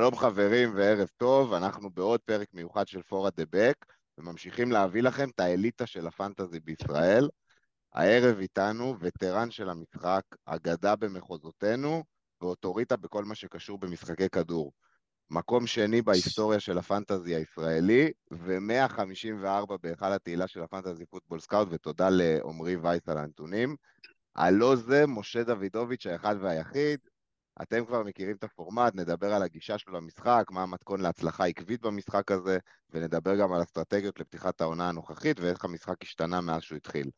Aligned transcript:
שלום 0.00 0.16
חברים 0.16 0.72
וערב 0.74 1.08
טוב, 1.16 1.52
אנחנו 1.52 1.90
בעוד 1.90 2.20
פרק 2.20 2.48
מיוחד 2.52 2.88
של 2.88 3.02
four 3.02 3.30
at 3.36 3.39
the 3.39 3.44
back, 3.50 3.76
וממשיכים 4.18 4.72
להביא 4.72 5.02
לכם 5.02 5.28
את 5.28 5.40
האליטה 5.40 5.86
של 5.86 6.06
ה 6.06 6.13
fantasy 6.13 6.60
בישראל. 6.60 7.28
הערב 7.92 8.38
איתנו 8.38 8.96
veteran 9.00 9.50
של 9.50 9.70
המשחק, 9.70 10.22
אגדה 10.44 10.96
במחוזותינו, 10.96 12.04
ואוטוריטה 12.40 12.96
בכל 12.96 13.24
מה 13.24 13.34
שקשור 13.34 13.78
במשחקי 13.78 14.28
כדור. 14.28 14.72
מקום 15.30 15.66
שני 15.66 16.02
בהיסטוריה 16.02 16.60
של 16.60 16.78
ה 16.78 16.85
fantasy 16.85 17.34
הישראלי, 17.34 18.10
ו-154 18.32 19.76
בהיכל 19.82 20.12
התהילה 20.12 20.46
של 20.46 20.62
ה 20.62 20.67
Fantasy 20.67 21.06
Football 21.06 21.40
Scout, 21.40 21.68
ותודה 21.70 22.08
לעמרי 22.10 22.76
וייס 22.76 23.08
על 23.08 23.18
הנתונים. 23.18 23.76
הלא 24.36 24.76
זה 24.76 25.06
משה 25.06 25.44
דוידוביץ' 25.44 26.06
האחד 26.06 26.36
והיחיד, 26.40 27.00
אתם 27.62 27.86
כבר 27.86 28.02
מכירים 28.02 28.36
את 28.36 28.44
הפורמט, 28.44 28.94
נדבר 28.94 29.32
על 29.32 29.42
הגישה 29.42 29.78
שלו 29.78 29.94
למשחק, 29.94 30.44
מה 30.50 30.62
המתכון 30.62 31.00
להצלחה 31.00 31.46
עקבית 31.46 31.80
במשחק 31.80 32.30
הזה, 32.30 32.58
ונדבר 32.90 33.36
גם 33.36 33.52
על 33.52 33.62
אסטרטגיות 33.62 34.20
לפתיחת 34.20 34.60
העונה 34.60 34.88
הנוכחית 34.88 35.40
ואיך 35.40 35.64
המשחק 35.64 36.02
השתנה 36.02 36.40
מאז 36.40 36.62
שהוא 36.62 36.76
התחיל. 36.76 37.10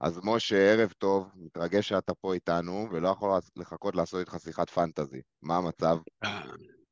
אז 0.00 0.20
משה, 0.24 0.72
ערב 0.72 0.92
טוב, 0.98 1.28
מתרגש 1.34 1.88
שאתה 1.88 2.14
פה 2.14 2.34
איתנו, 2.34 2.88
ולא 2.92 3.08
יכול 3.08 3.30
לחכות 3.56 3.96
לעשות 3.96 4.20
איתך 4.20 4.36
שיחת 4.44 4.70
פנטזי. 4.70 5.20
מה 5.42 5.56
המצב? 5.56 5.98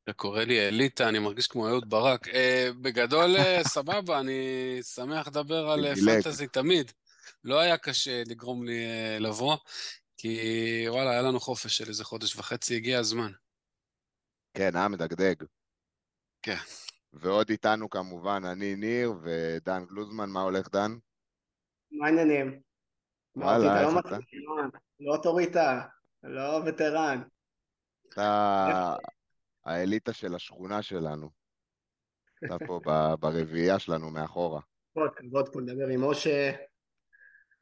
אתה 0.04 0.12
קורא 0.12 0.42
לי 0.42 0.68
אליטה, 0.68 1.08
אני 1.08 1.18
מרגיש 1.18 1.46
כמו 1.46 1.68
אהוד 1.68 1.90
ברק. 1.90 2.28
אה, 2.28 2.68
בגדול, 2.80 3.36
אה, 3.36 3.64
סבבה, 3.74 4.20
אני 4.20 4.78
שמח 4.82 5.26
לדבר 5.28 5.70
על 5.70 5.94
פנטזי 5.94 6.46
תמיד. 6.46 6.92
לא 7.44 7.60
היה 7.60 7.76
קשה 7.76 8.22
לגרום 8.26 8.64
לי 8.64 8.84
אה, 8.84 9.18
לבוא. 9.18 9.56
כי 10.20 10.84
וואלה, 10.88 11.10
היה 11.10 11.22
לנו 11.22 11.40
חופש 11.40 11.78
של 11.78 11.88
איזה 11.88 12.04
חודש 12.04 12.36
וחצי, 12.36 12.76
הגיע 12.76 12.98
הזמן. 12.98 13.30
כן, 14.54 14.76
היה 14.76 14.88
מדגדג. 14.88 15.34
כן. 16.42 16.56
ועוד 17.12 17.50
איתנו 17.50 17.90
כמובן 17.90 18.42
אני 18.44 18.76
ניר 18.76 19.12
ודן 19.22 19.84
גלוזמן, 19.84 20.30
מה 20.30 20.40
הולך 20.40 20.68
דן? 20.68 20.90
מה 21.90 22.06
העניינים? 22.06 22.60
וואלה, 23.36 23.80
איך 23.80 23.88
אתה? 24.06 24.16
לא 25.00 25.14
אוטוריטה, 25.16 25.86
לא 26.22 26.60
וטרן. 26.66 27.22
אתה 28.08 28.94
האליטה 29.64 30.12
של 30.12 30.34
השכונה 30.34 30.82
שלנו. 30.82 31.30
אתה 32.44 32.54
פה 32.66 32.80
ברביעייה 33.20 33.78
שלנו 33.78 34.10
מאחורה. 34.10 34.60
כבוד, 34.92 35.10
כבוד 35.16 35.52
פה 35.52 35.60
לדבר 35.60 35.86
עם 35.86 36.10
משה. 36.10 36.52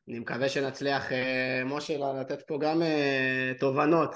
אני 0.08 0.18
מקווה 0.18 0.48
שנצליח, 0.48 1.12
אה, 1.12 1.62
משה, 1.64 1.98
לתת 2.20 2.42
פה 2.46 2.58
גם 2.60 2.82
אה, 2.82 3.52
תובנות. 3.60 4.10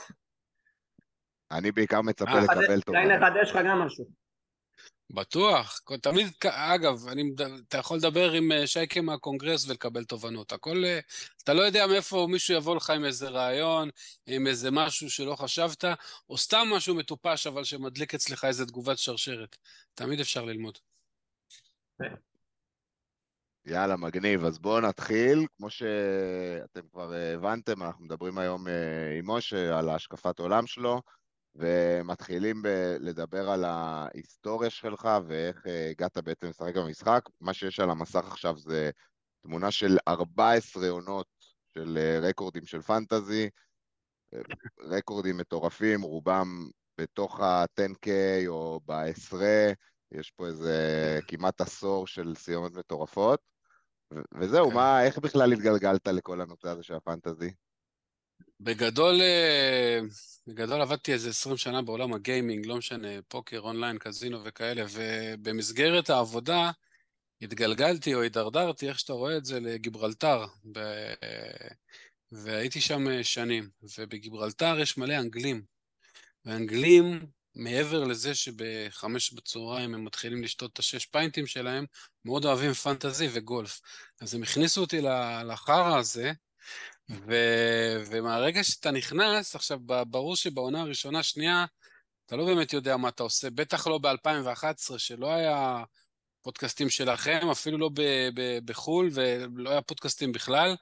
אני 1.50 1.72
בעיקר 1.72 2.00
מצפה 2.00 2.30
אה, 2.30 2.40
לקבל 2.40 2.80
תובנות. 2.80 2.88
אולי 2.88 3.16
נחדש 3.16 3.50
לך 3.50 3.58
גם 3.66 3.78
משהו. 3.78 4.04
בטוח, 5.10 5.80
תמיד, 6.02 6.26
אגב, 6.46 7.08
אני, 7.08 7.22
אתה 7.68 7.78
יכול 7.78 7.96
לדבר 7.96 8.32
עם 8.32 8.50
שייקה 8.66 9.00
מהקונגרס 9.00 9.68
ולקבל 9.68 10.04
תובנות. 10.04 10.52
הכל, 10.52 10.82
אתה 11.44 11.54
לא 11.54 11.62
יודע 11.62 11.86
מאיפה 11.86 12.26
מישהו 12.30 12.54
יבוא 12.54 12.76
לך 12.76 12.90
עם 12.90 13.04
איזה 13.04 13.28
רעיון, 13.28 13.88
עם 14.26 14.46
איזה 14.46 14.70
משהו 14.70 15.10
שלא 15.10 15.36
חשבת, 15.36 15.84
או 16.28 16.38
סתם 16.38 16.68
משהו 16.76 16.94
מטופש, 16.94 17.46
אבל 17.46 17.64
שמדליק 17.64 18.14
אצלך 18.14 18.44
איזה 18.44 18.66
תגובת 18.66 18.98
שרשרת. 18.98 19.56
תמיד 19.94 20.20
אפשר 20.20 20.44
ללמוד. 20.44 20.78
יאללה, 23.64 23.96
מגניב. 23.96 24.44
אז 24.44 24.58
בואו 24.58 24.80
נתחיל. 24.80 25.46
כמו 25.56 25.70
שאתם 25.70 26.88
כבר 26.92 27.12
הבנתם, 27.12 27.82
אנחנו 27.82 28.04
מדברים 28.04 28.38
היום 28.38 28.68
אה, 28.68 29.18
עם 29.18 29.30
משה 29.30 29.78
על 29.78 29.88
השקפת 29.88 30.38
עולם 30.38 30.66
שלו, 30.66 31.02
ומתחילים 31.54 32.62
ב- 32.62 32.96
לדבר 33.00 33.50
על 33.50 33.64
ההיסטוריה 33.64 34.70
שלך 34.70 35.08
ואיך 35.26 35.66
אה, 35.66 35.90
הגעת 35.90 36.18
בעצם 36.18 36.48
לשחק 36.48 36.76
במשחק. 36.76 37.20
מה 37.40 37.54
שיש 37.54 37.80
על 37.80 37.90
המסך 37.90 38.24
עכשיו 38.26 38.58
זה 38.58 38.90
תמונה 39.42 39.70
של 39.70 39.98
14 40.08 40.88
עונות 40.88 41.26
של 41.74 41.98
אה, 41.98 42.28
רקורדים 42.28 42.66
של 42.66 42.82
פנטזי, 42.82 43.48
רקורדים 44.80 45.36
מטורפים, 45.36 46.02
רובם 46.02 46.68
בתוך 47.00 47.40
ה-10K 47.40 48.08
או 48.46 48.80
בעשרה. 48.84 49.72
יש 50.12 50.30
פה 50.30 50.46
איזה 50.46 51.18
כמעט 51.28 51.60
עשור 51.60 52.06
של 52.06 52.34
סיומת 52.34 52.72
מטורפות. 52.72 53.49
וזהו, 54.40 54.68
כן. 54.68 54.74
מה, 54.74 55.04
איך 55.04 55.18
בכלל 55.18 55.52
התגלגלת 55.52 56.08
לכל 56.08 56.40
הנושא 56.40 56.68
הזה 56.68 56.82
של 56.82 56.94
הפנטזי? 56.94 57.50
בגדול, 58.60 59.20
אה, 59.20 60.00
בגדול 60.46 60.80
עבדתי 60.80 61.12
איזה 61.12 61.28
20 61.28 61.56
שנה 61.56 61.82
בעולם 61.82 62.12
הגיימינג, 62.12 62.66
לא 62.66 62.76
משנה, 62.76 63.08
פוקר, 63.28 63.60
אונליין, 63.60 63.98
קזינו 63.98 64.44
וכאלה, 64.44 64.84
ובמסגרת 64.90 66.10
העבודה 66.10 66.70
התגלגלתי 67.42 68.14
או 68.14 68.22
הידרדרתי, 68.22 68.88
איך 68.88 68.98
שאתה 68.98 69.12
רואה 69.12 69.36
את 69.36 69.44
זה, 69.44 69.60
לגיברלטר, 69.60 70.46
ב... 70.72 70.78
והייתי 72.32 72.80
שם 72.80 73.08
אה, 73.08 73.24
שנים, 73.24 73.68
ובגיברלטר 73.98 74.78
יש 74.80 74.98
מלא 74.98 75.14
אנגלים, 75.18 75.62
ואנגלים 76.44 77.26
מעבר 77.54 78.04
לזה 78.04 78.34
שבחמש 78.34 79.32
בצהריים 79.32 79.94
הם 79.94 80.04
מתחילים 80.04 80.42
לשתות 80.42 80.72
את 80.72 80.78
השש 80.78 81.06
פיינטים 81.06 81.46
שלהם, 81.46 81.84
מאוד 82.24 82.44
אוהבים 82.44 82.72
פנטזי 82.72 83.28
וגולף. 83.32 83.80
אז 84.20 84.34
הם 84.34 84.42
הכניסו 84.42 84.80
אותי 84.80 85.00
לחרא 85.48 85.98
הזה, 85.98 86.32
ו... 87.10 87.34
ומהרגע 88.06 88.64
שאתה 88.64 88.90
נכנס, 88.90 89.54
עכשיו, 89.54 89.78
ברור 90.06 90.36
שבעונה 90.36 90.80
הראשונה, 90.80 91.22
שנייה, 91.22 91.64
אתה 92.26 92.36
לא 92.36 92.44
באמת 92.44 92.72
יודע 92.72 92.96
מה 92.96 93.08
אתה 93.08 93.22
עושה, 93.22 93.50
בטח 93.50 93.86
לא 93.86 93.98
ב-2011, 93.98 94.98
שלא 94.98 95.34
היה 95.34 95.84
פודקאסטים 96.42 96.90
שלכם, 96.90 97.50
אפילו 97.50 97.78
לא 97.78 97.90
בחו"ל, 98.64 99.10
ולא 99.12 99.70
היה 99.70 99.82
פודקאסטים 99.82 100.32
בכלל. 100.32 100.76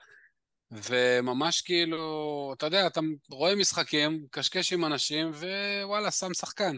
וממש 0.70 1.60
כאילו, 1.60 2.54
אתה 2.56 2.66
יודע, 2.66 2.86
אתה 2.86 3.00
רואה 3.30 3.54
משחקים, 3.54 4.26
קשקש 4.30 4.72
עם 4.72 4.84
אנשים, 4.84 5.30
ווואלה, 5.30 6.10
שם 6.10 6.34
שחקן. 6.34 6.76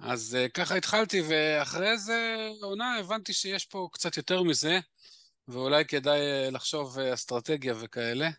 אז 0.00 0.36
uh, 0.40 0.50
ככה 0.50 0.74
התחלתי, 0.74 1.22
ואחרי 1.28 1.98
זה 1.98 2.48
עונה 2.62 2.96
הבנתי 2.96 3.32
שיש 3.32 3.66
פה 3.66 3.88
קצת 3.92 4.16
יותר 4.16 4.42
מזה, 4.42 4.78
ואולי 5.48 5.84
כדאי 5.84 6.18
uh, 6.18 6.50
לחשוב 6.50 6.98
uh, 6.98 7.14
אסטרטגיה 7.14 7.74
וכאלה. 7.80 8.30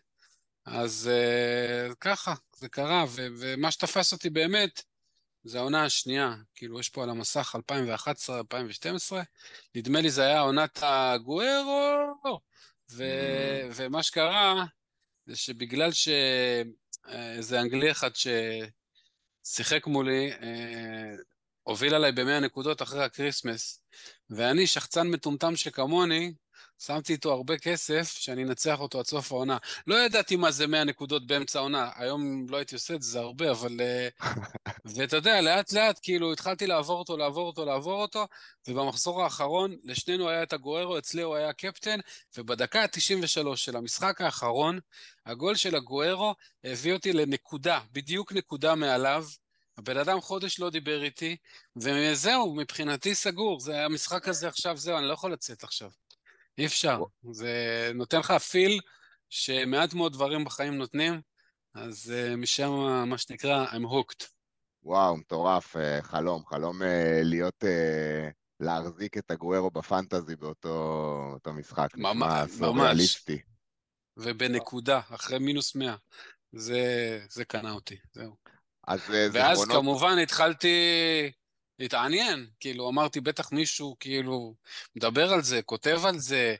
אז 0.64 1.10
uh, 1.10 1.94
ככה, 2.00 2.34
זה 2.56 2.68
קרה, 2.68 3.04
ו- 3.08 3.26
ומה 3.38 3.70
שתפס 3.70 4.12
אותי 4.12 4.30
באמת, 4.30 4.82
זה 5.44 5.58
העונה 5.58 5.84
השנייה. 5.84 6.34
כאילו, 6.54 6.80
יש 6.80 6.88
פה 6.88 7.02
על 7.02 7.10
המסך 7.10 7.56
2011-2012, 9.10 9.14
נדמה 9.74 10.00
לי 10.00 10.10
זה 10.10 10.22
היה 10.22 10.40
עונת 10.40 10.78
הגוארו, 10.82 12.40
ו... 12.96 13.04
ומה 13.74 14.02
שקרה 14.02 14.64
זה 15.26 15.36
שבגלל 15.36 15.92
שאיזה 15.92 17.56
אה, 17.56 17.60
אנגלי 17.60 17.90
אחד 17.90 18.10
ששיחק 19.44 19.86
מולי, 19.86 20.32
אה, 20.32 21.14
הוביל 21.62 21.94
עליי 21.94 22.12
במאה 22.12 22.40
נקודות 22.40 22.82
אחרי 22.82 23.04
הקריסמס, 23.04 23.82
ואני, 24.30 24.66
שחצן 24.66 25.08
מטומטם 25.08 25.56
שכמוני, 25.56 26.32
שמתי 26.78 27.12
איתו 27.12 27.32
הרבה 27.32 27.58
כסף 27.58 28.18
שאני 28.18 28.44
אנצח 28.44 28.80
אותו 28.80 28.98
עד 28.98 29.06
סוף 29.06 29.32
העונה. 29.32 29.58
לא 29.86 29.94
ידעתי 29.94 30.36
מה 30.36 30.50
זה 30.50 30.66
100 30.66 30.84
נקודות 30.84 31.26
באמצע 31.26 31.58
העונה, 31.58 31.90
היום 31.94 32.46
לא 32.48 32.56
הייתי 32.56 32.74
עושה 32.74 32.94
את 32.94 33.02
זה, 33.02 33.10
זה 33.10 33.18
הרבה, 33.20 33.50
אבל... 33.50 33.76
אה, 34.86 34.92
ואתה 34.94 35.16
יודע, 35.16 35.40
לאט 35.40 35.72
לאט 35.72 35.98
כאילו 36.02 36.32
התחלתי 36.32 36.66
לעבור 36.66 36.98
אותו, 36.98 37.16
לעבור 37.16 37.46
אותו, 37.46 37.64
לעבור 37.64 38.02
אותו, 38.02 38.26
ובמחזור 38.68 39.22
האחרון 39.22 39.76
לשנינו 39.84 40.28
היה 40.28 40.42
את 40.42 40.52
הגוארו, 40.52 40.98
אצלי 40.98 41.22
הוא 41.22 41.36
היה 41.36 41.52
קפטן, 41.52 41.98
ובדקה 42.36 42.82
ה-93 42.82 43.56
של 43.56 43.76
המשחק 43.76 44.20
האחרון, 44.20 44.78
הגול 45.26 45.54
של 45.54 45.76
הגוארו 45.76 46.34
הביא 46.64 46.92
אותי 46.92 47.12
לנקודה, 47.12 47.80
בדיוק 47.92 48.32
נקודה 48.32 48.74
מעליו. 48.74 49.24
הבן 49.78 49.96
אדם 49.96 50.20
חודש 50.20 50.60
לא 50.60 50.70
דיבר 50.70 51.02
איתי, 51.02 51.36
וזהו, 51.76 52.54
מבחינתי 52.54 53.14
סגור. 53.14 53.60
זה 53.60 53.84
המשחק 53.84 54.28
הזה 54.28 54.48
עכשיו, 54.48 54.76
זהו, 54.76 54.98
אני 54.98 55.08
לא 55.08 55.12
יכול 55.12 55.32
לצאת 55.32 55.64
עכשיו. 55.64 55.90
אי 56.58 56.66
אפשר. 56.66 57.02
זה 57.30 57.90
נותן 57.94 58.18
לך 58.18 58.30
פיל 58.30 58.80
שמעט 59.30 59.94
מאוד 59.94 60.12
דברים 60.12 60.44
בחיים 60.44 60.78
נותנים, 60.78 61.20
אז 61.74 62.12
uh, 62.12 62.36
משם, 62.36 62.70
מה 63.06 63.18
שנקרא, 63.18 63.66
I'm 63.66 63.84
hooked. 63.84 64.39
וואו, 64.82 65.16
מטורף, 65.16 65.76
uh, 65.76 66.02
חלום, 66.02 66.42
חלום 66.46 66.82
uh, 66.82 66.84
להיות, 67.22 67.64
uh, 67.64 68.32
להחזיק 68.60 69.18
את 69.18 69.30
הגוארו 69.30 69.70
בפנטזי 69.70 70.36
באותו 70.36 71.52
משחק. 71.52 71.88
ממש, 71.96 72.50
ממש. 72.60 73.26
ובנקודה, 74.16 75.00
אחרי 75.10 75.38
מינוס 75.38 75.74
100. 75.74 75.96
זה, 76.52 76.80
זה 77.30 77.44
קנה 77.44 77.72
אותי, 77.72 77.96
זהו. 78.12 78.36
אז 78.86 79.00
ואז 79.32 79.58
זכרונות... 79.58 79.82
כמובן 79.82 80.18
התחלתי 80.18 80.76
להתעניין, 81.78 82.46
כאילו 82.60 82.88
אמרתי 82.88 83.20
בטח 83.20 83.52
מישהו 83.52 83.96
כאילו 84.00 84.54
מדבר 84.96 85.32
על 85.32 85.42
זה, 85.42 85.62
כותב 85.62 86.00
על 86.04 86.18
זה, 86.18 86.54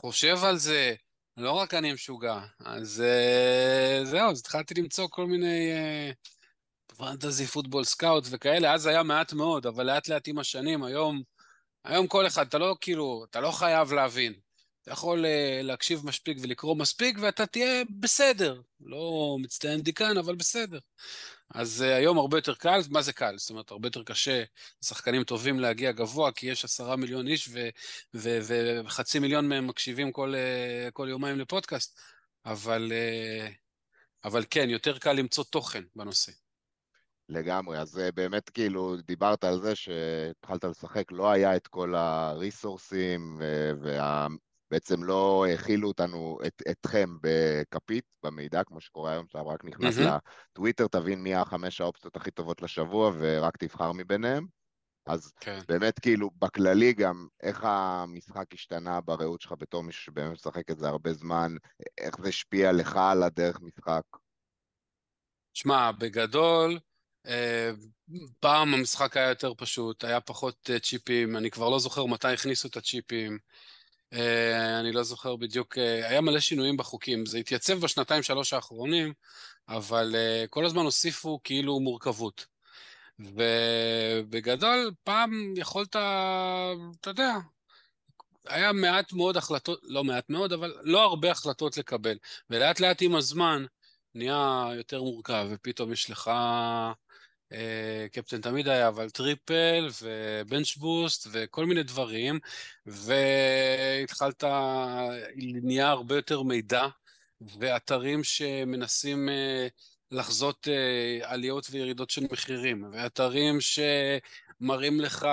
חושב 0.00 0.36
על 0.44 0.58
זה, 0.58 0.94
לא 1.36 1.52
רק 1.52 1.74
אני 1.74 1.92
משוגע. 1.92 2.40
אז 2.64 3.04
זהו, 4.04 4.30
אז 4.30 4.40
התחלתי 4.40 4.74
למצוא 4.74 5.08
כל 5.10 5.26
מיני 5.26 5.70
uh, 5.72 6.14
Fantasy 7.02 7.46
Football 7.46 7.84
Scout 7.84 8.24
וכאלה, 8.30 8.74
אז 8.74 8.86
היה 8.86 9.02
מעט 9.02 9.32
מאוד, 9.32 9.66
אבל 9.66 9.86
לאט 9.86 10.08
לאט 10.08 10.28
עם 10.28 10.38
השנים, 10.38 10.84
היום, 10.84 11.22
היום 11.84 12.06
כל 12.06 12.26
אחד, 12.26 12.46
אתה 12.46 12.58
לא 12.58 12.76
כאילו, 12.80 13.24
אתה 13.30 13.40
לא 13.40 13.50
חייב 13.50 13.92
להבין. 13.92 14.34
אתה 14.82 14.90
יכול 14.90 15.24
uh, 15.24 15.62
להקשיב 15.62 16.06
מספיק 16.06 16.38
ולקרוא 16.42 16.76
מספיק, 16.76 17.16
ואתה 17.20 17.46
תהיה 17.46 17.82
בסדר. 18.00 18.60
לא 18.80 19.36
מצטיין 19.40 19.80
דיקן, 19.80 20.16
אבל 20.16 20.34
בסדר. 20.34 20.78
אז 21.54 21.84
uh, 21.88 21.96
היום 21.96 22.18
הרבה 22.18 22.38
יותר 22.38 22.54
קל, 22.54 22.80
מה 22.90 23.02
זה 23.02 23.12
קל? 23.12 23.34
זאת 23.38 23.50
אומרת, 23.50 23.70
הרבה 23.70 23.86
יותר 23.86 24.02
קשה 24.02 24.44
לשחקנים 24.82 25.24
טובים 25.24 25.60
להגיע 25.60 25.92
גבוה, 25.92 26.32
כי 26.32 26.46
יש 26.46 26.64
עשרה 26.64 26.96
מיליון 26.96 27.28
איש 27.28 27.48
וחצי 28.14 29.18
מיליון 29.18 29.48
מהם 29.48 29.66
מקשיבים 29.66 30.12
כל, 30.12 30.34
uh, 30.34 30.90
כל 30.90 31.06
יומיים 31.10 31.38
לפודקאסט, 31.38 32.00
אבל, 32.46 32.92
uh, 32.92 33.50
אבל 34.24 34.44
כן, 34.50 34.70
יותר 34.70 34.98
קל 34.98 35.12
למצוא 35.12 35.44
תוכן 35.44 35.82
בנושא. 35.96 36.41
לגמרי, 37.32 37.78
אז 37.78 38.00
באמת 38.14 38.50
כאילו 38.50 38.96
דיברת 38.96 39.44
על 39.44 39.60
זה 39.60 39.74
שהתחלת 39.74 40.64
לשחק, 40.64 41.12
לא 41.12 41.30
היה 41.30 41.56
את 41.56 41.66
כל 41.66 41.94
הריסורסים 41.94 43.40
וה... 43.82 44.26
בעצם 44.72 45.04
לא 45.04 45.46
הכילו 45.54 45.88
אותנו, 45.88 46.38
את, 46.46 46.62
אתכם 46.70 47.16
בכפית, 47.22 48.04
במידע, 48.24 48.64
כמו 48.64 48.80
שקורה 48.80 49.12
היום, 49.12 49.26
שאתה 49.26 49.40
רק 49.40 49.64
נכנס 49.64 49.98
mm-hmm. 49.98 50.18
לטוויטר, 50.50 50.86
תבין 50.86 51.22
מי 51.22 51.34
החמש 51.34 51.80
האופציות 51.80 52.16
הכי 52.16 52.30
טובות 52.30 52.62
לשבוע, 52.62 53.12
ורק 53.18 53.56
תבחר 53.56 53.92
מביניהם. 53.92 54.46
אז 55.06 55.32
כן. 55.40 55.58
באמת, 55.68 55.98
כאילו, 55.98 56.30
בכללי 56.38 56.92
גם, 56.92 57.26
איך 57.42 57.64
המשחק 57.64 58.54
השתנה 58.54 59.00
בראות 59.00 59.40
שלך 59.40 59.54
בתור 59.58 59.82
מישהו 59.82 60.02
שבאמת 60.02 60.32
משחק 60.32 60.70
את 60.70 60.78
זה 60.78 60.88
הרבה 60.88 61.12
זמן, 61.12 61.54
איך 61.98 62.16
זה 62.22 62.28
השפיע 62.28 62.72
לך 62.72 62.96
על 62.96 63.22
הדרך 63.22 63.60
משחק? 63.60 64.02
שמע, 65.54 65.92
בגדול, 65.92 66.72
אה, 66.72 66.91
פעם 68.40 68.74
המשחק 68.74 69.16
היה 69.16 69.28
יותר 69.28 69.52
פשוט, 69.56 70.04
היה 70.04 70.20
פחות 70.20 70.70
אה, 70.70 70.78
צ'יפים, 70.78 71.36
אני 71.36 71.50
כבר 71.50 71.68
לא 71.68 71.78
זוכר 71.78 72.06
מתי 72.06 72.28
הכניסו 72.28 72.68
את 72.68 72.76
הצ'יפים. 72.76 73.38
אה, 74.12 74.80
אני 74.80 74.92
לא 74.92 75.02
זוכר 75.02 75.36
בדיוק, 75.36 75.78
אה, 75.78 76.08
היה 76.08 76.20
מלא 76.20 76.40
שינויים 76.40 76.76
בחוקים. 76.76 77.26
זה 77.26 77.38
התייצב 77.38 77.80
בשנתיים 77.80 78.22
שלוש 78.22 78.52
האחרונים, 78.52 79.12
אבל 79.68 80.14
אה, 80.14 80.44
כל 80.50 80.64
הזמן 80.64 80.84
הוסיפו 80.84 81.40
כאילו 81.44 81.80
מורכבות. 81.80 82.46
ובגדול, 83.18 84.90
פעם 85.04 85.54
יכולת, 85.56 85.88
אתה 85.88 87.10
יודע, 87.10 87.34
היה 88.46 88.72
מעט 88.72 89.12
מאוד 89.12 89.36
החלטות, 89.36 89.80
לא 89.82 90.04
מעט 90.04 90.30
מאוד, 90.30 90.52
אבל 90.52 90.74
לא 90.82 91.02
הרבה 91.02 91.30
החלטות 91.30 91.76
לקבל. 91.76 92.16
ולאט 92.50 92.80
לאט 92.80 93.02
עם 93.02 93.14
הזמן 93.14 93.64
נהיה 94.14 94.68
יותר 94.76 95.02
מורכב, 95.02 95.46
ופתאום 95.50 95.92
יש 95.92 96.10
לך 96.10 96.28
אה, 96.28 96.92
קפטן 98.12 98.40
תמיד 98.40 98.68
היה, 98.68 98.88
אבל 98.88 99.10
triple 99.10 99.88
ו 100.02 100.14
bench 100.14 100.76
boost 100.76 101.26
וכל 101.32 101.66
מיני 101.66 101.82
דברים, 101.82 102.38
והתחלת, 102.86 104.44
נהיה 105.62 105.88
הרבה 105.88 106.16
יותר 106.16 106.42
מידע, 106.42 106.86
ואתרים 107.58 108.24
שמנסים 108.24 109.28
אה, 109.28 109.66
לחזות 110.10 110.68
אה, 110.68 111.30
עליות 111.30 111.66
וירידות 111.70 112.10
של 112.10 112.26
מחירים, 112.32 112.84
ואתרים 112.92 113.58
שמראים 113.60 115.00
לך 115.00 115.26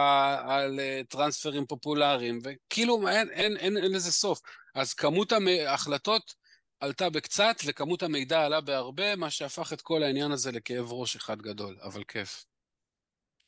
על 0.48 0.80
טרנספרים 1.10 1.66
פופולריים, 1.66 2.40
וכאילו 2.44 3.08
אין, 3.08 3.30
אין, 3.30 3.58
אין, 3.58 3.78
אין 3.78 3.92
לזה 3.92 4.12
סוף. 4.12 4.42
אז 4.76 4.94
כמות 4.94 5.34
ההחלטות 5.68 6.34
עלתה 6.80 7.10
בקצת 7.10 7.56
וכמות 7.68 8.04
המידע 8.04 8.42
עלה 8.46 8.62
בהרבה, 8.62 9.16
מה 9.16 9.30
שהפך 9.30 9.74
את 9.74 9.82
כל 9.82 10.04
העניין 10.04 10.32
הזה 10.32 10.52
לכאב 10.52 10.92
ראש 10.92 11.16
אחד 11.16 11.42
גדול, 11.42 11.78
אבל 11.82 12.04
כיף. 12.04 12.46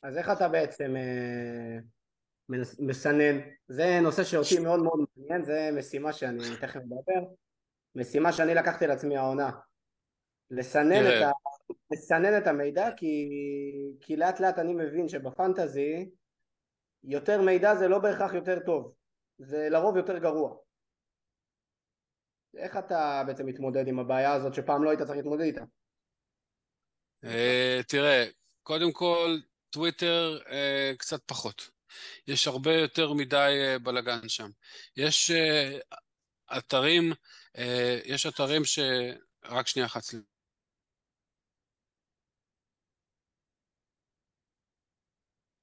אז 0.04 0.18
איך 0.18 0.30
אתה 0.30 0.50
בעצם 0.50 0.96
אה, 0.96 1.80
מסנן? 2.80 3.40
זה 3.68 4.00
נושא 4.02 4.24
שאותי 4.24 4.60
מאוד 4.60 4.80
מאוד 4.80 5.00
מעניין, 5.18 5.46
זה 5.46 5.70
משימה 5.74 6.14
שאני 6.14 6.44
תכף 6.62 6.80
מדבר, 6.86 7.28
משימה 7.96 8.34
שאני 8.34 8.56
לקחתי 8.56 8.88
לעצמי 8.88 9.18
העונה. 9.18 9.52
לסנן 10.52 11.06
את, 11.08 11.22
ה... 11.22 11.32
לסנן 11.92 12.38
את 12.38 12.48
המידע 12.48 12.90
כי... 12.98 13.30
כי 14.02 14.16
לאט 14.16 14.40
לאט 14.40 14.60
אני 14.60 14.74
מבין 14.74 15.10
שבפנטזי 15.10 16.10
יותר 17.04 17.42
מידע 17.42 17.76
זה 17.76 17.88
לא 17.88 18.00
בהכרח 18.00 18.34
יותר 18.34 18.60
טוב, 18.66 18.94
זה 19.38 19.70
לרוב 19.70 19.98
יותר 19.98 20.18
גרוע. 20.18 20.56
איך 22.58 22.78
אתה 22.78 23.24
בעצם 23.28 23.46
מתמודד 23.46 23.88
עם 23.88 24.00
הבעיה 24.00 24.34
הזאת 24.34 24.54
שפעם 24.54 24.84
לא 24.84 24.90
היית 24.90 25.02
צריך 25.02 25.18
להתמודד 25.18 25.44
איתה? 25.44 25.62
אה, 27.24 27.80
תראה, 27.88 28.26
קודם 28.64 28.92
כל, 28.94 29.38
טוויטר 29.70 30.40
אה, 30.52 30.92
קצת 30.98 31.22
פחות. 31.26 31.70
יש 32.28 32.48
הרבה 32.48 32.74
יותר 32.74 33.14
מדי 33.14 33.60
אה, 33.68 33.80
בלאגן 33.80 34.30
שם. 34.30 34.50
יש 34.98 35.32
אתרים, 36.58 37.12
יש 38.06 38.26
אתרים 38.26 38.66
ש... 38.66 38.80
רק 39.44 39.68
שנייה 39.68 39.86
אחת, 39.86 40.02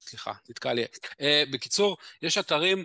סליחה, 0.01 0.33
נתקע 0.49 0.73
לי. 0.73 0.85
בקיצור, 1.53 1.97
יש 2.21 2.37
אתרים 2.37 2.83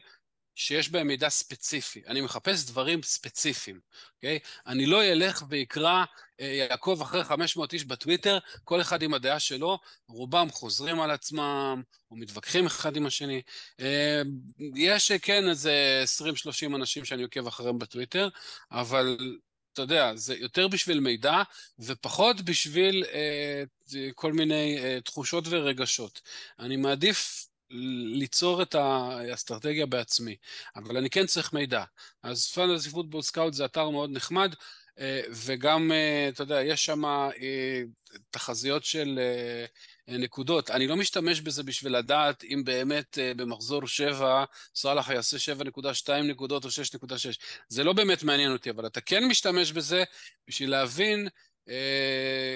שיש 0.54 0.88
בהם 0.88 1.06
מידע 1.06 1.28
ספציפי. 1.28 2.02
אני 2.06 2.20
מחפש 2.20 2.64
דברים 2.64 3.02
ספציפיים, 3.02 3.80
אוקיי? 4.16 4.38
אני 4.66 4.86
לא 4.86 5.04
אלך 5.04 5.44
ואקרא 5.48 6.04
אה, 6.40 6.46
יעקב 6.46 6.98
אחרי 7.02 7.24
500 7.24 7.72
איש 7.72 7.84
בטוויטר, 7.84 8.38
כל 8.64 8.80
אחד 8.80 9.02
עם 9.02 9.14
הדעה 9.14 9.40
שלו, 9.40 9.78
רובם 10.08 10.50
חוזרים 10.50 11.00
על 11.00 11.10
עצמם, 11.10 11.82
או 12.10 12.16
מתווכחים 12.16 12.66
אחד 12.66 12.96
עם 12.96 13.06
השני. 13.06 13.42
אה, 13.80 14.22
יש 14.76 15.12
כן 15.12 15.48
איזה 15.48 16.04
20-30 16.70 16.76
אנשים 16.76 17.04
שאני 17.04 17.22
עוקב 17.22 17.46
אחריהם 17.46 17.78
בטוויטר, 17.78 18.28
אבל 18.70 19.16
אתה 19.75 19.82
יודע, 19.82 20.12
זה 20.14 20.34
יותר 20.34 20.68
בשביל 20.68 21.00
מידע 21.00 21.42
ופחות 21.78 22.40
בשביל 22.40 23.04
אה, 23.12 23.62
כל 24.14 24.32
מיני 24.32 24.78
אה, 24.78 24.99
תחושות 25.04 25.44
ורגשות. 25.49 26.20
אני 26.58 26.76
מעדיף 26.76 27.46
ליצור 27.71 28.62
את 28.62 28.75
האסטרטגיה 28.75 29.87
בעצמי, 29.87 30.37
אבל 30.76 30.97
אני 30.97 31.11
כן 31.11 31.26
צריך 31.26 31.52
מידע. 31.52 31.85
אז 32.23 32.47
פנטסי 32.47 32.90
פוטבול 32.90 33.23
סקאוט 33.23 33.52
זה 33.52 33.64
אתר 33.64 33.90
מאוד 33.90 34.11
נחמד, 34.11 34.54
אה, 34.99 35.21
וגם, 35.30 35.92
אה, 35.92 36.28
אתה 36.28 36.42
יודע, 36.42 36.62
יש 36.62 36.85
שם 36.85 37.04
אה, 37.04 37.83
תחזיות 38.30 38.85
של 38.85 39.18
נקודות. 40.09 40.71
אני 40.71 40.87
לא 40.87 40.97
משתמש 40.97 41.40
בזה 41.40 41.62
בשביל 41.62 41.97
לדעת 41.97 42.44
אם 42.44 42.62
באמת 42.64 43.18
במחזור 43.37 43.87
7 43.87 44.44
סאלח 44.75 45.11
יעשה 45.11 45.37
7.2 45.38 46.11
נקודות 46.25 46.64
או 46.64 46.71
6.6. 46.71 47.38
זה 47.68 47.85
לא 47.85 47.92
באמת 47.92 48.23
מעניין 48.23 48.52
אותי, 48.52 48.71
אבל 48.71 48.87
אתה 48.87 49.00
כן 49.00 49.25
משתמש 49.25 49.73
בזה 49.73 50.04
בשביל 50.49 50.71
להבין 50.71 51.28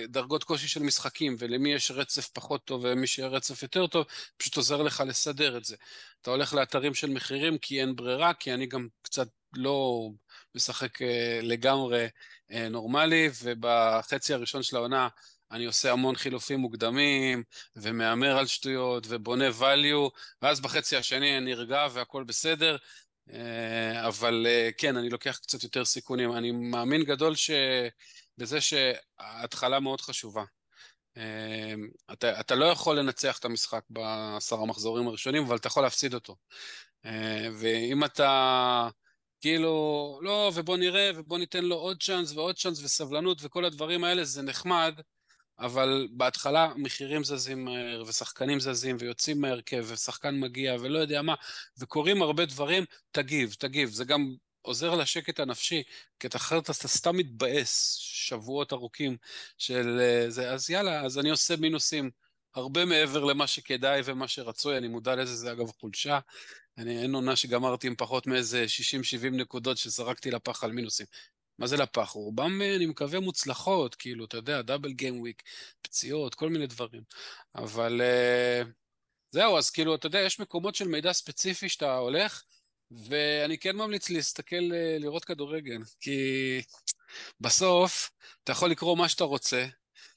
דרגות 0.09 0.45
קושי 0.45 0.69
של 0.69 0.83
משחקים, 0.83 1.37
ולמי 1.39 1.73
יש 1.73 1.91
רצף 1.91 2.29
פחות 2.29 2.65
טוב 2.65 2.85
ומי 2.85 3.07
שיהיה 3.07 3.29
רצף 3.29 3.63
יותר 3.63 3.87
טוב, 3.87 4.07
פשוט 4.37 4.57
עוזר 4.57 4.83
לך 4.83 5.03
לסדר 5.07 5.57
את 5.57 5.65
זה. 5.65 5.77
אתה 6.23 6.31
הולך 6.31 6.55
לאתרים 6.55 6.95
של 6.95 7.11
מחירים 7.11 7.59
כי 7.59 7.81
אין 7.81 7.97
ברירה, 7.97 8.35
כי 8.35 8.55
אני 8.55 8.67
גם 8.67 8.89
קצת 9.03 9.29
לא 9.53 10.09
משחק 10.55 11.03
אה, 11.03 11.41
לגמרי 11.43 12.07
אה, 12.53 12.69
נורמלי, 12.69 13.31
ובחצי 13.43 14.35
הראשון 14.35 14.63
של 14.63 14.77
העונה 14.77 15.09
אני 15.51 15.65
עושה 15.65 15.93
המון 15.93 16.17
חילופים 16.17 16.61
מוקדמים, 16.61 17.43
ומהמר 17.77 18.39
על 18.39 18.47
שטויות, 18.47 19.07
ובונה 19.09 19.49
value, 19.61 20.11
ואז 20.43 20.61
בחצי 20.61 20.97
השני 20.97 21.39
אני 21.39 21.55
נרגע 21.55 21.87
והכל 21.93 22.25
בסדר. 22.25 22.77
אבל 24.07 24.47
כן, 24.79 24.97
אני 24.97 25.09
לוקח 25.09 25.39
קצת 25.43 25.63
יותר 25.63 25.85
סיכונים. 25.85 26.33
אני 26.33 26.51
מאמין 26.51 27.03
גדול 27.03 27.35
ש... 27.35 27.51
בזה 28.39 28.59
שההתחלה 28.61 29.81
מאוד 29.81 30.01
חשובה. 30.01 30.45
אמ, 31.17 31.89
אתה, 32.13 32.41
אתה 32.41 32.55
לא 32.55 32.65
יכול 32.65 32.99
לנצח 32.99 33.39
את 33.39 33.45
המשחק 33.45 33.83
בעשר 33.91 34.57
המחזורים 34.57 35.09
הראשונים, 35.09 35.45
אבל 35.45 35.57
אתה 35.57 35.67
יכול 35.67 35.83
להפסיד 35.83 36.15
אותו. 36.15 36.37
אמ, 37.05 37.11
ואם 37.61 38.05
אתה 38.05 38.89
כאילו, 39.41 40.19
לא, 40.23 40.53
ובוא 40.55 40.77
נראה, 40.77 41.11
ובוא 41.15 41.39
ניתן 41.39 41.65
לו 41.65 41.77
עוד 41.77 42.03
צ'אנס 42.03 42.33
ועוד 42.33 42.57
צ'אנס 42.57 42.85
וסבלנות 42.85 43.39
וכל 43.43 43.65
הדברים 43.65 44.05
האלה, 44.05 44.25
זה 44.25 44.43
נחמד, 44.43 45.01
אבל 45.59 46.09
בהתחלה 46.11 46.73
מחירים 46.77 47.25
זזים 47.25 47.65
מהר, 47.65 48.03
ושחקנים 48.07 48.61
זזים, 48.61 48.97
ויוצאים 49.01 49.41
מהרכב, 49.41 49.85
ושחקן 49.89 50.41
מגיע, 50.41 50.77
ולא 50.81 50.99
יודע 50.99 51.23
מה, 51.23 51.35
וקורים 51.79 52.23
הרבה 52.23 52.47
דברים, 52.47 52.85
תגיב, 53.11 53.55
תגיב. 53.59 53.89
זה 53.89 54.05
גם 54.05 54.35
עוזר 54.69 54.95
לשקט 54.95 55.41
הנפשי, 55.41 55.83
כי 56.21 56.29
אחרת 56.37 56.65
אתה 56.65 56.73
סתם 56.73 57.17
מתבאס 57.17 57.95
שבועות 58.01 58.73
ארוכים 58.73 59.17
של 59.59 60.01
אה, 60.01 60.31
זה, 60.31 60.51
אז 60.51 60.71
יאללה, 60.71 61.01
אז 61.05 61.19
אני 61.19 61.31
עושה 61.31 61.57
מינוסים 61.57 62.11
הרבה 62.55 62.85
מעבר 62.85 63.25
למה 63.25 63.47
שכדאי 63.47 64.01
ומה 64.05 64.29
שרצוי, 64.29 64.79
אני 64.79 64.89
מודע 64.89 65.15
לזה, 65.15 65.37
זה 65.37 65.53
אגב 65.53 65.71
חולשה. 65.81 66.19
אני, 66.79 67.03
אין 67.03 67.15
עונה 67.15 67.37
שגמרתי 67.37 67.87
עם 67.87 67.95
פחות 67.97 68.27
מאיזה 68.27 68.67
60-70 69.23 69.31
נקודות 69.31 69.79
שזרקתי 69.79 70.31
לפח 70.31 70.65
על 70.65 70.73
מינוסים. 70.73 71.07
מה 71.59 71.67
זה 71.67 71.77
לפח? 71.77 72.11
רובם, 72.11 72.63
אני 72.77 72.87
מקווה, 72.87 73.21
מוצלחות, 73.21 73.95
כאילו, 73.95 74.25
אתה 74.25 74.37
יודע, 74.37 74.63
דאבל 74.63 74.93
גיים 74.93 75.21
וויק, 75.21 75.43
פציעות, 75.83 76.35
כל 76.35 76.49
מיני 76.49 76.67
דברים. 76.67 77.03
אבל 77.55 78.01
זהו, 79.31 79.59
אז 79.59 79.71
כאילו, 79.71 79.95
אתה 79.95 80.07
יודע, 80.07 80.19
יש 80.19 80.41
מקומות 80.41 80.75
של 80.75 80.89
מידע 80.89 81.13
ספציפי 81.13 81.69
שאתה 81.69 81.97
הולך, 81.97 82.43
ואני 82.91 83.59
כן 83.59 83.77
ממליץ 83.77 84.11
להסתכל, 84.11 84.71
לראות 85.01 85.25
כדורגל, 85.25 85.79
כי 86.01 86.19
בסוף 87.41 88.11
אתה 88.45 88.53
יכול 88.53 88.71
לקרוא 88.71 88.97
מה 88.97 89.09
שאתה 89.09 89.25
רוצה, 89.25 89.67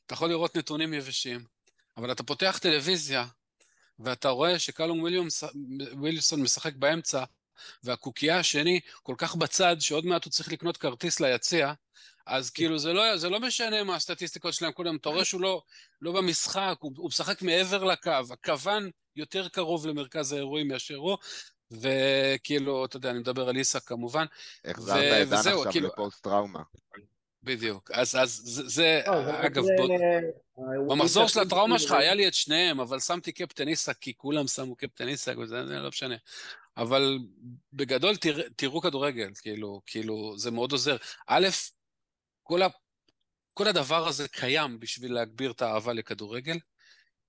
אתה 0.05 0.13
יכול 0.13 0.29
לראות 0.29 0.57
נתונים 0.57 0.93
יבשים, 0.93 1.45
אבל 1.97 2.11
אתה 2.11 2.23
פותח 2.23 2.59
טלוויזיה, 2.61 3.25
ואתה 3.99 4.29
רואה 4.29 4.59
שקלום 4.59 5.03
וויליסון 5.93 6.41
משחק 6.41 6.75
באמצע, 6.75 7.23
והקוקייה 7.83 8.39
השני 8.39 8.79
כל 9.03 9.15
כך 9.17 9.35
בצד, 9.35 9.75
שעוד 9.79 10.05
מעט 10.05 10.25
הוא 10.25 10.31
צריך 10.31 10.51
לקנות 10.51 10.77
כרטיס 10.77 11.19
ליציע, 11.19 11.73
אז 12.25 12.49
כאילו 12.49 12.79
זה 12.79 12.93
לא, 12.93 13.17
זה 13.17 13.29
לא 13.29 13.39
משנה 13.39 13.83
מה 13.83 13.95
הסטטיסטיקות 13.95 14.53
שלהם 14.53 14.71
קודם, 14.71 14.95
אתה 14.95 15.09
רואה 15.09 15.25
שהוא 15.25 15.41
לא, 15.41 15.61
לא 16.01 16.11
במשחק, 16.11 16.75
הוא, 16.79 16.91
הוא 16.97 17.07
משחק 17.07 17.41
מעבר 17.41 17.83
לקו, 17.83 18.11
הכוון 18.31 18.89
יותר 19.15 19.49
קרוב 19.49 19.87
למרכז 19.87 20.31
האירועים 20.31 20.67
מאשר 20.67 20.95
הוא, 20.95 21.17
וכאילו, 21.71 22.85
אתה 22.85 22.97
יודע, 22.97 23.09
אני 23.09 23.19
מדבר 23.19 23.49
על 23.49 23.57
איסק 23.57 23.83
כמובן. 23.83 24.25
החזרת 24.65 25.21
את 25.21 25.29
דן 25.29 25.37
עכשיו 25.37 25.63
כאילו... 25.71 25.87
לפוסט 25.87 26.23
טראומה. 26.23 26.61
בדיוק. 27.43 27.91
אז, 27.91 28.15
אז 28.15 28.41
זה, 28.43 28.67
זה 28.67 29.01
לא, 29.07 29.45
אגב, 29.45 29.63
זה... 29.63 29.73
בוא... 29.77 29.97
במחזור 30.89 31.27
של 31.27 31.39
הטראומה 31.39 31.79
שלך 31.79 31.91
היה 31.91 32.13
לי 32.13 32.27
את 32.27 32.33
שניהם, 32.33 32.79
אבל 32.79 32.99
שמתי 32.99 33.31
קפטן 33.31 33.67
איסק, 33.67 33.97
כי 33.97 34.13
כולם 34.17 34.47
שמו 34.47 34.75
קפטן 34.75 35.07
איסק, 35.07 35.37
וזה 35.37 35.63
לא 35.63 35.89
משנה. 35.89 36.15
אבל 36.77 37.19
בגדול 37.73 38.15
תרא, 38.15 38.43
תראו 38.55 38.81
כדורגל, 38.81 39.31
כאילו, 39.41 39.81
כאילו, 39.85 40.37
זה 40.37 40.51
מאוד 40.51 40.71
עוזר. 40.71 40.97
א', 41.27 41.47
כל, 42.43 42.61
ה, 42.61 42.67
כל 43.53 43.67
הדבר 43.67 44.07
הזה 44.07 44.27
קיים 44.27 44.79
בשביל 44.79 45.13
להגביר 45.13 45.51
את 45.51 45.61
האהבה 45.61 45.93
לכדורגל. 45.93 46.57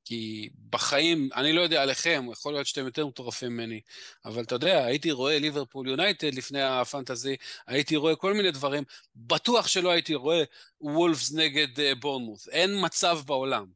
כי 0.04 0.48
בחיים, 0.70 1.28
אני 1.34 1.52
לא 1.52 1.60
יודע 1.60 1.82
עליכם, 1.82 2.26
יכול 2.32 2.52
להיות 2.52 2.66
שאתם 2.66 2.84
יותר 2.84 3.06
מטורפים 3.06 3.52
ממני, 3.52 3.80
אבל 4.24 4.42
אתה 4.42 4.54
יודע, 4.54 4.84
הייתי 4.84 5.10
רואה 5.10 5.38
ליברפול 5.38 5.88
יונייטד 5.88 6.34
לפני 6.34 6.62
הפנטזי, 6.62 7.36
הייתי 7.66 7.96
רואה 7.96 8.16
כל 8.16 8.34
מיני 8.34 8.50
דברים, 8.50 8.84
בטוח 9.16 9.66
שלא 9.66 9.90
הייתי 9.90 10.14
רואה 10.14 10.42
וולפס 10.80 11.32
נגד 11.32 11.76
uh, 11.76 12.00
בורנמוס, 12.00 12.48
אין 12.48 12.70
מצב 12.84 13.18
בעולם. 13.26 13.66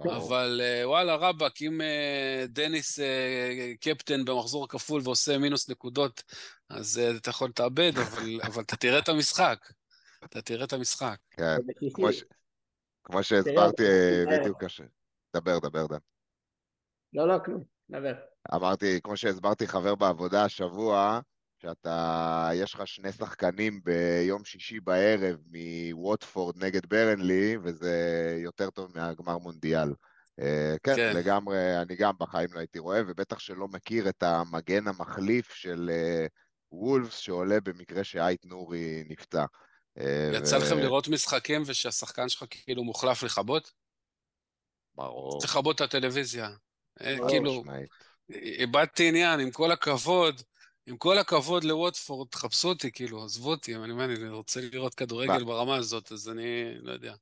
אבל 0.00 0.60
uh, 0.60 0.86
וואלה 0.86 1.14
רבאק, 1.14 1.62
אם 1.62 1.80
uh, 1.80 2.46
דניס 2.48 2.98
קפטן 3.80 4.24
במחזור 4.24 4.68
כפול 4.68 5.00
ועושה 5.04 5.38
מינוס 5.38 5.68
נקודות, 5.68 6.22
אז 6.68 7.00
אתה 7.16 7.30
יכול 7.30 7.48
להתאבד, 7.48 7.92
אבל, 7.98 8.40
אבל 8.46 8.62
אתה 8.62 8.76
תראה 8.76 8.98
את 8.98 9.08
המשחק. 9.08 9.72
אתה 10.24 10.42
תראה 10.42 10.64
את 10.64 10.72
המשחק. 10.72 11.16
כן, 11.30 11.56
כמו 13.04 13.22
שהסברתי 13.22 13.82
בדיוק 14.30 14.64
קשה. 14.64 14.84
דבר, 15.36 15.58
דבר, 15.58 15.86
דן. 15.86 15.98
לא, 17.12 17.28
לא, 17.28 17.38
כלום, 17.44 17.64
דבר. 17.90 18.14
אמרתי, 18.54 19.00
כמו 19.02 19.16
שהסברתי 19.16 19.66
חבר 19.66 19.94
בעבודה 19.94 20.44
השבוע, 20.44 21.20
שאתה, 21.62 22.50
יש 22.54 22.74
לך 22.74 22.86
שני 22.86 23.12
שחקנים 23.12 23.80
ביום 23.84 24.44
שישי 24.44 24.80
בערב 24.80 25.36
מווטפורד 25.46 26.64
נגד 26.64 26.86
ברנלי, 26.86 27.56
וזה 27.62 27.94
יותר 28.42 28.70
טוב 28.70 28.92
מהגמר 28.94 29.38
מונדיאל. 29.38 29.88
Uh, 29.88 30.42
כן, 30.82 30.96
כן, 30.96 31.16
לגמרי, 31.16 31.82
אני 31.82 31.96
גם 31.96 32.12
בחיים 32.18 32.48
לא 32.52 32.58
הייתי 32.58 32.78
רואה, 32.78 33.00
ובטח 33.06 33.38
שלא 33.38 33.68
מכיר 33.68 34.08
את 34.08 34.22
המגן 34.22 34.88
המחליף 34.88 35.52
של 35.52 35.90
uh, 35.90 36.28
וולפס, 36.72 37.16
שעולה 37.16 37.60
במקרה 37.60 38.04
שאייט 38.04 38.44
נורי 38.44 39.04
נפצע. 39.08 39.44
Uh, 39.98 40.02
יצא 40.34 40.56
ו... 40.56 40.58
לכם 40.58 40.78
לראות 40.78 41.08
משחקים 41.08 41.62
ושהשחקן 41.66 42.28
שלך 42.28 42.44
כאילו 42.50 42.84
מוחלף 42.84 43.22
לכבות? 43.22 43.72
ברור. 44.94 45.40
צריך 45.40 45.56
לכבות 45.56 45.76
את 45.76 45.80
הטלוויזיה. 45.80 46.50
אה, 47.00 47.16
כאילו, 47.28 47.62
איבדתי 48.30 49.08
עניין, 49.08 49.40
עם 49.40 49.50
כל 49.50 49.72
הכבוד, 49.72 50.42
עם 50.86 50.96
כל 50.96 51.18
הכבוד 51.18 51.64
לווטפורד, 51.64 52.28
תחפשו 52.28 52.68
אותי, 52.68 52.92
כאילו, 52.92 53.24
עזבו 53.24 53.50
אותי, 53.50 53.76
אני 53.76 53.92
אומר, 53.92 54.04
אני 54.04 54.28
רוצה 54.28 54.60
לראות 54.72 54.94
כדורגל 54.94 55.44
ברמה 55.44 55.76
הזאת, 55.76 56.12
אז 56.12 56.28
אני 56.28 56.74
לא 56.80 56.92
יודע. 56.92 57.14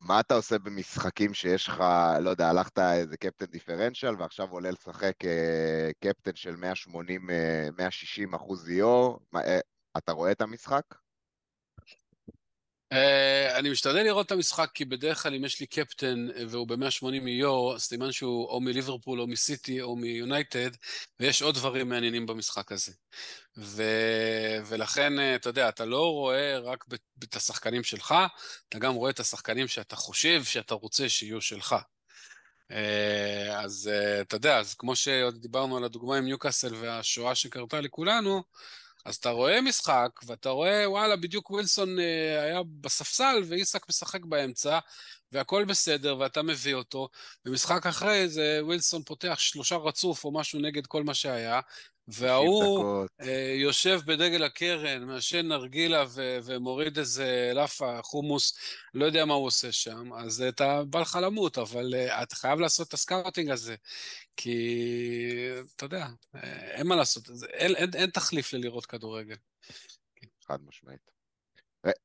מה 0.00 0.20
אתה 0.20 0.34
עושה 0.34 0.58
במשחקים 0.58 1.34
שיש 1.34 1.68
לך, 1.68 1.84
לא 2.20 2.30
יודע, 2.30 2.48
הלכת 2.48 2.78
איזה 2.78 3.16
קפטן 3.16 3.46
דיפרנציאל 3.46 4.14
ועכשיו 4.18 4.50
עולה 4.50 4.70
לשחק 4.70 5.24
אה, 5.24 5.90
קפטן 6.00 6.34
של 6.34 6.56
180, 6.56 7.26
160 7.78 8.34
אה, 8.34 8.36
אחוז 8.36 8.68
איו, 8.68 9.14
אתה 9.96 10.12
רואה 10.12 10.32
את 10.32 10.40
המשחק? 10.40 10.82
Uh, 12.92 13.56
אני 13.58 13.70
משתדל 13.70 14.02
לראות 14.02 14.26
את 14.26 14.32
המשחק, 14.32 14.70
כי 14.74 14.84
בדרך 14.84 15.22
כלל 15.22 15.34
אם 15.34 15.44
יש 15.44 15.60
לי 15.60 15.66
קפטן 15.66 16.28
אה, 16.36 16.42
והוא 16.48 16.68
ב-180 16.68 17.26
איו, 17.26 17.78
סימן 17.78 18.12
שהוא 18.12 18.48
או 18.48 18.60
מליברפול 18.60 19.20
או 19.20 19.26
מסיטי 19.26 19.82
או 19.82 19.96
מיונייטד, 19.96 20.70
ויש 21.20 21.42
עוד 21.42 21.54
דברים 21.54 21.88
מעניינים 21.88 22.26
במשחק 22.26 22.72
הזה. 22.72 22.92
ו... 23.58 23.82
ולכן, 24.66 25.18
אה, 25.18 25.34
אתה 25.34 25.48
יודע, 25.48 25.68
אתה 25.68 25.84
לא 25.84 26.12
רואה 26.12 26.58
רק 26.58 26.84
את 27.24 27.36
השחקנים 27.36 27.82
שלך, 27.84 28.14
אתה 28.68 28.78
גם 28.78 28.94
רואה 28.94 29.10
את 29.10 29.20
השחקנים 29.20 29.68
שאתה 29.68 29.96
חושב 29.96 30.44
שאתה 30.44 30.74
רוצה 30.74 31.08
שיהיו 31.08 31.40
שלך. 31.40 31.76
Uh, 32.72 32.74
אז 33.52 33.90
uh, 33.92 34.22
אתה 34.22 34.36
יודע, 34.36 34.58
אז 34.58 34.74
כמו 34.74 34.96
שדיברנו 34.96 35.76
על 35.76 35.84
הדוגמה 35.84 36.16
עם 36.16 36.24
ניוקאסל 36.24 36.74
והשואה 36.74 37.34
שקרתה 37.34 37.80
לכולנו, 37.80 38.42
אז 39.06 39.16
אתה 39.16 39.30
רואה 39.30 39.60
משחק, 39.60 40.10
ואתה 40.26 40.50
רואה, 40.50 40.90
וואלה, 40.90 41.16
בדיוק 41.16 41.50
ווילסון 41.50 41.98
אה, 41.98 42.42
היה 42.42 42.62
בספסל, 42.80 43.42
ואיסק 43.48 43.88
משחק 43.88 44.24
באמצע, 44.24 44.78
והכל 45.32 45.64
בסדר, 45.64 46.18
ואתה 46.18 46.42
מביא 46.42 46.74
אותו. 46.74 47.08
במשחק 47.44 47.86
אחרי 47.86 48.28
זה 48.28 48.58
ווילסון 48.62 49.02
פותח 49.02 49.38
שלושה 49.38 49.76
רצוף 49.76 50.24
או 50.24 50.32
משהו 50.32 50.60
נגד 50.60 50.86
כל 50.86 51.04
מה 51.04 51.14
שהיה, 51.14 51.60
וההוא 52.08 53.06
אה, 53.20 53.54
יושב 53.56 54.00
בדגל 54.06 54.44
הקרן, 54.44 55.04
מעשן 55.04 55.46
נרגילה 55.46 56.04
ו- 56.08 56.38
ומוריד 56.44 56.98
איזה 56.98 57.50
לאפה, 57.54 58.02
חומוס, 58.02 58.58
לא 58.94 59.04
יודע 59.04 59.24
מה 59.24 59.34
הוא 59.34 59.46
עושה 59.46 59.72
שם, 59.72 60.12
אז 60.12 60.42
אתה 60.42 60.82
בא 60.84 61.00
לך 61.00 61.18
למות, 61.22 61.58
אבל 61.58 61.94
אה, 61.94 62.22
אתה 62.22 62.36
חייב 62.36 62.60
לעשות 62.60 62.88
את 62.88 62.94
ה 62.94 63.00
scouting 63.00 63.50
הזה. 63.50 63.74
כי, 64.36 64.58
אתה 65.76 65.84
יודע, 65.84 66.06
אין 66.70 66.86
מה 66.86 66.96
לעשות, 66.96 67.28
אין, 67.52 67.74
אין, 67.74 67.90
אין 67.94 68.10
תחליף 68.10 68.52
ללראות 68.52 68.86
כדורגל. 68.86 69.36
חד 70.48 70.58
משמעית. 70.66 71.16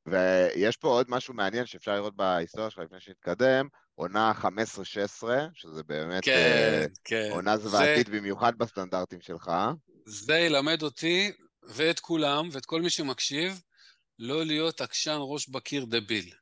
ויש 0.05 0.77
פה 0.77 0.87
עוד 0.87 1.05
משהו 1.09 1.33
מעניין 1.33 1.65
שאפשר 1.65 1.95
לראות 1.95 2.15
בהיסטוריה 2.15 2.69
שלך 2.69 2.79
לפני 2.79 2.99
שנתקדם, 2.99 3.67
עונה 3.95 4.31
15-16, 4.41 4.45
שזה 5.53 5.83
באמת 5.83 6.25
כן, 6.25 6.85
uh, 6.85 6.99
כן. 7.03 7.29
עונה 7.31 7.57
זוועתית 7.57 8.07
זה... 8.07 8.13
במיוחד 8.13 8.57
בסטנדרטים 8.57 9.21
שלך. 9.21 9.51
זה 10.05 10.37
ילמד 10.37 10.83
אותי 10.83 11.31
ואת 11.63 11.99
כולם 11.99 12.49
ואת 12.51 12.65
כל 12.65 12.81
מי 12.81 12.89
שמקשיב, 12.89 13.61
לא 14.19 14.45
להיות 14.45 14.81
עקשן 14.81 15.17
ראש 15.19 15.49
בקיר 15.49 15.85
דביל. 15.85 16.33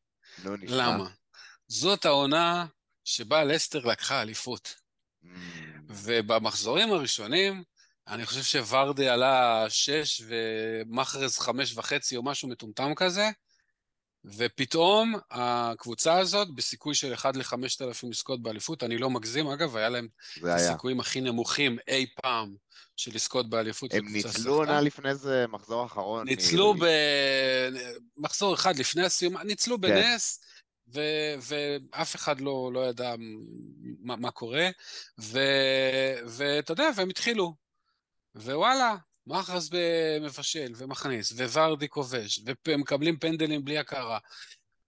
לא 0.43 0.57
נשמע. 0.57 0.77
למה? 0.77 1.09
זאת 1.67 2.05
העונה 2.05 2.65
שבה 3.03 3.43
לסטר 3.43 3.79
לקחה 3.79 4.21
אליפות. 4.21 4.75
Mm. 5.23 5.27
ובמחזורים 5.89 6.91
הראשונים, 6.91 7.63
אני 8.07 8.25
חושב 8.25 8.43
שוורדי 8.43 9.09
עלה 9.09 9.65
שש 9.69 10.21
ומחרז 10.27 11.39
חמש 11.39 11.77
וחצי 11.77 12.15
או 12.15 12.23
משהו 12.23 12.49
מטומטם 12.49 12.95
כזה, 12.95 13.29
ופתאום 14.25 15.15
הקבוצה 15.31 16.17
הזאת, 16.17 16.55
בסיכוי 16.55 16.95
של 16.95 17.13
1 17.13 17.35
ל-5,000 17.35 18.09
לזכות 18.09 18.41
באליפות, 18.41 18.83
אני 18.83 18.97
לא 18.97 19.09
מגזים, 19.09 19.47
אגב, 19.47 19.75
היה 19.75 19.89
להם 19.89 20.07
את 20.37 20.43
הסיכויים 20.43 20.99
הכי 20.99 21.21
נמוכים 21.21 21.77
אי 21.87 22.05
פעם 22.21 22.55
של 22.95 23.11
לזכות 23.15 23.49
באליפות. 23.49 23.93
הם 23.93 24.07
ניצלו 24.13 24.55
עונה 24.55 24.81
לפני 24.81 25.15
זה 25.15 25.45
מחזור 25.49 25.85
אחרון. 25.85 26.27
ניצלו 26.27 26.73
במחזור 28.17 28.53
אחד 28.53 28.75
לפני 28.75 29.05
הסיום, 29.05 29.37
ניצלו 29.37 29.75
כן. 29.75 29.81
בנס. 29.81 30.39
ו- 30.93 31.35
ואף 31.41 32.15
אחד 32.15 32.41
לא, 32.41 32.71
לא 32.73 32.79
ידע 32.89 33.15
מה, 33.99 34.15
מה 34.15 34.31
קורה, 34.31 34.69
ואתה 35.17 36.71
יודע, 36.71 36.89
והם 36.95 37.09
התחילו. 37.09 37.53
ווואלה, 38.35 38.95
מחרס 39.29 39.69
מבשל 40.21 40.71
ומכניס, 40.75 41.31
וורדי 41.31 41.89
כובש, 41.89 42.39
ומקבלים 42.67 43.17
פנדלים 43.19 43.65
בלי 43.65 43.77
הכרה. 43.77 44.19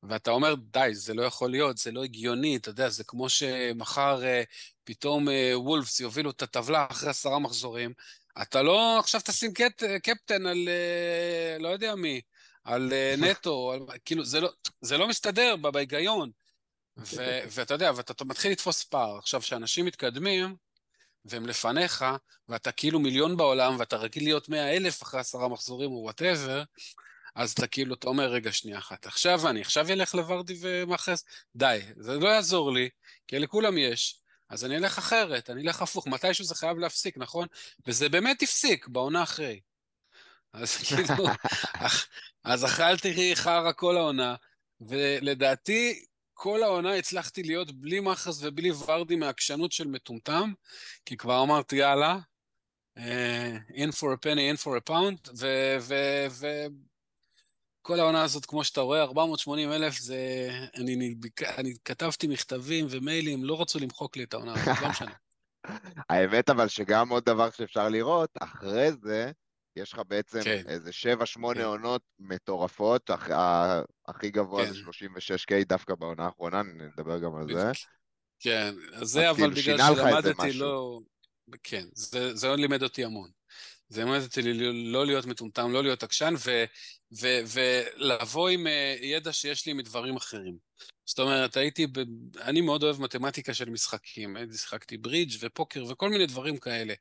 ואתה 0.03 0.31
אומר, 0.31 0.55
די, 0.55 0.89
זה 0.93 1.13
לא 1.13 1.23
יכול 1.23 1.51
להיות, 1.51 1.77
זה 1.77 1.91
לא 1.91 2.03
הגיוני, 2.03 2.57
אתה 2.57 2.69
יודע, 2.69 2.89
זה 2.89 3.03
כמו 3.03 3.29
שמחר 3.29 4.23
אה, 4.23 4.43
פתאום 4.83 5.29
אה, 5.29 5.51
וולפס 5.55 5.99
יובילו 5.99 6.29
את 6.29 6.41
הטבלה 6.41 6.87
אחרי 6.89 7.09
עשרה 7.09 7.39
מחזורים. 7.39 7.93
אתה 8.41 8.61
לא 8.61 8.99
עכשיו 8.99 9.21
תשים 9.23 9.53
קט, 9.53 9.83
קפטן 10.03 10.45
על 10.45 10.69
אה, 10.69 11.57
לא 11.59 11.67
יודע 11.67 11.95
מי, 11.95 12.21
על 12.63 12.93
אה, 12.93 13.15
נטו, 13.31 13.71
על, 13.71 13.79
כאילו, 14.05 14.25
זה 14.25 14.39
לא, 14.39 14.49
זה 14.81 14.97
לא 14.97 15.07
מסתדר 15.07 15.55
בהיגיון. 15.55 16.31
ואתה 17.53 17.73
יודע, 17.73 17.91
ואתה 17.95 18.25
מתחיל 18.25 18.51
לתפוס 18.51 18.83
פער. 18.83 19.17
עכשיו, 19.17 19.41
כשאנשים 19.41 19.85
מתקדמים, 19.85 20.55
והם 21.25 21.45
לפניך, 21.45 22.05
ואתה 22.49 22.71
כאילו 22.71 22.99
מיליון 22.99 23.37
בעולם, 23.37 23.75
ואתה 23.79 23.97
רגיל 23.97 24.23
להיות 24.23 24.49
מאה 24.49 24.75
אלף 24.75 25.03
אחרי 25.03 25.19
עשרה 25.19 25.47
מחזורים 25.47 25.91
או 25.91 25.95
whatever, 25.95 26.63
אז 27.35 27.51
אתה 27.51 27.67
כאילו, 27.67 27.95
אתה 27.95 28.07
אומר, 28.07 28.27
רגע, 28.27 28.51
שנייה 28.51 28.77
אחת, 28.77 29.05
עכשיו 29.05 29.49
אני, 29.49 29.61
עכשיו 29.61 29.89
אלך 29.89 30.15
לוורדי 30.15 30.57
ומאחרז? 30.61 31.23
די, 31.55 31.79
זה 31.97 32.13
לא 32.13 32.27
יעזור 32.27 32.71
לי, 32.71 32.89
כי 33.27 33.39
לכולם 33.39 33.77
יש. 33.77 34.21
אז 34.49 34.65
אני 34.65 34.77
אלך 34.77 34.97
אחרת, 34.97 35.49
אני 35.49 35.61
אלך 35.61 35.81
הפוך, 35.81 36.07
מתישהו 36.07 36.45
זה 36.45 36.55
חייב 36.55 36.77
להפסיק, 36.77 37.17
נכון? 37.17 37.47
וזה 37.87 38.09
באמת 38.09 38.43
הפסיק, 38.43 38.87
בעונה 38.87 39.23
אחרי. 39.23 39.59
אז 40.53 40.75
כאילו, 40.87 41.27
אז 42.43 42.65
אכלתי 42.65 43.35
חרא 43.35 43.71
כל 43.75 43.97
העונה, 43.97 44.35
ולדעתי, 44.81 46.05
כל 46.43 46.63
העונה 46.63 46.93
הצלחתי 46.93 47.43
להיות 47.43 47.71
בלי 47.71 47.99
מחס 47.99 48.43
ובלי 48.43 48.71
ורדי 48.71 49.15
מהעקשנות 49.15 49.71
של 49.71 49.87
מטומטם, 49.87 50.53
כי 51.05 51.17
כבר 51.17 51.43
אמרתי, 51.43 51.75
יאללה, 51.75 52.17
uh, 52.97 53.01
in 53.73 53.91
for 53.91 54.07
a 54.13 54.17
penny, 54.25 54.53
in 54.53 54.57
for 54.63 54.71
a 54.77 54.89
pound, 54.89 55.31
וכל 57.81 57.99
העונה 57.99 58.23
הזאת, 58.23 58.45
כמו 58.45 58.63
שאתה 58.63 58.81
רואה, 58.81 59.03
480 59.03 59.71
אלף, 59.71 59.99
זה... 59.99 60.49
אני, 60.75 60.95
אני, 60.95 61.15
אני 61.57 61.73
כתבתי 61.85 62.27
מכתבים 62.27 62.87
ומיילים, 62.89 63.43
לא 63.43 63.61
רצו 63.61 63.79
למחוק 63.79 64.17
לי 64.17 64.23
את 64.23 64.33
העונה 64.33 64.53
הזאת, 64.53 64.81
לא 64.81 64.89
משנה. 64.89 65.13
האמת 66.09 66.49
אבל 66.49 66.67
שגם 66.67 67.09
עוד 67.09 67.25
דבר 67.25 67.49
שאפשר 67.49 67.89
לראות, 67.89 68.29
אחרי 68.39 68.91
זה, 69.03 69.31
יש 69.75 69.93
לך 69.93 70.01
בעצם 70.07 70.43
כן. 70.43 70.63
איזה 70.67 70.89
7-8 70.89 71.53
כן. 71.53 71.61
עונות 71.61 72.01
מטורפות, 72.19 73.09
הכ... 73.09 73.31
הכי 74.07 74.29
גבוה 74.29 74.65
כן. 74.65 74.73
זה 74.73 74.79
36K 74.79 75.65
דווקא 75.67 75.95
בעונה 75.95 76.25
האחרונה, 76.25 76.61
נדבר 76.63 77.19
גם 77.19 77.35
על 77.35 77.47
זה. 77.53 77.71
כן, 78.39 78.73
זה 79.01 79.29
אבל 79.29 79.55
כאילו 79.55 79.77
בגלל 79.77 79.95
שלמדתי 79.95 80.53
לא... 80.53 80.99
כן, 81.63 81.85
זה, 81.93 82.35
זה 82.35 82.55
לימד 82.55 82.83
אותי 82.83 83.05
המון. 83.05 83.29
זה 83.89 84.03
לימד 84.03 84.21
אותי 84.21 84.41
לא 84.73 85.05
להיות 85.05 85.25
מטומטם, 85.25 85.71
לא 85.71 85.83
להיות 85.83 86.03
עקשן, 86.03 86.33
ו, 86.45 86.63
ו, 87.21 87.27
ולבוא 87.47 88.49
עם 88.49 88.67
אה, 88.67 88.95
ידע 89.01 89.33
שיש 89.33 89.65
לי 89.65 89.73
מדברים 89.73 90.15
אחרים. 90.15 90.57
זאת 91.05 91.19
אומרת, 91.19 91.57
הייתי, 91.57 91.87
ב... 91.87 91.99
אני 92.41 92.61
מאוד 92.61 92.83
אוהב 92.83 93.01
מתמטיקה 93.01 93.53
של 93.53 93.69
משחקים. 93.69 94.37
שיחקתי 94.55 94.97
ברידג' 94.97 95.33
ופוקר 95.39 95.85
וכל 95.85 96.09
מיני 96.09 96.25
דברים 96.25 96.57
כאלה. 96.57 96.93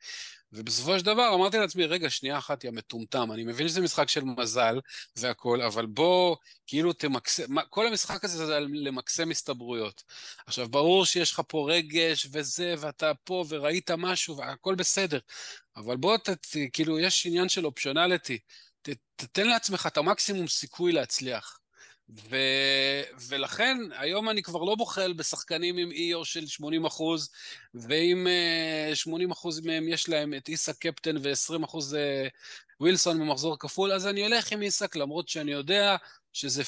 ובסופו 0.52 0.98
של 0.98 1.04
דבר 1.04 1.34
אמרתי 1.34 1.58
לעצמי, 1.58 1.86
רגע, 1.86 2.10
שנייה 2.10 2.38
אחת, 2.38 2.64
יא 2.64 2.70
מטומטם, 2.70 3.32
אני 3.32 3.44
מבין 3.44 3.68
שזה 3.68 3.80
משחק 3.80 4.08
של 4.08 4.24
מזל 4.24 4.80
והכול, 5.16 5.62
אבל 5.62 5.86
בוא, 5.86 6.36
כאילו 6.66 6.92
תמקסם, 6.92 7.60
כל 7.70 7.86
המשחק 7.86 8.24
הזה 8.24 8.46
זה 8.46 8.60
למקסם 8.60 9.30
הסתברויות. 9.30 10.02
עכשיו, 10.46 10.68
ברור 10.68 11.04
שיש 11.04 11.32
לך 11.32 11.42
פה 11.48 11.70
רגש 11.70 12.26
וזה, 12.32 12.74
ואתה 12.78 13.12
פה 13.24 13.44
וראית 13.48 13.90
משהו 13.90 14.36
והכל 14.36 14.74
בסדר, 14.74 15.18
אבל 15.76 15.96
בוא, 15.96 16.16
ת, 16.16 16.28
כאילו, 16.72 16.98
יש 16.98 17.26
עניין 17.26 17.48
של 17.48 17.66
אופציונליטי. 17.66 18.38
תתן 19.16 19.46
לעצמך 19.46 19.86
את 19.86 19.96
המקסימום 19.96 20.48
סיכוי 20.48 20.92
להצליח. 20.92 21.60
ו... 22.14 22.36
ולכן 23.28 23.78
היום 23.92 24.30
אני 24.30 24.42
כבר 24.42 24.62
לא 24.62 24.74
בוחל 24.74 25.12
בשחקנים 25.12 25.76
עם 25.76 25.90
EO 25.90 26.24
של 26.24 26.46
80 26.46 26.84
אחוז, 26.84 27.30
ואם 27.74 28.26
80 28.94 29.28
אה, 29.28 29.32
אחוז 29.32 29.60
מהם 29.60 29.88
יש 29.88 30.08
להם 30.08 30.34
את 30.34 30.48
איסק 30.48 30.78
קפטן 30.78 31.16
ו-20 31.16 31.64
אחוז 31.64 31.94
אה, 31.94 32.28
ווילסון 32.80 33.20
במחזור 33.20 33.58
כפול, 33.58 33.92
אז 33.92 34.06
אני 34.06 34.26
אלך 34.26 34.52
עם 34.52 34.62
איסק 34.62 34.96
למרות 34.96 35.28
שאני 35.28 35.52
יודע 35.52 35.96
שזה 36.32 36.62
50-50, 36.62 36.64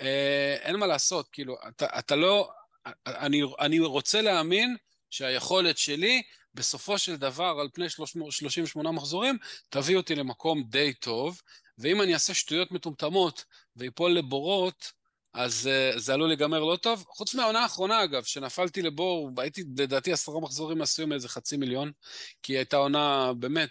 אה, 0.00 0.56
אין 0.60 0.76
מה 0.76 0.86
לעשות, 0.86 1.28
כאילו, 1.32 1.56
אתה, 1.68 1.86
אתה 1.98 2.16
לא... 2.16 2.50
אני, 3.06 3.42
אני 3.60 3.78
רוצה 3.78 4.22
להאמין 4.22 4.76
שהיכולת 5.10 5.78
שלי 5.78 6.22
בסופו 6.54 6.98
של 6.98 7.16
דבר, 7.16 7.56
על 7.60 7.68
פני 7.74 7.86
38 8.30 8.90
מחזורים, 8.90 9.38
תביא 9.68 9.96
אותי 9.96 10.14
למקום 10.14 10.62
די 10.62 10.92
טוב, 10.92 11.40
ואם 11.80 12.02
אני 12.02 12.14
אעשה 12.14 12.34
שטויות 12.34 12.72
מטומטמות 12.72 13.44
ויפול 13.76 14.12
לבורות, 14.12 14.92
אז 15.34 15.70
uh, 15.94 15.98
זה 15.98 16.14
עלול 16.14 16.28
להיגמר 16.28 16.64
לא 16.64 16.76
טוב. 16.76 17.04
חוץ 17.08 17.34
מהעונה 17.34 17.62
האחרונה, 17.62 18.04
אגב, 18.04 18.24
שנפלתי 18.24 18.82
לבור, 18.82 19.30
הייתי 19.36 19.64
לדעתי 19.78 20.12
עשרה 20.12 20.40
מחזורים 20.40 20.82
עשו 20.82 21.06
מאיזה 21.06 21.28
חצי 21.28 21.56
מיליון, 21.56 21.92
כי 22.42 22.52
הייתה 22.52 22.76
עונה 22.76 23.32
באמת 23.38 23.70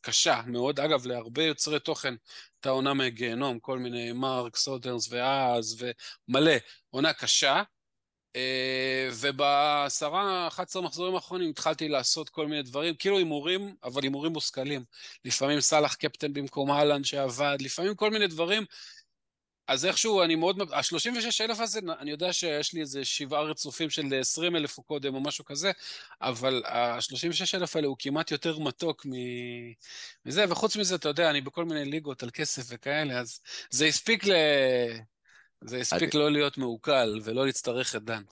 קשה 0.00 0.40
מאוד. 0.46 0.80
אגב, 0.80 1.06
להרבה 1.06 1.42
יוצרי 1.42 1.80
תוכן 1.80 2.14
הייתה 2.56 2.70
עונה 2.70 2.94
מגיהנום, 2.94 3.58
כל 3.60 3.78
מיני 3.78 4.12
מרק, 4.12 4.56
סוטרס 4.56 5.12
ואז, 5.12 5.84
ומלא. 6.28 6.52
עונה 6.90 7.12
קשה, 7.12 7.62
ובעשרה, 9.12 10.46
11 10.48 10.82
מחזורים 10.82 11.14
האחרונים 11.14 11.50
התחלתי 11.50 11.88
לעשות 11.88 12.28
כל 12.28 12.46
מיני 12.46 12.62
דברים, 12.62 12.94
כאילו 12.94 13.18
הימורים, 13.18 13.74
אבל 13.84 14.02
הימורים 14.02 14.32
מושכלים. 14.32 14.84
לפעמים 15.24 15.60
סאלח 15.60 15.94
קפטן 15.94 16.32
במקום 16.32 16.70
אהלן 16.70 17.04
שעבד, 17.04 17.56
לפעמים 17.60 17.94
כל 17.94 18.10
מיני 18.10 18.26
דברים. 18.26 18.64
אז 19.68 19.86
איכשהו 19.86 20.22
אני 20.22 20.34
מאוד... 20.34 20.60
ה-36 20.72 21.44
אלף 21.44 21.60
הזה, 21.60 21.80
אני 21.98 22.10
יודע 22.10 22.32
שיש 22.32 22.72
לי 22.72 22.80
איזה 22.80 23.04
שבעה 23.04 23.42
רצופים 23.42 23.90
של 23.90 24.20
20 24.20 24.56
אלף 24.56 24.78
או 24.78 24.82
קודם 24.82 25.14
או 25.14 25.20
משהו 25.20 25.44
כזה, 25.44 25.70
אבל 26.20 26.62
ה-36 26.66 27.56
אלף 27.58 27.76
האלה 27.76 27.88
הוא 27.88 27.96
כמעט 27.98 28.30
יותר 28.30 28.58
מתוק 28.58 29.06
מזה, 30.26 30.44
וחוץ 30.48 30.76
מזה, 30.76 30.94
אתה 30.94 31.08
יודע, 31.08 31.30
אני 31.30 31.40
בכל 31.40 31.64
מיני 31.64 31.84
ליגות 31.84 32.22
על 32.22 32.30
כסף 32.30 32.62
וכאלה, 32.68 33.20
אז 33.20 33.40
זה 33.70 33.86
הספיק 33.86 34.24
ל... 34.26 34.32
זה 35.64 35.76
הספיק 35.76 36.14
לא 36.14 36.30
להיות 36.30 36.58
מעוקל 36.58 37.20
ולא 37.24 37.46
להצטרך 37.46 37.96
לדן. 37.96 38.22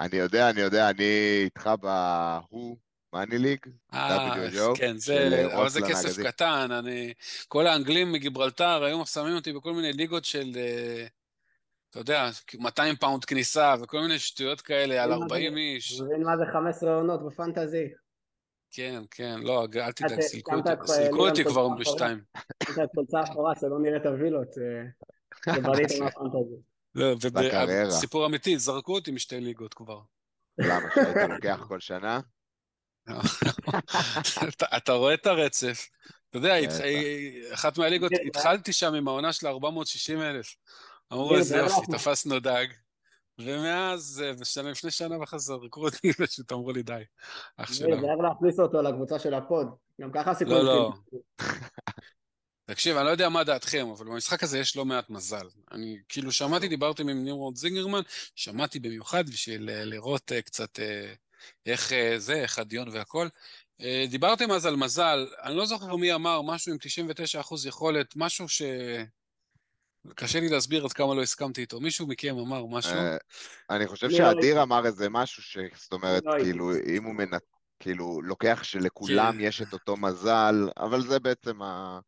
אני 0.00 0.16
יודע, 0.16 0.50
אני 0.50 0.60
יודע, 0.60 0.90
אני 0.90 1.40
איתך 1.44 1.70
בהוא, 1.80 2.76
money 3.12 3.38
league, 3.38 3.58
אה, 3.94 4.34
כן, 4.76 4.96
זה, 4.96 5.46
אבל 5.54 5.68
זה 5.68 5.80
כסף 5.88 6.22
קטן, 6.26 6.68
אני... 6.70 7.12
כל 7.48 7.66
האנגלים 7.66 8.12
מגיברלטר 8.12 8.84
היו 8.84 9.06
שמים 9.06 9.34
אותי 9.34 9.52
בכל 9.52 9.72
מיני 9.72 9.92
ליגות 9.92 10.24
של, 10.24 10.52
אה, 10.56 11.06
אתה 11.90 11.98
יודע, 11.98 12.30
200 12.58 12.96
פאונד 12.96 13.24
כניסה 13.24 13.74
וכל 13.82 14.00
מיני 14.00 14.18
שטויות 14.18 14.60
כאלה 14.60 15.02
על 15.02 15.12
40 15.12 15.56
איש. 15.56 15.96
אתה 15.96 16.04
מבין 16.04 16.22
מה 16.22 16.36
זה 16.36 16.44
15 16.52 16.94
עונות 16.94 17.26
בפנטזי? 17.26 17.88
כן, 18.70 19.02
כן, 19.10 19.40
לא, 19.42 19.66
אל 19.76 19.92
תדאג, 19.92 20.20
סילקו 20.20 21.28
אותי 21.28 21.44
כבר 21.44 21.68
בשתיים. 21.68 22.20
יש 22.62 22.78
את 22.78 22.88
קולצה 22.94 23.20
אחורה 23.22 23.52
שלא 23.60 23.78
נראית 23.78 24.06
הווילות. 24.06 24.48
אה. 25.48 25.54
לא, 26.94 27.06
ובסיפור 27.22 28.26
אמיתי, 28.26 28.58
זרקו 28.58 28.94
אותי 28.94 29.10
משתי 29.10 29.40
ליגות 29.40 29.74
כבר. 29.74 30.00
למה, 30.58 30.88
שהיית 30.94 31.30
לוקח 31.30 31.64
כל 31.68 31.80
שנה? 31.80 32.20
אתה 34.76 34.92
רואה 34.92 35.14
את 35.14 35.26
הרצף. 35.26 35.88
אתה 36.30 36.38
יודע, 36.38 36.54
אחת 37.54 37.78
מהליגות, 37.78 38.12
התחלתי 38.26 38.72
שם 38.72 38.94
עם 38.94 39.08
העונה 39.08 39.32
של 39.32 39.46
460 39.46 40.22
אלף. 40.22 40.56
אמרו 41.12 41.36
איזה 41.36 41.56
יופי, 41.56 41.92
תפסנו 41.92 42.40
דג. 42.40 42.66
ומאז, 43.38 44.24
בשנה 44.40 44.70
לפני 44.70 44.90
שנה 44.90 45.18
וחצי 45.18 45.38
זרקו 45.38 45.84
אותי, 45.84 46.12
פשוט 46.26 46.52
אמרו 46.52 46.72
לי 46.72 46.82
די, 46.82 47.02
אח 47.56 47.72
שלו. 47.72 48.00
זה 48.00 48.06
היה 48.06 48.14
להכניס 48.22 48.60
אותו 48.60 48.82
לקבוצה 48.82 49.18
של 49.18 49.34
הפוד. 49.34 49.66
גם 50.00 50.10
ככה 50.12 50.30
הסיכוי... 50.30 50.54
לא, 50.54 50.64
לא. 50.64 50.92
תקשיב, 52.66 52.96
אני 52.96 53.06
לא 53.06 53.10
יודע 53.10 53.28
מה 53.28 53.44
דעתכם, 53.44 53.86
אבל 53.96 54.06
במשחק 54.06 54.42
הזה 54.42 54.58
יש 54.58 54.76
לא 54.76 54.84
מעט 54.84 55.10
מזל. 55.10 55.48
אני 55.72 55.98
כאילו 56.08 56.32
שמעתי, 56.32 56.68
דיברתי 56.68 57.02
עם 57.02 57.24
נמרוד 57.24 57.56
זינגרמן, 57.56 58.00
שמעתי 58.34 58.78
במיוחד 58.78 59.28
בשביל 59.28 59.70
אה, 59.70 59.84
לראות 59.84 60.32
uh, 60.32 60.42
קצת 60.42 60.78
uh, 60.78 60.82
איך 61.66 61.92
זה, 62.16 62.34
איך 62.34 62.58
הדיון 62.58 62.88
והכל. 62.88 63.28
דיברתם 64.10 64.50
אז 64.50 64.66
על 64.66 64.76
מזל, 64.76 65.26
אני 65.42 65.56
לא 65.56 65.66
זוכר 65.66 65.96
מי 65.96 66.14
אמר 66.14 66.42
משהו 66.42 66.72
עם 66.72 66.78
99% 67.42 67.68
יכולת, 67.68 68.16
משהו 68.16 68.48
ש... 68.48 68.62
קשה 70.14 70.40
לי 70.40 70.48
להסביר 70.48 70.84
עד 70.84 70.92
כמה 70.92 71.14
לא 71.14 71.22
הסכמתי 71.22 71.60
איתו. 71.60 71.80
מישהו 71.80 72.06
מכם 72.06 72.38
אמר 72.38 72.66
משהו? 72.66 72.92
אני 73.70 73.86
חושב 73.86 74.06
לא 74.06 74.16
שאדיר 74.16 74.62
אמר 74.62 74.86
איזה 74.86 75.08
משהו, 75.08 75.62
זאת 75.76 75.92
אומרת, 75.92 76.22
לא 76.26 76.32
כאילו, 76.42 76.72
אם 76.96 77.04
הוא 77.04 77.14
מנ... 77.14 77.30
כאילו, 77.80 78.22
לוקח 78.22 78.60
שלכולם 78.62 79.32
כן. 79.32 79.40
יש 79.40 79.62
את 79.62 79.72
אותו 79.72 79.96
מזל, 79.96 80.68
אבל 80.76 81.06
זה 81.06 81.18
בעצם 81.18 81.62
ה... 81.62 81.98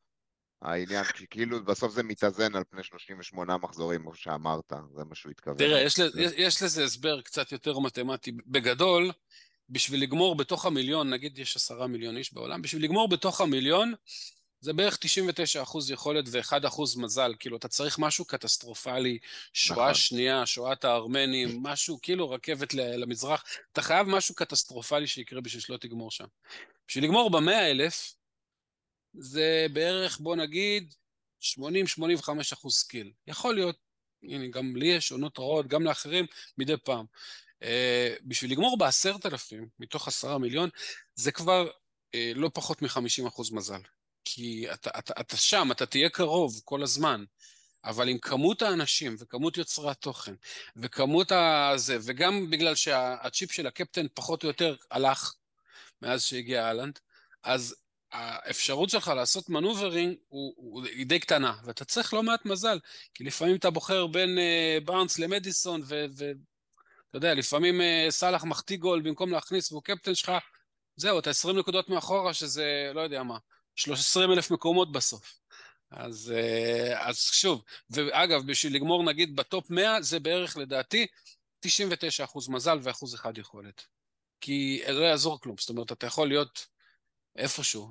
העניין, 0.63 1.05
כי 1.05 1.27
כאילו 1.31 1.65
בסוף 1.65 1.93
זה 1.93 2.03
מתאזן 2.03 2.57
על 2.57 2.65
פני 2.71 2.83
38 2.83 3.57
מחזורים, 3.57 4.03
כמו 4.03 4.15
שאמרת, 4.15 4.73
זה 4.95 5.05
מה 5.05 5.15
שהוא 5.15 5.31
התכוון. 5.31 5.57
תראה, 5.57 5.81
יש, 5.83 5.99
יש, 5.99 6.33
יש 6.37 6.63
לזה 6.63 6.85
הסבר 6.85 7.21
קצת 7.21 7.53
יותר 7.53 7.79
מתמטי. 7.79 8.33
בגדול, 8.47 9.11
בשביל 9.71 10.03
לגמור 10.03 10.37
בתוך 10.37 10.67
המיליון, 10.67 11.11
נגיד 11.11 11.39
יש 11.39 11.57
עשרה 11.57 11.87
מיליון 11.87 12.17
איש 12.17 12.35
בעולם, 12.35 12.63
בשביל 12.63 12.85
לגמור 12.85 13.09
בתוך 13.09 13.41
המיליון, 13.41 13.95
זה 14.61 14.73
בערך 14.73 14.97
99 14.97 15.63
אחוז 15.63 15.91
יכולת 15.91 16.25
ו-1 16.29 16.67
אחוז 16.67 16.97
מזל. 16.97 17.35
כאילו, 17.39 17.57
אתה 17.57 17.69
צריך 17.69 17.99
משהו 17.99 18.25
קטסטרופלי, 18.25 19.19
שואה 19.53 19.79
נכון. 19.79 19.95
שנייה, 19.95 20.47
שואת 20.47 20.85
הארמנים, 20.85 21.59
משהו, 21.63 21.99
כאילו 22.03 22.31
רכבת 22.31 22.75
למזרח. 22.75 23.45
אתה 23.73 23.83
חייב 23.83 24.07
משהו 24.07 24.35
קטסטרופלי 24.35 25.07
שיקרה 25.07 25.41
בשביל 25.41 25.63
שלא 25.63 25.77
תגמור 25.77 26.11
שם. 26.11 26.25
בשביל 26.89 27.05
לגמור 27.05 27.31
במאה 27.31 27.71
אלף, 27.71 28.15
זה 29.19 29.67
בערך, 29.73 30.19
בוא 30.21 30.37
נגיד, 30.37 30.95
80-85 31.43 31.59
אחוז 32.53 32.75
skill. 32.75 33.13
יכול 33.27 33.55
להיות, 33.55 33.77
הנה, 34.23 34.49
גם 34.49 34.77
לי 34.77 34.87
יש 34.87 35.13
עונות 35.13 35.39
רעות, 35.39 35.67
גם 35.67 35.83
לאחרים, 35.83 36.27
מדי 36.59 36.77
פעם. 36.85 37.05
Uh, 37.63 37.67
בשביל 38.23 38.53
לגמור 38.53 38.79
בעשרת 38.79 39.27
אלפים 39.27 39.69
מתוך 39.79 40.09
עשרה 40.09 40.39
מיליון, 40.39 40.71
זה 41.15 41.33
כבר 41.33 41.69
uh, 41.69 42.19
לא 42.35 42.51
פחות 42.55 42.83
מ-50 42.83 43.29
אחוז 43.29 43.53
מזל. 43.53 43.81
כי 44.25 44.73
אתה, 44.73 44.91
אתה, 44.99 45.15
אתה 45.21 45.37
שם, 45.37 45.69
אתה 45.73 45.87
תהיה 45.87 46.09
קרוב 46.09 46.61
כל 46.65 46.83
הזמן. 46.83 47.25
אבל 47.87 48.09
עם 48.09 48.19
כמות 48.19 48.63
האנשים 48.63 49.17
וכמות 49.19 49.57
יוצרי 49.57 49.91
התוכן 49.91 50.35
וכמות 50.77 51.33
הזה, 51.33 51.99
וגם 52.03 52.51
בגלל 52.51 52.75
שהצ'יפ 52.75 53.53
של 53.53 53.67
הקפטן 53.67 54.07
פחות 54.15 54.43
או 54.43 54.49
יותר 54.49 54.77
הלך 54.91 55.35
מאז 56.03 56.23
שהגיע 56.23 56.67
אהלנד, 56.67 56.99
אז 57.43 57.77
האפשרות 58.13 58.91
שלך 58.91 59.09
לעשות 59.09 59.49
מנוברינג 59.49 60.17
היא 60.85 61.07
די 61.07 61.19
קטנה, 61.19 61.55
ואתה 61.65 61.85
צריך 61.85 62.15
לא 62.15 62.23
מעט 62.23 62.47
מזל, 62.47 62.79
כי 63.15 63.25
לפעמים 63.25 63.57
אתה 63.57 63.71
בוחר 63.71 64.07
בין 64.07 64.39
uh, 64.39 64.85
בארנס 64.85 65.19
למדיסון, 65.19 65.83
ואתה 65.87 66.25
יודע, 67.15 67.35
לפעמים 67.35 67.81
uh, 67.81 68.11
סאלח 68.11 68.45
מחטיא 68.45 68.77
גול 68.77 69.03
במקום 69.03 69.33
להכניס 69.33 69.73
והוא 69.73 69.83
קפטן 69.83 70.15
שלך, 70.15 70.33
זהו, 70.97 71.19
אתה 71.19 71.31
20 71.31 71.59
נקודות 71.59 71.89
מאחורה, 71.89 72.35
שזה 72.35 72.91
לא 72.95 73.01
יודע 73.01 73.23
מה, 73.23 73.39
13 73.75 74.25
אלף 74.25 74.51
מקומות 74.51 74.93
בסוף. 74.93 75.39
אז, 75.91 76.33
uh, 76.37 76.99
אז 76.99 77.19
שוב, 77.19 77.63
ואגב, 77.91 78.47
בשביל 78.47 78.75
לגמור 78.75 79.05
נגיד 79.05 79.37
בטופ 79.37 79.71
100, 79.71 80.03
זה 80.03 80.21
בערך 80.21 80.57
לדעתי 80.57 81.07
99% 81.67 81.71
מזל 82.49 82.79
ואחוז 82.83 83.15
אחד 83.15 83.39
יכולת. 83.39 83.85
כי 84.41 84.83
לא 84.89 85.05
יעזור 85.05 85.41
כלום, 85.41 85.57
זאת 85.59 85.69
אומרת, 85.69 85.93
אתה 85.93 86.07
יכול 86.07 86.29
להיות 86.29 86.67
איפשהו. 87.37 87.91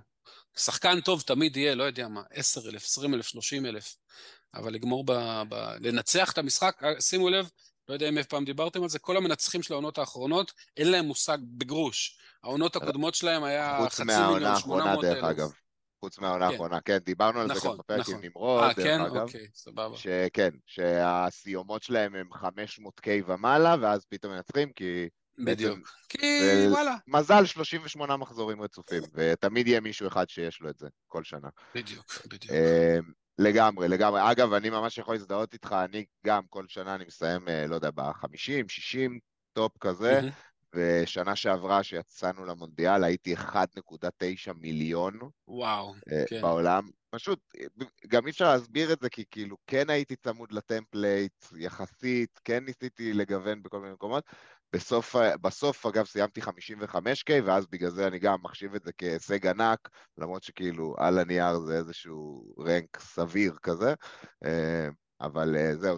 שחקן 0.58 1.02
טוב 1.02 1.22
תמיד 1.22 1.58
יהיה, 1.58 1.76
לא 1.76 1.84
יודע 1.84 2.08
מה, 2.08 2.22
10,000, 2.30 2.84
20,000, 2.84 3.28
30,000, 3.28 3.96
אבל 4.54 4.74
לגמור 4.74 5.04
ב... 5.06 5.12
ב... 5.50 5.56
לנצח 5.80 6.32
את 6.32 6.38
המשחק, 6.38 6.82
שימו 7.00 7.30
לב, 7.30 7.50
לא 7.90 7.94
יודע 7.94 8.10
אם 8.10 8.18
אי 8.18 8.24
פעם 8.24 8.46
דיברתם 8.46 8.84
על 8.84 8.90
זה, 8.90 9.00
כל 9.00 9.18
המנצחים 9.18 9.64
של 9.64 9.74
העונות 9.74 9.98
האחרונות, 9.98 10.54
אין 10.78 10.92
להם 10.92 11.06
מושג 11.06 11.38
בגרוש. 11.42 12.18
העונות 12.44 12.76
הקודמות 12.76 13.16
שלהם 13.16 13.44
היה 13.44 13.80
חצי 13.90 14.04
מיליון, 14.04 14.60
800 14.60 15.04
אלף. 15.04 15.14
דרך 15.14 15.24
אגב. 15.24 15.52
חוץ 16.00 16.20
מהעונה 16.20 16.48
כן. 16.48 16.52
האחרונה, 16.52 16.82
כן, 16.82 16.98
דיברנו 16.98 17.40
על 17.40 17.48
נכון, 17.48 17.62
זה 17.62 17.68
גם 17.68 17.78
בפרק 17.78 18.00
נכון. 18.00 18.16
עם 18.16 18.22
נמרוד, 18.22 18.72
아, 18.72 18.76
דרך 18.76 18.86
כן? 18.86 19.02
אגב. 19.02 19.18
אוקיי, 19.18 19.48
סבבה. 19.54 19.98
שכן, 19.98 20.50
שהסיומות 20.66 21.84
שלהם 21.84 22.16
הם 22.16 22.30
500K 22.34 23.08
ומעלה, 23.28 23.76
ואז 23.82 24.06
פתאום 24.10 24.34
מנצחים, 24.34 24.72
כי 24.74 25.10
בדיוק. 25.38 25.80
כי 26.10 26.40
וואלה. 26.70 26.96
מזל 27.08 27.46
38 27.46 28.18
מחזורים 28.18 28.62
רצופים, 28.62 29.04
ותמיד 29.14 29.68
יהיה 29.68 29.80
מישהו 29.80 30.08
אחד 30.08 30.30
שיש 30.30 30.62
לו 30.62 30.70
את 30.70 30.78
זה, 30.78 30.88
כל 31.08 31.24
שנה. 31.24 31.50
בדיוק, 31.76 32.06
בדיוק. 32.28 32.54
אמ, 32.54 33.12
לגמרי, 33.38 33.88
לגמרי. 33.88 34.32
אגב, 34.32 34.54
אני 34.54 34.70
ממש 34.70 34.98
יכול 34.98 35.16
להזדהות 35.16 35.54
איתך, 35.54 35.76
אני 35.84 36.06
גם 36.26 36.44
כל 36.50 36.66
שנה 36.68 36.96
אני 36.96 37.06
מסיים, 37.06 37.48
אה, 37.48 37.68
לא 37.68 37.76
יודע, 37.76 37.90
ב-50, 37.92 38.68
60, 38.68 39.20
top 39.54 39.78
כזה, 39.78 40.22
ושנה 40.76 41.36
שעברה 41.36 41.84
שיצאנו 41.84 42.46
למונדיאל 42.46 43.04
הייתי 43.04 43.36
1.9 43.36 44.54
מיליון. 44.56 45.20
וואו, 45.48 45.94
אה, 46.12 46.24
כן. 46.30 46.42
בעולם. 46.42 46.90
פשוט, 47.10 47.40
גם 48.08 48.26
אי 48.26 48.32
אפשר 48.32 48.52
להסביר 48.52 48.94
את 48.94 49.00
זה, 49.00 49.10
כי 49.10 49.24
כאילו 49.32 49.58
כן 49.68 49.90
הייתי 49.90 50.16
צמוד 50.16 50.52
ל 50.52 50.62
template 50.62 51.46
יחסית, 51.58 52.40
כן 52.44 52.66
ניסיתי 52.66 53.14
לגוון 53.14 53.64
בכל 53.64 53.80
מיני 53.80 53.94
מקומות, 53.94 54.24
בסוף, 54.76 55.16
בסוף 55.42 55.86
אגב 55.86 56.06
סיימתי 56.06 56.42
55K, 56.42 57.32
ואז 57.46 57.68
בגלל 57.68 57.90
זה 57.90 58.08
אני 58.08 58.20
גם 58.20 58.38
מחשיב 58.44 58.76
את 58.76 58.84
זה 58.84 58.92
כהישג 58.98 59.48
ענק, 59.48 59.90
למרות 60.18 60.44
שכאילו 60.44 60.96
על 60.98 61.20
הנייר 61.20 61.60
זה 61.60 61.78
איזשהו 61.78 62.54
rank 62.60 63.00
סביר 63.00 63.56
כזה, 63.64 63.94
אה, 64.46 64.88
אבל 65.22 65.56
אה, 65.56 65.76
זהו. 65.76 65.98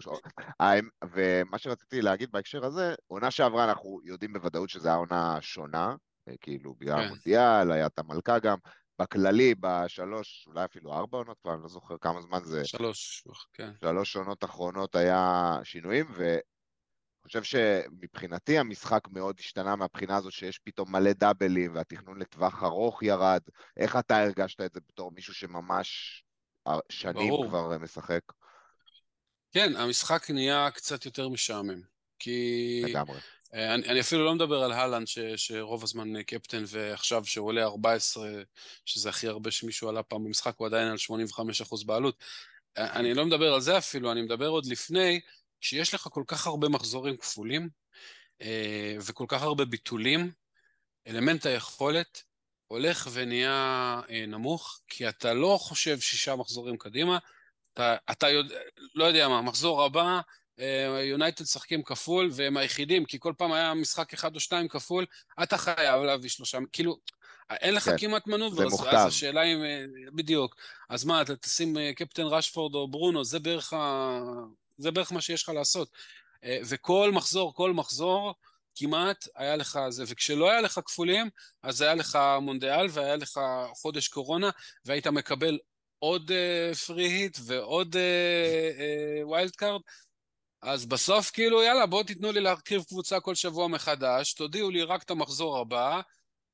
ומה 1.13 1.57
שרציתי 1.57 2.01
להגיד 2.01 2.31
בהקשר 2.31 2.65
הזה, 2.65 2.95
עונה 3.07 3.31
שעברה 3.31 3.63
אנחנו 3.63 3.99
יודעים 4.03 4.33
בוודאות 4.33 4.69
שזו 4.69 4.89
העונה 4.89 5.37
שונה, 5.41 5.95
אה, 6.29 6.33
כאילו 6.41 6.75
בגלל 6.79 6.97
כן. 6.97 7.03
המונדיאל, 7.03 7.71
היה 7.71 7.85
את 7.85 7.99
המלכה 7.99 8.39
גם, 8.39 8.57
בכללי, 9.01 9.55
בשלוש, 9.59 10.47
אולי 10.47 10.65
אפילו 10.65 10.93
ארבע 10.93 11.17
עונות 11.17 11.37
כבר, 11.41 11.53
אני 11.53 11.61
לא 11.61 11.67
זוכר 11.67 11.97
כמה 12.01 12.21
זמן 12.21 12.39
זה. 12.43 12.65
שלוש, 12.65 13.23
כן. 13.53 13.71
שלוש 13.81 14.15
עונות 14.15 14.43
אחרונות 14.43 14.95
היה 14.95 15.53
שינויים, 15.63 16.05
ו... 16.17 16.37
חושב 17.27 17.43
שמבחינתי 17.43 18.57
המשחק 18.57 19.07
מאוד 19.11 19.35
השתנה 19.39 19.75
מהבחינה 19.75 20.17
הזו 20.17 20.31
שיש 20.31 20.59
פתאום 20.59 20.91
מלא 20.91 21.13
דאבלים 21.13 21.75
והתכנון 21.75 22.19
לטווח 22.19 22.63
ארוך 22.63 23.03
ירד. 23.03 23.41
איך 23.77 23.95
אתה 23.95 24.23
הרגשת 24.23 24.61
את 24.61 24.73
זה 24.73 24.79
בתור 24.89 25.11
מישהו 25.11 25.33
שממש 25.33 26.23
שנים 26.89 27.29
ברור. 27.29 27.47
כבר 27.47 27.77
משחק? 27.77 28.21
כן, 29.51 29.75
המשחק 29.75 30.31
נהיה 30.31 30.71
קצת 30.71 31.05
יותר 31.05 31.29
משעמם. 31.29 31.81
כי... 32.19 32.81
לגמרי. 32.85 33.19
אה, 33.53 33.73
אני, 33.73 33.89
אני 33.89 33.99
אפילו 33.99 34.25
לא 34.25 34.35
מדבר 34.35 34.63
על 34.63 34.71
הלנד, 34.71 35.07
ש, 35.07 35.19
שרוב 35.35 35.83
הזמן 35.83 36.23
קפטן, 36.23 36.63
ועכשיו 36.67 37.25
שהוא 37.25 37.47
עולה 37.47 37.63
14, 37.63 38.29
שזה 38.85 39.09
הכי 39.09 39.27
הרבה 39.27 39.51
שמישהו 39.51 39.89
עלה 39.89 40.03
פעם 40.03 40.23
במשחק, 40.23 40.53
הוא 40.57 40.67
עדיין 40.67 40.87
על 40.87 40.97
85% 41.61 41.85
בעלות. 41.85 42.15
אה, 42.77 42.93
אני 42.93 43.13
לא 43.13 43.25
מדבר 43.25 43.53
על 43.53 43.61
זה 43.61 43.77
אפילו, 43.77 44.11
אני 44.11 44.21
מדבר 44.21 44.47
עוד 44.47 44.65
לפני, 44.65 45.19
כשיש 45.61 45.93
לך 45.93 46.07
כל 46.11 46.23
כך 46.27 46.47
הרבה 46.47 46.69
מחזורים 46.69 47.17
כפולים 47.17 47.69
אה, 48.41 48.95
וכל 49.07 49.25
כך 49.27 49.41
הרבה 49.41 49.65
ביטולים, 49.65 50.31
אלמנט 51.07 51.45
היכולת 51.45 52.23
הולך 52.67 53.07
ונהיה 53.11 54.01
אה, 54.09 54.25
נמוך, 54.27 54.81
כי 54.87 55.09
אתה 55.09 55.33
לא 55.33 55.57
חושב 55.61 55.99
שישה 55.99 56.35
מחזורים 56.35 56.77
קדימה, 56.77 57.17
אתה, 57.73 57.95
אתה 58.11 58.29
יודע, 58.29 58.55
לא 58.95 59.05
יודע 59.05 59.27
מה, 59.27 59.41
מחזור 59.41 59.83
הבא, 59.83 60.19
יונייטד 61.09 61.41
אה, 61.41 61.47
שחקים 61.47 61.83
כפול, 61.83 62.29
והם 62.31 62.57
היחידים, 62.57 63.05
כי 63.05 63.19
כל 63.19 63.33
פעם 63.37 63.51
היה 63.51 63.73
משחק 63.73 64.13
אחד 64.13 64.35
או 64.35 64.39
שתיים 64.39 64.67
כפול, 64.67 65.05
אתה 65.43 65.57
חייב 65.57 66.01
להביא 66.01 66.29
שלושה, 66.29 66.57
כאילו, 66.73 66.97
אין 67.49 67.73
לך 67.73 67.83
כן, 67.83 67.97
כמעט 67.97 68.27
מנובר, 68.27 68.65
אז, 68.65 68.73
אז 68.73 69.07
השאלה 69.07 69.43
אם, 69.43 69.57
בדיוק, 70.15 70.55
אז 70.89 71.05
מה, 71.05 71.21
אתה 71.21 71.35
תשים 71.35 71.75
קפטן 71.95 72.23
רשפורד 72.23 72.75
או 72.75 72.87
ברונו, 72.87 73.23
זה 73.23 73.39
בערך 73.39 73.73
ה... 73.73 74.19
זה 74.77 74.91
בערך 74.91 75.11
מה 75.11 75.21
שיש 75.21 75.43
לך 75.43 75.49
לעשות. 75.49 75.89
אה, 76.43 76.59
וכל 76.69 77.11
מחזור, 77.13 77.53
כל 77.53 77.73
מחזור, 77.73 78.33
כמעט 78.75 79.27
היה 79.35 79.55
לך 79.55 79.79
זה, 79.89 80.03
וכשלא 80.07 80.51
היה 80.51 80.61
לך 80.61 80.79
כפולים, 80.85 81.29
אז 81.63 81.81
היה 81.81 81.95
לך 81.95 82.19
מונדיאל 82.41 82.87
והיה 82.91 83.15
לך 83.15 83.39
חודש 83.75 84.07
קורונה, 84.07 84.49
והיית 84.85 85.07
מקבל 85.07 85.57
עוד 85.99 86.31
free 86.87 87.05
uh, 87.05 87.09
hit 87.09 87.37
ועוד 87.45 87.95
wild 89.23 89.51
uh, 89.51 89.55
card. 89.57 89.81
Uh, 89.81 90.69
אז 90.69 90.85
בסוף 90.85 91.31
כאילו, 91.31 91.63
יאללה, 91.63 91.85
בואו 91.85 92.03
תיתנו 92.03 92.31
לי 92.31 92.41
להרכיב 92.41 92.83
קבוצה 92.83 93.19
כל 93.19 93.35
שבוע 93.35 93.67
מחדש, 93.67 94.33
תודיעו 94.33 94.69
לי 94.69 94.83
רק 94.83 95.03
את 95.03 95.11
המחזור 95.11 95.57
הבא, 95.57 96.01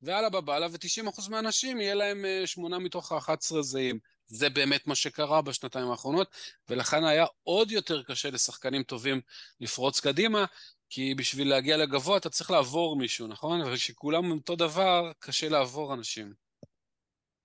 ויאללה 0.02 0.28
בבאללה, 0.30 0.66
ו-90% 0.66 1.30
מהאנשים 1.30 1.80
יהיה 1.80 1.94
להם 1.94 2.24
uh, 2.24 2.46
שמונה 2.46 2.78
מתוך 2.78 3.12
ה-11 3.12 3.60
זהים. 3.60 3.98
זה 4.26 4.50
באמת 4.50 4.86
מה 4.86 4.94
שקרה 4.94 5.42
בשנתיים 5.42 5.90
האחרונות, 5.90 6.28
ולכן 6.68 7.04
היה 7.04 7.26
עוד 7.42 7.70
יותר 7.70 8.02
קשה 8.02 8.30
לשחקנים 8.30 8.82
טובים 8.82 9.20
לפרוץ 9.60 10.00
קדימה, 10.00 10.44
כי 10.88 11.14
בשביל 11.14 11.48
להגיע 11.48 11.76
לגבוה 11.76 12.16
אתה 12.16 12.30
צריך 12.30 12.50
לעבור 12.50 12.96
מישהו, 12.96 13.26
נכון? 13.26 13.62
וכשכולם 13.62 14.30
אותו 14.30 14.56
דבר, 14.56 15.12
קשה 15.18 15.48
לעבור 15.48 15.94
אנשים. 15.94 16.32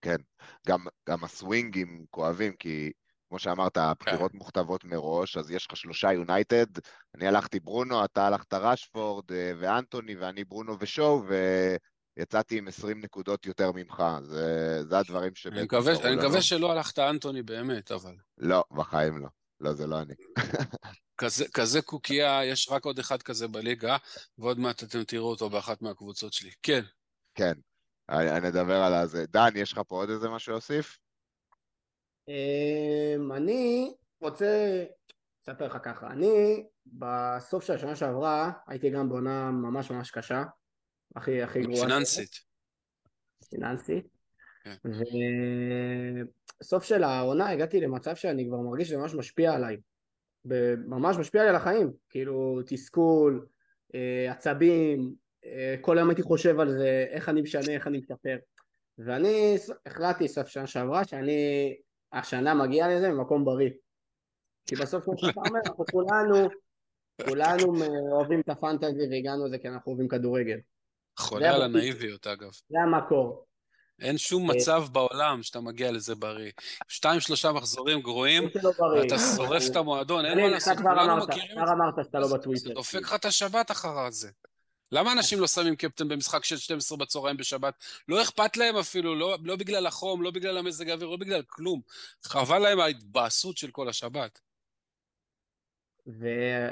כן, 0.02 0.18
גם, 0.68 0.86
גם 1.10 1.24
הסווינגים 1.24 2.06
כואבים, 2.10 2.54
כי 2.56 2.92
כמו 3.30 3.40
שאמרת, 3.40 3.78
הבחירות 3.78 4.32
כן. 4.32 4.38
מוכתבות 4.38 4.84
מראש, 4.84 5.38
אז 5.38 5.52
יש 5.52 5.68
לך 5.68 5.78
שלושה 5.78 6.14
יונייטד, 6.14 6.66
אני 7.16 7.28
הלכתי 7.28 7.60
ברונו, 7.60 8.06
אתה 8.06 8.28
הלכת 8.28 8.54
ראשפורד 8.54 9.32
אה, 9.32 9.52
ואנטוני, 9.60 10.16
ואני 10.16 10.44
ברונו 10.44 10.76
ושואו, 10.80 11.24
ו... 11.30 11.36
יצאתי 12.20 12.58
עם 12.58 12.68
20 12.68 13.00
נקודות 13.00 13.46
יותר 13.46 13.72
ממך, 13.72 14.04
זה, 14.22 14.80
זה 14.84 14.98
הדברים 14.98 15.36
שבעצם... 15.36 15.58
אני 15.58 15.66
מקווה, 15.66 15.94
אני 16.04 16.16
מקווה 16.16 16.42
שלא 16.42 16.72
הלכת 16.72 17.00
אנטוני 17.00 17.42
באמת, 17.42 17.92
אבל... 17.92 18.16
לא, 18.38 18.64
בחיים 18.72 19.18
לא. 19.18 19.28
לא, 19.60 19.74
זה 19.74 19.88
לא 19.88 20.02
אני. 20.02 20.14
כזה, 21.22 21.46
כזה 21.54 21.82
קוקייה, 21.82 22.46
יש 22.46 22.70
רק 22.72 22.86
עוד 22.86 23.00
אחד 23.00 23.22
כזה 23.22 23.48
בליגה, 23.48 23.98
ועוד 24.38 24.60
מעט 24.60 24.84
אתם 24.84 25.04
תראו 25.04 25.30
אותו 25.30 25.50
באחת 25.50 25.82
מהקבוצות 25.82 26.34
שלי. 26.34 26.52
כן. 26.64 26.82
כן, 27.36 27.54
אני 28.10 28.48
אדבר 28.48 28.76
על 28.76 29.08
זה. 29.08 29.26
דן, 29.26 29.50
יש 29.56 29.74
לך 29.74 29.82
פה 29.88 29.96
עוד 29.96 30.10
איזה 30.10 30.30
משהו 30.30 30.52
להוסיף? 30.52 30.98
אמ, 32.28 33.32
אני 33.32 33.94
רוצה 34.22 34.84
לספר 35.42 35.66
לך 35.66 35.78
ככה, 35.84 36.08
אני 36.08 36.64
בסוף 36.86 37.64
של 37.64 37.74
השנה 37.74 37.96
שעברה 37.96 38.52
הייתי 38.68 38.90
גם 38.90 39.10
בעונה 39.10 39.52
ממש 39.52 39.92
ממש 39.92 40.12
קשה, 40.12 40.44
הכי, 41.16 41.42
הכי 41.42 41.62
גרועה. 41.62 41.88
פיננסית. 41.88 42.32
פיננסית. 43.50 44.08
כן. 44.64 44.76
וסוף 46.62 46.84
של 46.84 47.04
העונה 47.04 47.50
הגעתי 47.50 47.82
למצב 47.82 48.16
שאני 48.16 48.46
כבר 48.48 48.58
מרגיש 48.58 48.88
שזה 48.88 48.98
ממש 48.98 49.14
משפיע 49.14 49.54
עליי. 49.54 49.78
ממש 50.88 51.18
משפיע 51.18 51.44
לי 51.44 51.50
על 51.50 51.56
החיים. 51.56 51.92
כאילו 52.10 52.60
תסכול, 52.66 53.46
אה, 53.96 54.32
עצבים, 54.32 55.14
אה, 55.46 55.76
כל 55.82 55.98
היום 55.98 56.10
הייתי 56.10 56.22
חושב 56.22 56.60
על 56.60 56.72
זה, 56.72 57.06
איך 57.10 57.30
אני 57.30 57.42
משנה, 57.42 57.74
איך 57.74 57.88
אני 57.88 57.98
משפר. 57.98 58.38
ואני 58.98 59.56
החלטתי 59.86 60.28
סוף 60.28 60.48
שנה 60.48 60.68
שעברה 60.68 61.04
שאני 61.06 61.76
השנה 62.14 62.54
מגיע 62.54 62.88
לזה 62.88 63.10
ממקום 63.10 63.46
בריא. 63.46 63.70
כי 64.66 64.76
בסוף 64.76 65.04
כמו 65.04 65.18
שאתה 65.18 65.40
אומר, 65.48 65.60
אנחנו 65.66 65.86
כולנו, 65.86 66.36
כולנו 67.26 67.74
אוהבים 68.12 68.42
את 68.42 68.50
הפנטזי 68.50 69.08
והגענו 69.12 69.46
לזה 69.46 69.58
כי 69.58 69.68
אנחנו 69.68 69.92
אוהבים 69.92 70.08
כדורגל. 70.08 70.60
חולה 71.20 71.56
על 71.56 71.62
הנאיביות, 71.62 72.28
אגב. 72.28 72.52
זה 72.70 72.78
המקור. 72.84 73.46
אין 74.02 74.18
שום 74.18 74.52
מצב 74.52 74.84
בעולם 74.92 75.44
שאתה 75.44 75.60
מגיע 75.60 75.92
לזה 75.92 76.16
בריא. 76.16 76.52
שתיים, 76.88 77.20
שלושה 77.20 77.52
מחזורים 77.52 78.02
גרועים, 78.02 78.50
בריא. 78.78 79.02
ואתה 79.02 79.16
שורף 79.36 79.64
את 79.72 79.76
המועדון, 79.76 80.26
אין 80.26 80.40
מה 80.40 80.48
לעשות, 80.48 80.78
כולנו 80.78 81.18
מכירים 81.18 81.48
את 81.52 81.56
כבר 81.56 81.74
אמרת 81.74 82.06
שאתה 82.06 82.20
לא 82.20 82.28
זה. 82.28 82.38
בטוויטר. 82.38 82.68
זה 82.68 82.74
דופק 82.74 83.02
לך 83.02 83.14
את 83.14 83.26
השבת 83.26 83.72
אחר 83.72 84.10
זה. 84.10 84.30
למה 84.92 85.14
אנשים 85.14 85.40
לא 85.40 85.48
שמים 85.48 85.76
קפטן 85.76 86.08
במשחק 86.08 86.44
של 86.44 86.58
12 86.58 86.98
בצהריים 86.98 87.38
בשבת? 87.38 87.74
לא 88.08 88.22
אכפת 88.22 88.58
להם 88.58 88.78
אפילו, 88.78 89.16
לא, 89.16 89.38
לא 89.44 89.56
בגלל 89.56 89.88
החום, 89.88 90.22
לא 90.22 90.32
בגלל 90.32 90.58
המזג 90.58 90.90
האוויר, 90.90 91.08
לא 91.08 91.18
בגלל 91.18 91.42
כלום. 91.48 91.82
חבל 92.24 92.60
להם 92.60 92.80
ההתבאסות 92.80 93.58
של 93.58 93.72
כל 93.72 93.90
השבת. 93.90 94.40
ו... 96.20 96.28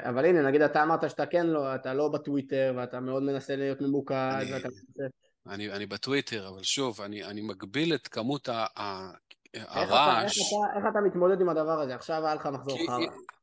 אבל 0.08 0.24
הנה, 0.24 0.42
נגיד 0.42 0.62
אתה 0.62 0.82
אמרת 0.82 1.10
שאתה 1.10 1.26
כן 1.26 1.46
לא, 1.46 1.74
אתה 1.74 1.94
לא 1.94 2.08
בטוויטר, 2.08 2.74
ואתה 2.76 3.00
מאוד 3.00 3.22
מנסה 3.22 3.56
להיות 3.56 3.80
ממוקד, 3.80 4.14
אני- 4.40 4.52
ואתה 4.52 4.68
מנסה... 4.68 5.02
אני, 5.48 5.72
אני 5.72 5.86
בטוויטר, 5.86 6.48
אבל 6.48 6.62
שוב, 6.62 7.00
אני, 7.00 7.24
אני 7.24 7.40
מגביל 7.40 7.94
את 7.94 8.08
כמות 8.08 8.48
ה, 8.48 8.66
ה, 8.78 9.10
איך 9.54 9.64
אתה, 9.64 9.80
איך, 9.80 9.90
הרעש. 9.90 10.38
אתה, 10.38 10.76
איך 10.78 10.84
אתה 10.90 11.00
מתמודד 11.00 11.40
עם 11.40 11.48
הדבר 11.48 11.80
הזה? 11.80 11.94
עכשיו 11.94 12.26
היה 12.26 12.34
לך 12.34 12.46
מחזור 12.46 12.78
כי- 12.78 12.86
חרא. 12.86 12.98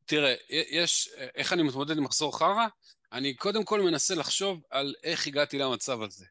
תראה, 0.05 0.33
יש, 0.49 1.09
איך 1.35 1.53
אני 1.53 1.63
מתמודד 1.63 1.97
עם 1.97 2.03
מחזור 2.03 2.37
חרא? 2.39 2.67
אני 3.13 3.33
קודם 3.33 3.63
כל 3.63 3.81
מנסה 3.81 4.15
לחשוב 4.15 4.61
על 4.69 4.93
איך 5.03 5.27
הגעתי 5.27 5.57
למצב 5.57 6.01
הזה. 6.01 6.25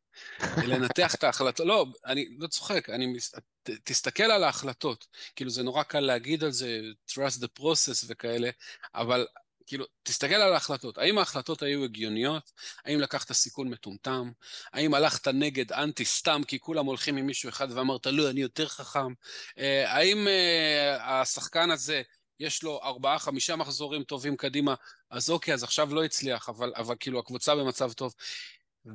לנתח 0.67 1.15
את 1.15 1.25
ההחלטות, 1.25 1.67
לא, 1.67 1.87
אני 2.07 2.29
לא 2.39 2.47
צוחק, 2.47 2.91
אני, 2.91 3.17
ת, 3.63 3.71
תסתכל 3.85 4.23
על 4.23 4.45
ההחלטות. 4.45 5.07
כאילו, 5.37 5.51
זה 5.51 5.63
נורא 5.63 5.83
קל 5.83 6.01
להגיד 6.01 6.45
על 6.45 6.51
זה, 6.51 6.81
trust 7.11 7.43
the 7.45 7.61
process 7.61 8.05
וכאלה, 8.09 8.51
אבל 8.95 9.27
כאילו, 9.67 9.85
תסתכל 10.03 10.35
על 10.35 10.53
ההחלטות. 10.53 10.99
האם 10.99 11.19
ההחלטות 11.19 11.63
היו 11.63 11.85
הגיוניות? 11.85 12.53
האם 12.85 13.01
לקחת 13.01 13.33
סיכון 13.33 13.69
מטומטם? 13.69 14.31
האם 14.73 14.95
הלכת 14.95 15.29
נגד 15.29 15.73
אנטי 15.73 16.05
סתם 16.05 16.43
כי 16.47 16.59
כולם 16.59 16.87
הולכים 16.87 17.17
עם 17.17 17.27
מישהו 17.27 17.49
אחד 17.49 17.69
ואמרת, 17.71 18.07
לא, 18.07 18.31
אני 18.31 18.41
יותר 18.41 18.69
חכם? 18.69 19.13
אה, 19.59 19.93
האם 19.93 20.29
אה, 20.29 21.21
השחקן 21.21 21.71
הזה, 21.71 22.03
יש 22.41 22.63
לו 22.63 22.81
ארבעה, 22.83 23.19
חמישה 23.19 23.57
מחזורים 23.57 24.03
טובים 24.03 24.37
קדימה, 24.37 24.75
אז 25.11 25.31
אוקיי, 25.31 25.55
אז 25.55 25.63
עכשיו 25.63 25.95
לא 25.95 26.05
הצליח, 26.05 26.49
אבל, 26.49 26.73
אבל 26.77 26.95
כאילו 27.01 27.19
הקבוצה 27.19 27.55
במצב 27.55 27.93
טוב. 27.93 28.15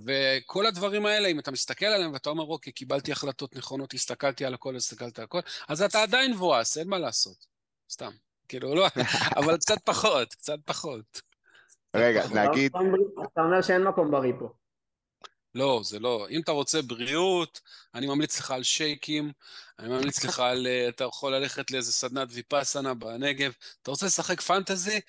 וכל 0.05 0.65
הדברים 0.65 1.05
האלה, 1.05 1.27
אם 1.27 1.39
אתה 1.39 1.51
מסתכל 1.51 1.85
עליהם 1.85 2.13
ואתה 2.13 2.29
אומר, 2.29 2.43
אוקיי, 2.43 2.73
קיבלתי 2.73 3.11
החלטות 3.11 3.55
נכונות, 3.55 3.93
הסתכלתי 3.93 4.45
על 4.45 4.53
הכל, 4.53 4.75
הסתכלתי 4.75 5.21
על 5.21 5.25
הכל, 5.25 5.39
אז 5.67 5.81
אתה 5.81 6.01
עדיין 6.01 6.31
מבואס, 6.31 6.77
אין 6.77 6.87
מה 6.87 6.99
לעשות. 6.99 7.45
סתם. 7.91 8.11
כאילו, 8.49 8.75
לא, 8.75 8.87
אבל 9.35 9.57
קצת 9.57 9.77
פחות, 9.85 10.33
קצת 10.33 10.59
פחות. 10.65 11.21
רגע. 11.95 12.27
נגיד, 12.27 12.71
אתה 13.33 13.41
אומר 13.41 13.61
שאין 13.61 13.83
מקום 13.83 14.11
בריא 14.11 14.33
פה. 14.39 14.49
לא, 15.55 15.81
זה 15.83 15.99
לא. 15.99 16.27
אם 16.29 16.41
אתה 16.41 16.51
רוצה 16.51 16.81
בריאות, 16.81 17.61
אני 17.95 18.07
ממליץ 18.07 18.39
לך 18.39 18.51
על 18.51 18.63
שייקים, 18.63 19.31
אני 19.79 19.87
ממליץ 19.89 20.23
לך 20.23 20.39
על... 20.49 20.67
אה, 20.67 20.89
אתה 20.89 21.03
יכול 21.03 21.35
ללכת 21.35 21.71
לאיזה 21.71 21.91
סדנת 21.91 22.27
ויפאסנה 22.31 22.93
בנגב. 22.93 23.51
אתה 23.81 23.91
רוצה 23.91 24.05
לשחק 24.05 24.41
פנטזי? 24.41 24.99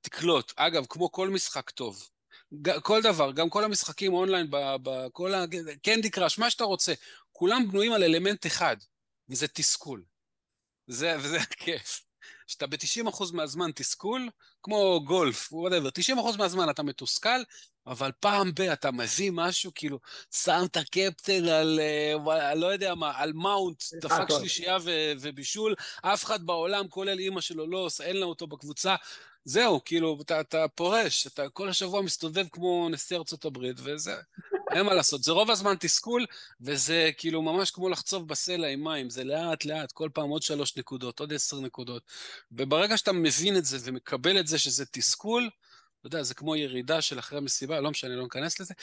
תקלוט. 0.00 0.52
אגב, 0.56 0.86
כמו 0.88 1.12
כל 1.12 1.28
משחק 1.28 1.70
טוב. 1.70 2.08
ג- 2.62 2.80
כל 2.80 3.02
דבר, 3.02 3.32
גם 3.32 3.50
כל 3.50 3.64
המשחקים 3.64 4.12
אונליין, 4.12 4.50
ב- 4.50 4.76
ב- 4.82 5.08
כל 5.12 5.34
ה... 5.34 5.44
קנדי 5.82 6.10
קראש, 6.10 6.38
מה 6.38 6.50
שאתה 6.50 6.64
רוצה. 6.64 6.92
כולם 7.32 7.68
בנויים 7.70 7.92
על 7.92 8.02
אלמנט 8.02 8.46
אחד, 8.46 8.76
וזה 9.28 9.48
תסכול. 9.48 10.04
זה, 10.86 11.16
וזה 11.18 11.36
הכיף. 11.50 12.03
שאתה 12.46 12.66
ב-90% 12.66 13.24
מהזמן 13.32 13.70
תסכול, 13.74 14.28
כמו 14.62 15.00
גולף, 15.04 15.52
whatever, 15.52 15.88
90% 15.88 16.36
מהזמן 16.38 16.70
אתה 16.70 16.82
מתוסכל, 16.82 17.40
אבל 17.86 18.10
פעם 18.20 18.54
ב- 18.54 18.60
אתה 18.60 18.90
מביא 18.90 19.30
משהו, 19.34 19.72
כאילו, 19.74 19.98
שם 20.30 20.62
את 20.64 20.76
הקפטן 20.76 21.44
על, 21.44 21.80
אה, 21.80 22.18
וואלה, 22.18 22.54
לא 22.54 22.66
יודע 22.66 22.94
מה, 22.94 23.12
על 23.16 23.32
מאונט, 23.32 23.82
דפק. 23.94 24.26
שלישייה 24.38 24.76
ו- 24.82 25.12
ובישול, 25.20 25.74
אף 26.02 26.24
אחד 26.24 26.46
בעולם, 26.46 26.88
כולל 26.88 27.18
אימא 27.18 27.40
שלו, 27.40 27.66
לא 27.66 27.88
אין 28.00 28.16
לה 28.16 28.26
אותו 28.26 28.46
בקבוצה. 28.46 28.94
זהו, 29.44 29.80
כאילו, 29.84 30.18
אתה, 30.22 30.40
אתה 30.40 30.64
פורש, 30.74 31.26
אתה 31.26 31.48
כל 31.48 31.68
השבוע 31.68 32.02
מסתובב 32.02 32.48
כמו 32.52 32.88
נשיא 32.88 33.16
ארצות 33.16 33.44
הברית, 33.44 33.76
וזה, 33.78 34.14
אין 34.72 34.86
מה 34.86 34.94
לעשות. 34.94 35.22
זה 35.22 35.32
רוב 35.32 35.50
הזמן 35.50 35.74
תסכול, 35.80 36.26
וזה 36.60 37.10
כאילו 37.16 37.42
ממש 37.42 37.70
כמו 37.70 37.88
לחצוב 37.88 38.28
בסלע 38.28 38.68
עם 38.68 38.84
מים, 38.84 39.10
זה 39.10 39.24
לאט 39.24 39.64
לאט, 39.64 39.92
כל 39.92 40.08
פעם 40.14 40.28
עוד 40.28 40.42
שלוש 40.42 40.76
נקודות, 40.76 41.20
עוד 41.20 41.32
עשר 41.32 41.60
נקודות. 41.60 42.02
וברגע 42.52 42.96
שאתה 42.96 43.12
מבין 43.12 43.56
את 43.56 43.64
זה 43.64 43.76
ומקבל 43.84 44.40
את 44.40 44.46
זה 44.46 44.58
שזה 44.58 44.86
תסכול, 44.86 45.50
אתה 46.00 46.06
יודע, 46.06 46.22
זה 46.22 46.34
כמו 46.34 46.56
ירידה 46.56 47.00
של 47.00 47.18
אחרי 47.18 47.40
מסיבה, 47.40 47.80
לא 47.80 47.90
משנה, 47.90 48.16
לא 48.16 48.22
ניכנס 48.22 48.60
לזה. 48.60 48.74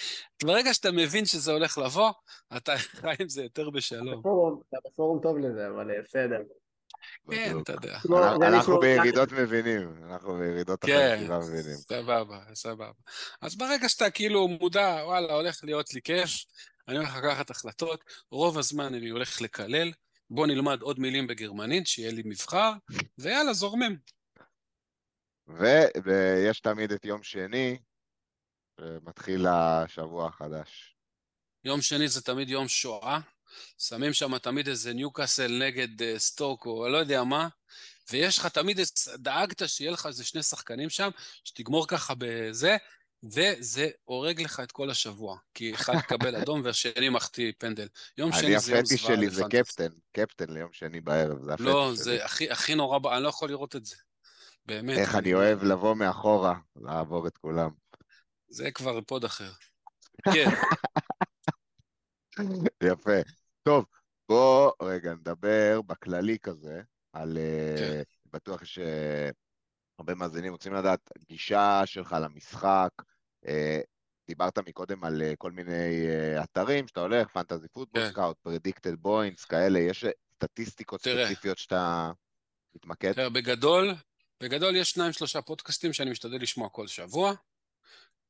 ברגע 0.44 0.74
שאתה 0.74 0.92
מבין 0.92 1.26
שזה 1.26 1.52
הולך 1.52 1.78
לבוא, 1.78 2.12
אתה 2.58 2.78
חי 3.02 3.14
עם 3.20 3.30
זה 3.30 3.44
יותר 3.44 3.70
בשלום. 3.70 4.20
אתה 4.70 4.78
בפורום 4.86 5.20
טוב 5.22 5.38
לזה, 5.38 5.68
אבל 5.68 5.92
אה, 5.92 6.02
בסדר. 6.04 6.42
כן. 7.32 7.58
אתה 7.64 7.72
יודע. 7.72 8.00
כמו- 8.00 8.36
אנחנו- 8.44 8.80
בירידות 8.80 9.32
מבינים, 9.32 10.04
אנחנו 10.12 10.38
בירידות 10.38 10.86
כן, 10.86 11.14
החשיבה 11.16 11.40
מבינים. 11.40 11.76
סבבה, 11.76 12.40
סבבה. 12.54 12.92
אז 13.42 13.56
ברגע 13.56 13.90
שאתה 13.90 14.10
כאילו 14.10 14.48
מודע, 14.48 15.02
וואלה, 15.06 15.34
הולך 15.34 15.60
להיות 15.64 15.94
לי 15.94 16.02
כיף, 16.02 16.30
אני 16.88 16.98
הולך 16.98 17.16
לקחת 17.16 17.50
החלטות, 17.50 18.04
רוב 18.32 18.58
הזמן 18.58 18.94
אני 18.94 19.10
הולך 19.10 19.42
לקלל, 19.42 19.92
בוא 20.30 20.48
נלמד 20.48 20.82
עוד 20.82 21.00
מילים 21.00 21.28
בגרמנית, 21.28 21.88
שיהיה 21.88 22.12
לי 22.12 22.22
מבחר, 22.26 22.72
ויאללה, 23.18 23.54
זורמים. 23.54 23.98
ויש 26.04 26.60
תמיד 26.60 26.92
את 26.92 27.06
יום 27.06 27.24
שני, 27.24 27.78
שמתחיל 28.82 29.48
השבוע 29.48 30.28
החדש. 30.28 30.96
יום 31.64 31.82
שני 31.82 32.08
זה 32.08 32.22
תמיד 32.22 32.50
יום 32.50 32.68
שואה, 32.68 33.20
שמים 33.78 34.14
שם 34.14 34.38
תמיד 34.38 34.68
איזה 34.68 34.94
ניוקאסל 34.94 35.64
נגד 35.64 36.02
אה, 36.02 36.20
סטוק 36.20 36.66
או 36.66 36.90
לא 36.90 36.98
יודע 36.98 37.24
מה, 37.24 37.48
ויש 38.12 38.38
לך 38.38 38.46
תמיד, 38.46 38.80
דאגת 39.16 39.70
שיהיה 39.70 39.92
לך 39.92 40.06
איזה 40.06 40.24
שני 40.24 40.44
שחקנים 40.44 40.90
שם, 40.90 41.10
שתגמור 41.44 41.88
ככה 41.88 42.14
בזה, 42.18 42.78
וזה 43.24 43.90
הורג 44.04 44.42
לך 44.42 44.60
את 44.60 44.72
כל 44.72 44.90
השבוע, 44.90 45.38
כי 45.54 45.74
אחד 45.76 45.94
יקבל 46.04 46.36
אדום 46.36 46.62
והשני 46.64 47.10
מחטיא 47.10 47.52
פנדל. 47.58 47.88
יום 48.18 48.32
אני 48.32 48.40
שני 48.42 48.60
זה 48.60 48.76
יום 48.76 48.86
זוועה 48.86 49.16
שלי 49.16 49.30
זה. 49.30 49.44
קפטן, 49.50 49.90
קפטן 50.12 50.54
ליום 50.54 50.70
שני 50.74 51.02
בערב, 51.02 51.44
זה 51.44 51.54
הפטיש 51.54 51.68
לא, 51.68 51.92
שלי. 51.96 52.04
זה 52.04 52.26
הכי, 52.26 52.52
הכי 52.52 52.76
נורא, 52.76 53.16
אני 53.16 53.24
לא 53.24 53.30
יכול 53.30 53.50
לראות 53.50 53.76
את 53.76 53.86
זה. 53.86 53.96
באמת. 54.66 54.98
איך 54.98 55.16
אני 55.16 55.34
אוהב 55.34 55.64
לבוא 55.64 55.96
מאחורה, 55.96 56.56
לעבור 56.76 57.28
את 57.28 57.38
כולם. 57.38 57.70
זה 58.50 58.72
כבר 58.72 59.02
פוד 59.02 59.26
אחר. 59.26 59.52
כן, 60.34 60.50
יפה. 62.84 63.41
טוב, 63.64 63.86
בוא 64.30 64.72
רגע 64.82 65.14
נדבר 65.14 65.82
בכללי 65.82 66.40
כזה, 66.40 66.82
על... 67.14 67.38
אה, 67.38 67.76
כן. 67.78 68.02
בטוח 68.34 68.62
יש 68.62 68.80
אה, 68.80 69.30
מאזינים 70.16 70.52
רוצים 70.52 70.74
לדעת 70.74 71.10
גישה 71.28 71.82
שלך 71.86 72.16
למשחק. 72.22 72.90
אה, 73.48 73.80
דיברת 74.28 74.58
מקודם 74.58 75.04
על 75.04 75.22
אה, 75.22 75.34
כל 75.38 75.52
מיני 75.52 76.08
אה, 76.08 76.44
אתרים 76.44 76.88
שאתה 76.88 77.00
הולך, 77.00 77.28
Fantasy 77.28 77.68
Football 77.68 78.04
כן. 78.04 78.10
Scout, 78.10 78.38
predicted 78.42 78.96
points, 78.96 79.46
כאלה, 79.46 79.80
יש 79.80 80.06
סטטיסטיקות 80.36 81.02
תראה. 81.02 81.26
ספציפיות 81.26 81.58
שאתה 81.58 82.12
מתמקד? 82.76 83.14
תראה, 83.14 83.30
בגדול, 83.30 83.94
בגדול 84.40 84.76
יש 84.76 84.90
שניים 84.92 85.14
שלושה 85.14 85.42
פודקאסטים 85.42 85.94
שאני 85.94 86.12
משתדל 86.12 86.42
לשמוע 86.42 86.70
כל 86.70 86.88
שבוע. 86.88 87.34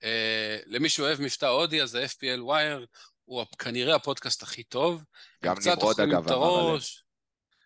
אה, 0.04 0.60
למי 0.66 0.90
שאוהב 0.90 1.22
מבטא 1.22 1.46
הודי, 1.46 1.82
אז 1.82 1.96
ה-FPL 1.96 2.40
Wire 2.48 2.86
הוא 3.32 3.46
כנראה 3.60 3.96
הפודקאסט 3.96 4.44
הכי 4.44 4.64
טוב. 4.64 5.04
גם 5.44 5.56
נמרוד 5.66 6.00
אגב 6.00 6.32
אמר 6.32 6.60
עליהם. 6.60 6.78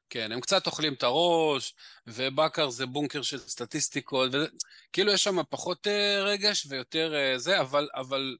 כן, 0.09 0.31
הם 0.31 0.41
קצת 0.41 0.67
אוכלים 0.67 0.93
את 0.93 1.03
הראש, 1.03 1.73
ובכר 2.07 2.69
זה 2.69 2.85
בונקר 2.85 3.21
של 3.21 3.37
סטטיסטיקות, 3.39 4.29
וזה, 4.33 4.45
כאילו 4.93 5.11
יש 5.11 5.23
שם 5.23 5.37
פחות 5.49 5.87
אה, 5.87 6.23
רגש 6.23 6.65
ויותר 6.69 7.15
אה, 7.15 7.37
זה, 7.37 7.61
אבל, 7.61 7.87
אבל 7.95 8.37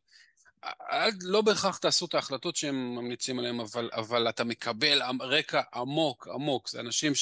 אל, 0.91 1.11
לא 1.21 1.41
בהכרח 1.41 1.77
תעשו 1.77 2.05
את 2.05 2.13
ההחלטות 2.13 2.55
שהם 2.55 2.95
ממליצים 2.95 3.39
עליהם, 3.39 3.59
אבל, 3.59 3.89
אבל 3.93 4.29
אתה 4.29 4.43
מקבל 4.43 5.01
עם- 5.01 5.21
רקע 5.21 5.61
עמוק, 5.73 6.27
עמוק. 6.33 6.69
זה 6.69 6.79
אנשים 6.79 7.13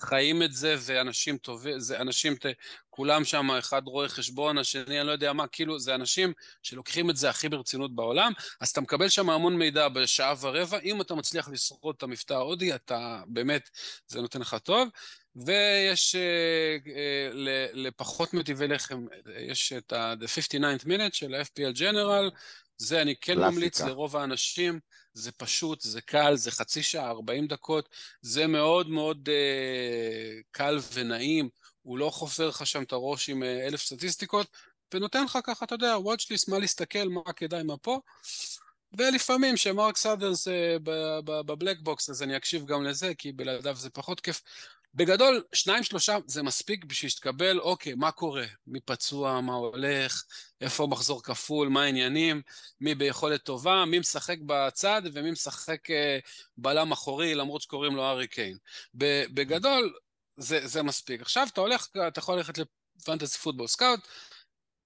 שחיים 0.00 0.42
את 0.42 0.52
זה, 0.52 0.76
ואנשים 0.80 1.38
טובים, 1.38 1.80
זה 1.80 2.00
אנשים, 2.00 2.34
ת, 2.34 2.46
כולם 2.90 3.24
שם, 3.24 3.50
אחד 3.50 3.82
רואה 3.86 4.08
חשבון, 4.08 4.58
השני, 4.58 5.00
אני 5.00 5.06
לא 5.06 5.12
יודע 5.12 5.32
מה, 5.32 5.46
כאילו, 5.46 5.78
זה 5.78 5.94
אנשים 5.94 6.32
שלוקחים 6.62 7.10
את 7.10 7.16
זה 7.16 7.30
הכי 7.30 7.48
ברצינות 7.48 7.94
בעולם, 7.94 8.32
אז 8.60 8.68
אתה 8.68 8.80
מקבל 8.80 9.08
שם 9.08 9.30
המון 9.30 9.56
מידע 9.56 9.88
בשעה 9.88 10.34
ורבע. 10.40 10.78
אם 10.78 11.00
אתה 11.00 11.14
מצליח 11.14 11.48
לשרוד 11.48 11.94
את 11.98 12.02
המבטא 12.02 12.34
ההודי, 12.34 12.74
אתה 12.74 13.22
באמת, 13.26 13.70
זה 14.06 14.20
נותן 14.20 14.40
לך 14.40 14.56
טוב. 14.62 14.88
ויש 15.36 16.14
אה, 16.14 16.76
אה, 16.96 17.66
לפחות 17.72 18.34
מטיבי 18.34 18.68
לחם, 18.68 19.06
יש 19.38 19.72
את 19.72 19.92
ה-The 19.92 20.26
59th 20.26 20.84
minute 20.84 21.12
של 21.12 21.34
ה-FPL 21.34 21.76
General, 21.76 22.36
זה 22.80 23.02
אני 23.02 23.16
כן 23.16 23.34
קלאסיקה. 23.34 23.50
ממליץ 23.50 23.80
לרוב 23.80 24.16
האנשים, 24.16 24.80
זה 25.14 25.32
פשוט, 25.32 25.80
זה 25.80 26.00
קל, 26.00 26.36
זה 26.36 26.50
חצי 26.50 26.82
שעה, 26.82 27.10
40 27.10 27.46
דקות, 27.46 27.88
זה 28.22 28.46
מאוד 28.46 28.90
מאוד 28.90 29.28
אה, 29.32 30.40
קל 30.50 30.78
ונעים, 30.92 31.48
הוא 31.82 31.98
לא 31.98 32.10
חופר 32.10 32.48
לך 32.48 32.66
שם 32.66 32.82
את 32.82 32.92
הראש 32.92 33.28
עם 33.28 33.42
אה, 33.42 33.66
אלף 33.66 33.82
סטטיסטיקות, 33.82 34.46
ונותן 34.94 35.24
לך 35.24 35.38
ככה, 35.44 35.64
אתה 35.64 35.74
יודע, 35.74 35.96
watch 35.96 36.22
list, 36.22 36.44
מה 36.48 36.58
להסתכל, 36.58 37.08
מה 37.08 37.32
כדאי, 37.36 37.62
מה 37.62 37.76
פה. 37.76 38.00
ולפעמים 38.98 39.56
שמארק 39.56 39.96
סאת'רנס 39.96 40.48
ב-Black 41.24 41.76
Box, 41.80 42.10
אז 42.10 42.22
אני 42.22 42.36
אקשיב 42.36 42.66
גם 42.66 42.84
לזה, 42.84 43.14
כי 43.14 43.32
בלעדיו 43.32 43.76
זה 43.76 43.90
פחות 43.90 44.20
כיף. 44.20 44.42
בגדול, 44.94 45.42
שניים, 45.52 45.82
שלושה 45.82 46.18
זה 46.26 46.42
מספיק 46.42 46.84
בשביל 46.84 47.10
שתקבל, 47.10 47.60
אוקיי, 47.60 47.94
מה 47.94 48.10
קורה? 48.10 48.46
מי 48.66 48.80
פצוע, 48.80 49.40
מה 49.40 49.54
הולך, 49.54 50.24
איפה 50.60 50.86
מחזור 50.86 51.22
כפול, 51.22 51.68
מה 51.68 51.82
העניינים, 51.82 52.42
מי 52.80 52.94
ביכולת 52.94 53.42
טובה, 53.42 53.84
מי 53.84 53.98
משחק 53.98 54.36
בצד 54.46 55.02
ומי 55.12 55.30
משחק 55.30 55.90
אה, 55.90 56.18
בלם 56.56 56.92
אחורי, 56.92 57.34
למרות 57.34 57.62
שקוראים 57.62 57.96
לו 57.96 58.04
הארי 58.10 58.26
קיין. 58.26 58.56
בגדול, 58.94 59.94
זה, 60.36 60.66
זה 60.66 60.82
מספיק. 60.82 61.20
עכשיו 61.20 61.46
אתה 61.52 61.60
הולך, 61.60 61.86
אתה 62.08 62.18
יכול 62.18 62.36
ללכת 62.36 62.58
ל 62.98 63.03
Fantasy 63.03 63.38
Football 63.38 63.66
Scout, 63.66 64.00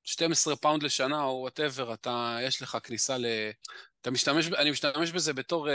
12 0.04 0.56
פאונד 0.56 0.82
לשנה 0.82 1.22
או 1.22 1.40
whatever, 1.40 1.94
אתה, 1.94 2.38
יש 2.42 2.62
לך 2.62 2.78
כניסה 2.82 3.18
ל... 3.18 3.26
אתה 4.00 4.10
משתמש, 4.10 4.46
אני 4.46 4.70
משתמש 4.70 5.10
בזה 5.10 5.32
בתור 5.32 5.68
אה, 5.68 5.70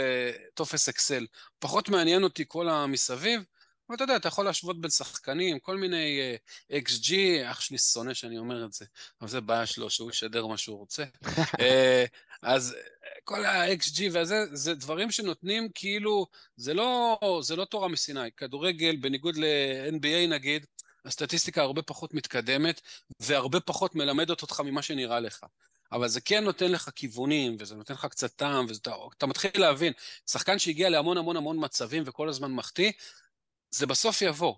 טופס 0.54 0.88
אקסל. 0.88 1.26
פחות 1.58 1.88
מעניין 1.88 2.22
אותי 2.22 2.44
כל 2.48 2.68
המסביב, 2.68 3.42
אבל 3.90 3.96
אתה 3.96 4.04
יודע, 4.04 4.16
אתה 4.16 4.28
יכול 4.28 4.44
להשוות 4.44 4.80
בין 4.80 4.90
שחקנים, 4.90 5.58
כל 5.58 5.76
מיני 5.76 6.20
אה, 6.20 6.78
XG, 6.78 7.12
אח 7.50 7.60
שלי 7.60 7.78
שונא 7.78 8.14
שאני 8.14 8.38
אומר 8.38 8.64
את 8.64 8.72
זה, 8.72 8.84
אבל 9.20 9.28
זה 9.28 9.40
בעיה 9.40 9.66
שלו, 9.66 9.90
שהוא 9.90 10.10
ישדר 10.10 10.46
מה 10.46 10.56
שהוא 10.56 10.78
רוצה. 10.78 11.04
אה, 11.24 11.60
אז 12.42 12.76
כל 13.24 13.44
ה-XG 13.44 14.02
וזה, 14.12 14.44
זה 14.52 14.74
דברים 14.74 15.10
שנותנים 15.10 15.68
כאילו, 15.74 16.26
זה 16.56 16.74
לא, 16.74 17.18
זה 17.42 17.56
לא 17.56 17.64
תורה 17.64 17.88
מסיני. 17.88 18.30
כדורגל, 18.36 18.96
בניגוד 18.96 19.36
ל-NBA 19.36 20.28
נגיד, 20.28 20.66
הסטטיסטיקה 21.04 21.62
הרבה 21.62 21.82
פחות 21.82 22.14
מתקדמת, 22.14 22.80
והרבה 23.20 23.60
פחות 23.60 23.94
מלמדת 23.94 24.42
אותך 24.42 24.60
ממה 24.60 24.82
שנראה 24.82 25.20
לך. 25.20 25.44
אבל 25.92 26.08
זה 26.08 26.20
כן 26.20 26.44
נותן 26.44 26.72
לך 26.72 26.90
כיוונים, 26.94 27.56
וזה 27.58 27.74
נותן 27.74 27.94
לך 27.94 28.06
קצת 28.06 28.36
טעם, 28.36 28.66
ואתה 28.68 29.26
מתחיל 29.26 29.50
להבין, 29.54 29.92
שחקן 30.30 30.58
שהגיע 30.58 30.88
להמון 30.88 31.16
המון 31.16 31.36
המון 31.36 31.64
מצבים 31.64 32.02
וכל 32.06 32.28
הזמן 32.28 32.52
מחטיא, 32.52 32.92
זה 33.70 33.86
בסוף 33.86 34.22
יבוא. 34.22 34.54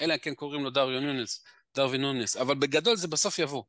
אלא 0.00 0.14
אם 0.14 0.18
כן 0.18 0.34
קוראים 0.34 0.64
לו 0.64 0.70
דרווין 0.70 1.06
נונס, 1.06 1.44
דרווין 1.74 2.00
נונס, 2.00 2.36
אבל 2.36 2.54
בגדול 2.54 2.96
זה 2.96 3.08
בסוף 3.08 3.38
יבוא. 3.38 3.62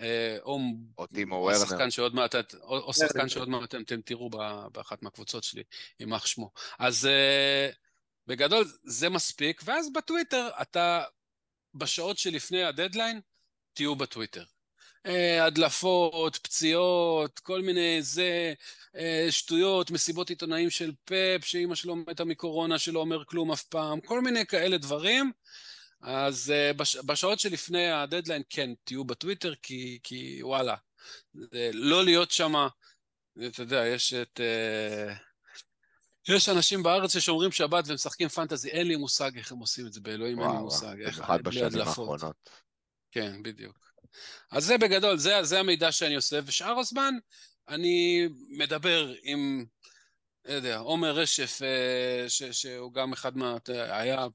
אה, 0.00 0.36
או, 0.42 0.58
או 0.98 1.06
טימו 1.06 1.34
וורנר. 1.34 1.58
שחקן 1.58 1.90
שעוד 1.90 2.14
מעט, 2.14 2.34
או, 2.34 2.78
או 2.78 2.92
שחקן 2.92 3.28
שעוד 3.28 3.48
מעט 3.48 3.74
אתם 3.74 4.00
תראו 4.00 4.30
באחת 4.72 5.02
מהקבוצות 5.02 5.44
שלי, 5.44 5.62
יימח 6.00 6.26
שמו. 6.26 6.50
אז 6.78 7.08
אה, 7.08 7.74
בגדול 8.26 8.64
זה 8.84 9.08
מספיק, 9.08 9.62
ואז 9.64 9.92
בטוויטר 9.92 10.48
אתה, 10.62 11.02
בשעות 11.74 12.18
שלפני 12.18 12.64
הדדליין, 12.64 13.20
תהיו 13.72 13.96
בטוויטר. 13.96 14.44
אה, 15.06 15.44
הדלפות, 15.44 16.36
פציעות, 16.36 17.38
כל 17.38 17.62
מיני 17.62 18.02
זה, 18.02 18.54
אה, 18.96 19.26
שטויות, 19.30 19.90
מסיבות 19.90 20.30
עיתונאים 20.30 20.70
של 20.70 20.92
פפ, 21.04 21.44
שאימא 21.44 21.74
שלו 21.74 21.96
מתה 21.96 22.24
מקורונה, 22.24 22.78
שלא 22.78 23.00
אומר 23.00 23.24
כלום 23.24 23.52
אף 23.52 23.62
פעם, 23.62 24.00
כל 24.00 24.20
מיני 24.20 24.46
כאלה 24.46 24.78
דברים. 24.78 25.32
אז 26.00 26.50
אה, 26.50 26.72
בש, 26.72 26.96
בשעות 26.96 27.40
שלפני 27.40 27.90
הדדליין, 27.90 28.42
כן, 28.50 28.70
תהיו 28.84 29.04
בטוויטר, 29.04 29.54
כי, 29.62 29.98
כי 30.02 30.42
וואלה, 30.42 30.74
לא 31.72 32.04
להיות 32.04 32.30
שם, 32.30 32.54
אתה 33.46 33.62
יודע, 33.62 33.86
יש 33.86 34.14
את... 34.14 34.40
יש 36.28 36.48
אנשים 36.48 36.82
בארץ 36.82 37.12
ששומרים 37.12 37.52
שבת 37.52 37.84
ומשחקים 37.86 38.28
פנטזי, 38.28 38.70
אין 38.70 38.86
לי 38.86 38.96
מושג 38.96 39.36
איך 39.36 39.52
הם 39.52 39.58
עושים 39.58 39.86
את 39.86 39.92
זה, 39.92 40.00
באלוהים 40.00 40.38
וואו, 40.38 40.48
אין 40.48 40.56
לי 40.56 40.62
מושג. 40.62 40.94
במיוחד 40.94 41.42
בשנים 41.42 41.80
האחרונות. 41.80 42.50
כן, 43.10 43.42
בדיוק. 43.42 43.89
אז 44.50 44.64
זה 44.64 44.78
בגדול, 44.78 45.16
זה, 45.16 45.42
זה 45.42 45.60
המידע 45.60 45.92
שאני 45.92 46.14
עושה, 46.14 46.40
ושאר 46.44 46.78
הזמן 46.78 47.14
אני 47.68 48.28
מדבר 48.48 49.14
עם, 49.22 49.64
לא 50.44 50.52
יודע, 50.52 50.78
עומר 50.78 51.10
רשף, 51.10 51.60
אה, 51.62 52.28
ש, 52.28 52.42
שהוא 52.42 52.92
גם 52.92 53.12
אחד 53.12 53.36
מה... 53.36 53.56
היה, 53.68 54.26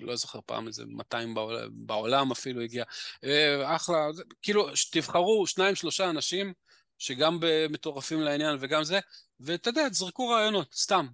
לא 0.00 0.16
זוכר 0.16 0.38
פעם 0.46 0.66
איזה 0.66 0.84
200 0.86 1.34
בעולם, 1.34 1.68
בעולם 1.72 2.30
אפילו 2.30 2.60
הגיע. 2.60 2.84
אה, 3.24 3.76
אחלה, 3.76 4.06
כאילו, 4.42 4.68
תבחרו 4.92 5.46
שניים, 5.46 5.74
שלושה 5.74 6.10
אנשים 6.10 6.52
שגם 6.98 7.38
מטורפים 7.70 8.20
לעניין 8.20 8.56
וגם 8.60 8.84
זה, 8.84 9.00
ואתה 9.40 9.70
יודע, 9.70 9.88
תזרקו 9.88 10.28
רעיונות, 10.28 10.74
סתם, 10.74 11.06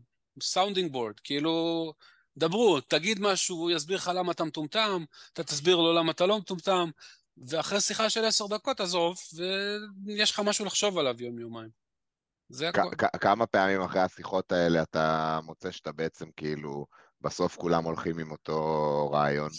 sounding 0.43 0.93
board, 0.93 1.21
כאילו... 1.21 1.93
דברו, 2.39 2.81
תגיד 2.81 3.21
משהו, 3.21 3.57
הוא 3.57 3.71
יסביר 3.71 3.97
לך 3.97 4.11
למה 4.15 4.33
אתה 4.33 4.45
מטומטם, 4.45 5.05
אתה 5.33 5.45
תסביר 5.45 5.77
לו 5.77 5.93
למה 5.93 6.13
אתה 6.13 6.27
לא 6.27 6.39
מטומטם, 6.39 6.91
ואחרי 7.37 7.81
שיחה 7.81 8.11
של 8.11 8.25
עשר 8.25 8.47
דקות, 8.47 8.81
עזוב, 8.81 9.19
ויש 10.07 10.31
לך 10.31 10.41
משהו 10.45 10.65
לחשוב 10.65 10.99
עליו 10.99 11.23
יום-יומיים. 11.23 11.71
זה 12.49 12.69
הכול. 12.69 12.91
כמה 13.21 13.47
פעמים 13.47 13.83
אחרי 13.83 14.01
השיחות 14.01 14.53
האלה 14.53 14.83
אתה 14.83 15.41
מוצא 15.43 15.71
שאתה 15.71 15.93
בעצם 15.93 16.27
כאילו, 16.37 16.87
בסוף 17.21 17.57
כולם 17.57 17.85
הולכים 17.85 18.19
עם 18.19 18.31
אותו 18.31 19.11
רעיון? 19.13 19.51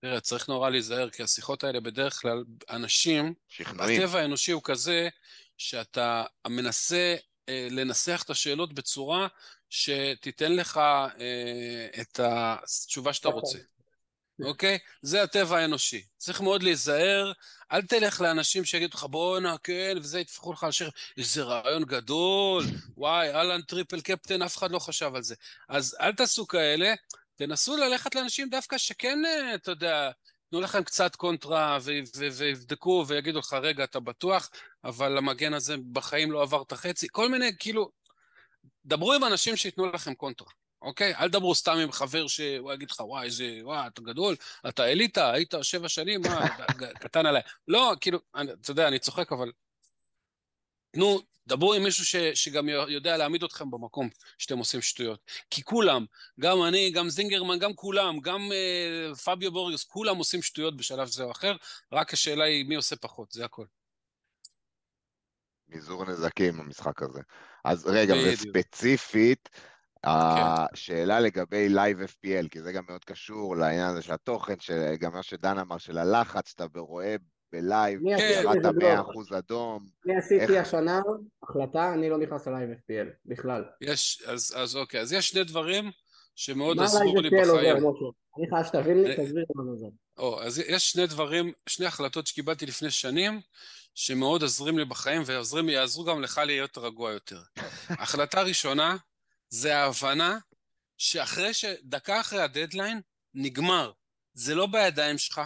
תראה, 0.00 0.20
צריך 0.20 0.48
נורא 0.48 0.70
להיזהר, 0.70 1.10
כי 1.10 1.22
השיחות 1.22 1.64
האלה 1.64 1.80
בדרך 1.80 2.20
כלל, 2.20 2.44
אנשים, 2.70 3.34
שכנעים. 3.48 4.02
הטבע 4.02 4.20
האנושי 4.20 4.52
הוא 4.52 4.62
כזה, 4.64 5.08
שאתה 5.56 6.24
מנסה 6.48 7.16
אה, 7.48 7.68
לנסח 7.70 8.22
את 8.24 8.30
השאלות 8.30 8.72
בצורה 8.72 9.26
שתיתן 9.70 10.52
לך 10.52 10.76
אה, 10.76 11.86
את 12.00 12.20
התשובה 12.22 13.12
שאתה 13.12 13.28
אוקיי. 13.28 13.40
רוצה. 13.40 13.58
אוקיי? 14.42 14.78
זה 15.02 15.22
הטבע 15.22 15.58
האנושי. 15.58 16.04
צריך 16.16 16.40
מאוד 16.40 16.62
להיזהר, 16.62 17.32
אל 17.72 17.82
תלך 17.82 18.20
לאנשים 18.20 18.64
שיגידו 18.64 18.96
לך 18.96 19.04
בואנה, 19.04 19.56
כן, 19.62 19.96
וזה 20.00 20.20
יטפחו 20.20 20.52
לך 20.52 20.64
על 20.64 20.72
שכם, 20.72 20.90
איזה 21.16 21.42
רעיון 21.42 21.84
גדול, 21.84 22.64
וואי, 22.96 23.34
הולאנד 23.34 23.62
triple 23.62 24.00
captain, 24.00 24.42
אף 24.42 24.56
אחד 24.56 24.70
לא 24.70 24.78
חשב 24.78 25.10
על 25.14 25.22
זה. 25.22 25.34
אז 25.68 25.96
אל 26.00 26.12
תעשו 26.12 26.46
כאלה, 26.46 26.94
תנסו 27.36 27.76
ללכת 27.76 28.14
לאנשים 28.14 28.48
דווקא 28.48 28.78
שכן, 28.78 29.18
אה, 29.26 29.54
אתה 29.54 29.70
יודע, 29.70 30.10
תנו 30.50 30.60
לכם 30.60 30.84
קצת 30.84 31.16
קונטרה 31.16 31.78
ויבדקו 32.36 33.04
ויגידו 33.08 33.38
לך, 33.38 33.52
רגע, 33.52 33.84
אתה 33.84 34.00
בטוח, 34.00 34.50
אבל 34.84 35.18
המגן 35.18 35.54
הזה 35.54 35.76
בחיים 35.92 36.32
לא 36.32 36.42
עבר 36.42 36.62
את 36.62 36.72
החצי, 36.72 37.06
כל 37.12 37.28
מיני, 37.28 37.50
כאילו, 37.58 37.90
דברו 38.84 39.12
עם 39.12 39.24
אנשים 39.24 39.56
שייתנו 39.56 39.92
לכם 39.92 40.14
קונטרה. 40.14 40.63
אוקיי? 40.84 41.14
אל 41.14 41.28
תדברו 41.28 41.54
סתם 41.54 41.76
עם 41.76 41.92
חבר 41.92 42.26
שהוא 42.26 42.72
יגיד 42.72 42.90
לך, 42.90 43.00
וואי, 43.00 43.26
איזה, 43.26 43.58
וואי, 43.62 43.86
אתה 43.86 44.00
גדול, 44.00 44.36
אתה 44.68 44.84
אליטה, 44.84 45.32
היית 45.32 45.54
שבע 45.62 45.88
שנים, 45.88 46.20
מה, 46.20 46.48
קטן 47.00 47.26
עליי. 47.26 47.42
לא, 47.68 47.92
כאילו, 48.00 48.18
אני, 48.34 48.52
אתה 48.52 48.70
יודע, 48.70 48.88
אני 48.88 48.98
צוחק, 48.98 49.32
אבל... 49.32 49.52
תנו, 50.92 51.20
דברו 51.46 51.74
עם 51.74 51.82
מישהו 51.82 52.04
ש, 52.04 52.16
שגם 52.16 52.68
יודע 52.68 53.16
להעמיד 53.16 53.42
אתכם 53.42 53.70
במקום 53.70 54.08
שאתם 54.38 54.58
עושים 54.58 54.82
שטויות. 54.82 55.20
כי 55.50 55.62
כולם, 55.62 56.04
גם 56.40 56.62
אני, 56.62 56.90
גם 56.90 57.08
זינגרמן, 57.08 57.58
גם 57.58 57.74
כולם, 57.74 58.20
גם 58.20 58.40
אה, 58.50 59.16
פביו 59.16 59.52
בוריוס, 59.52 59.84
כולם 59.84 60.16
עושים 60.16 60.42
שטויות 60.42 60.76
בשלב 60.76 61.08
זה 61.08 61.24
או 61.24 61.30
אחר, 61.30 61.56
רק 61.92 62.12
השאלה 62.12 62.44
היא 62.44 62.64
מי 62.64 62.74
עושה 62.74 62.96
פחות, 62.96 63.32
זה 63.32 63.44
הכל. 63.44 63.64
מזעור 65.68 66.04
נזקים 66.04 66.60
המשחק 66.60 67.02
הזה. 67.02 67.20
אז 67.64 67.86
רגע, 67.86 68.14
וספציפית. 68.26 69.48
השאלה 70.06 71.20
לגבי 71.20 71.68
לייב 71.68 72.00
FPL, 72.00 72.48
כי 72.50 72.62
זה 72.62 72.72
גם 72.72 72.84
מאוד 72.88 73.04
קשור 73.04 73.56
לעניין 73.56 73.88
הזה 73.88 74.02
של 74.02 74.12
התוכן, 74.12 74.54
גם 75.00 75.12
מה 75.12 75.22
שדן 75.22 75.58
אמר, 75.58 75.78
של 75.78 75.98
הלחץ, 75.98 76.52
אתה 76.56 76.64
רואה 76.76 77.16
בלייב, 77.52 78.00
ירדת 78.02 78.74
100% 79.34 79.38
אדום. 79.38 79.86
אני 80.06 80.16
עשיתי 80.16 80.58
השנה 80.58 81.00
החלטה, 81.42 81.94
אני 81.94 82.10
לא 82.10 82.18
נכנס 82.18 82.48
ל 82.48 82.52
Live 82.52 82.70
FPL 82.70 83.08
בכלל. 83.26 83.64
יש, 83.80 84.22
אז, 84.26 84.54
אז 84.56 84.76
אוקיי, 84.76 85.00
אז 85.00 85.12
יש 85.12 85.28
שני 85.28 85.44
דברים 85.44 85.90
שמאוד 86.34 86.80
עזרו 86.80 87.20
לי 87.20 87.30
בחיים. 87.30 87.54
מה 87.54 87.62
Live 87.62 87.76
FPL 87.76 87.80
אומר, 87.80 88.10
אני 88.38 88.50
חייב 88.50 88.64
שתבין 88.64 89.02
לי, 89.02 89.16
תסביר 89.16 89.44
לי 89.56 89.64
מה 89.64 89.76
זה. 89.76 89.86
או, 90.18 90.42
אז 90.42 90.58
יש 90.58 90.90
שני 90.90 91.06
דברים, 91.06 91.52
שני 91.68 91.86
החלטות 91.86 92.26
שקיבלתי 92.26 92.66
לפני 92.66 92.90
שנים, 92.90 93.40
שמאוד 93.94 94.42
עוזרים 94.42 94.78
לי 94.78 94.84
בחיים 94.84 95.22
ועוזרים, 95.26 95.68
יעזרו 95.68 96.04
גם 96.04 96.22
לך 96.22 96.40
להיות 96.46 96.78
רגוע 96.78 97.12
יותר. 97.12 97.40
החלטה 98.02 98.42
ראשונה, 98.42 98.96
זה 99.48 99.76
ההבנה 99.76 100.38
שאחרי 100.98 101.54
ש... 101.54 101.64
דקה 101.82 102.20
אחרי 102.20 102.42
הדדליין, 102.42 103.00
נגמר. 103.34 103.92
זה 104.34 104.54
לא 104.54 104.66
בידיים 104.66 105.18
שלך, 105.18 105.40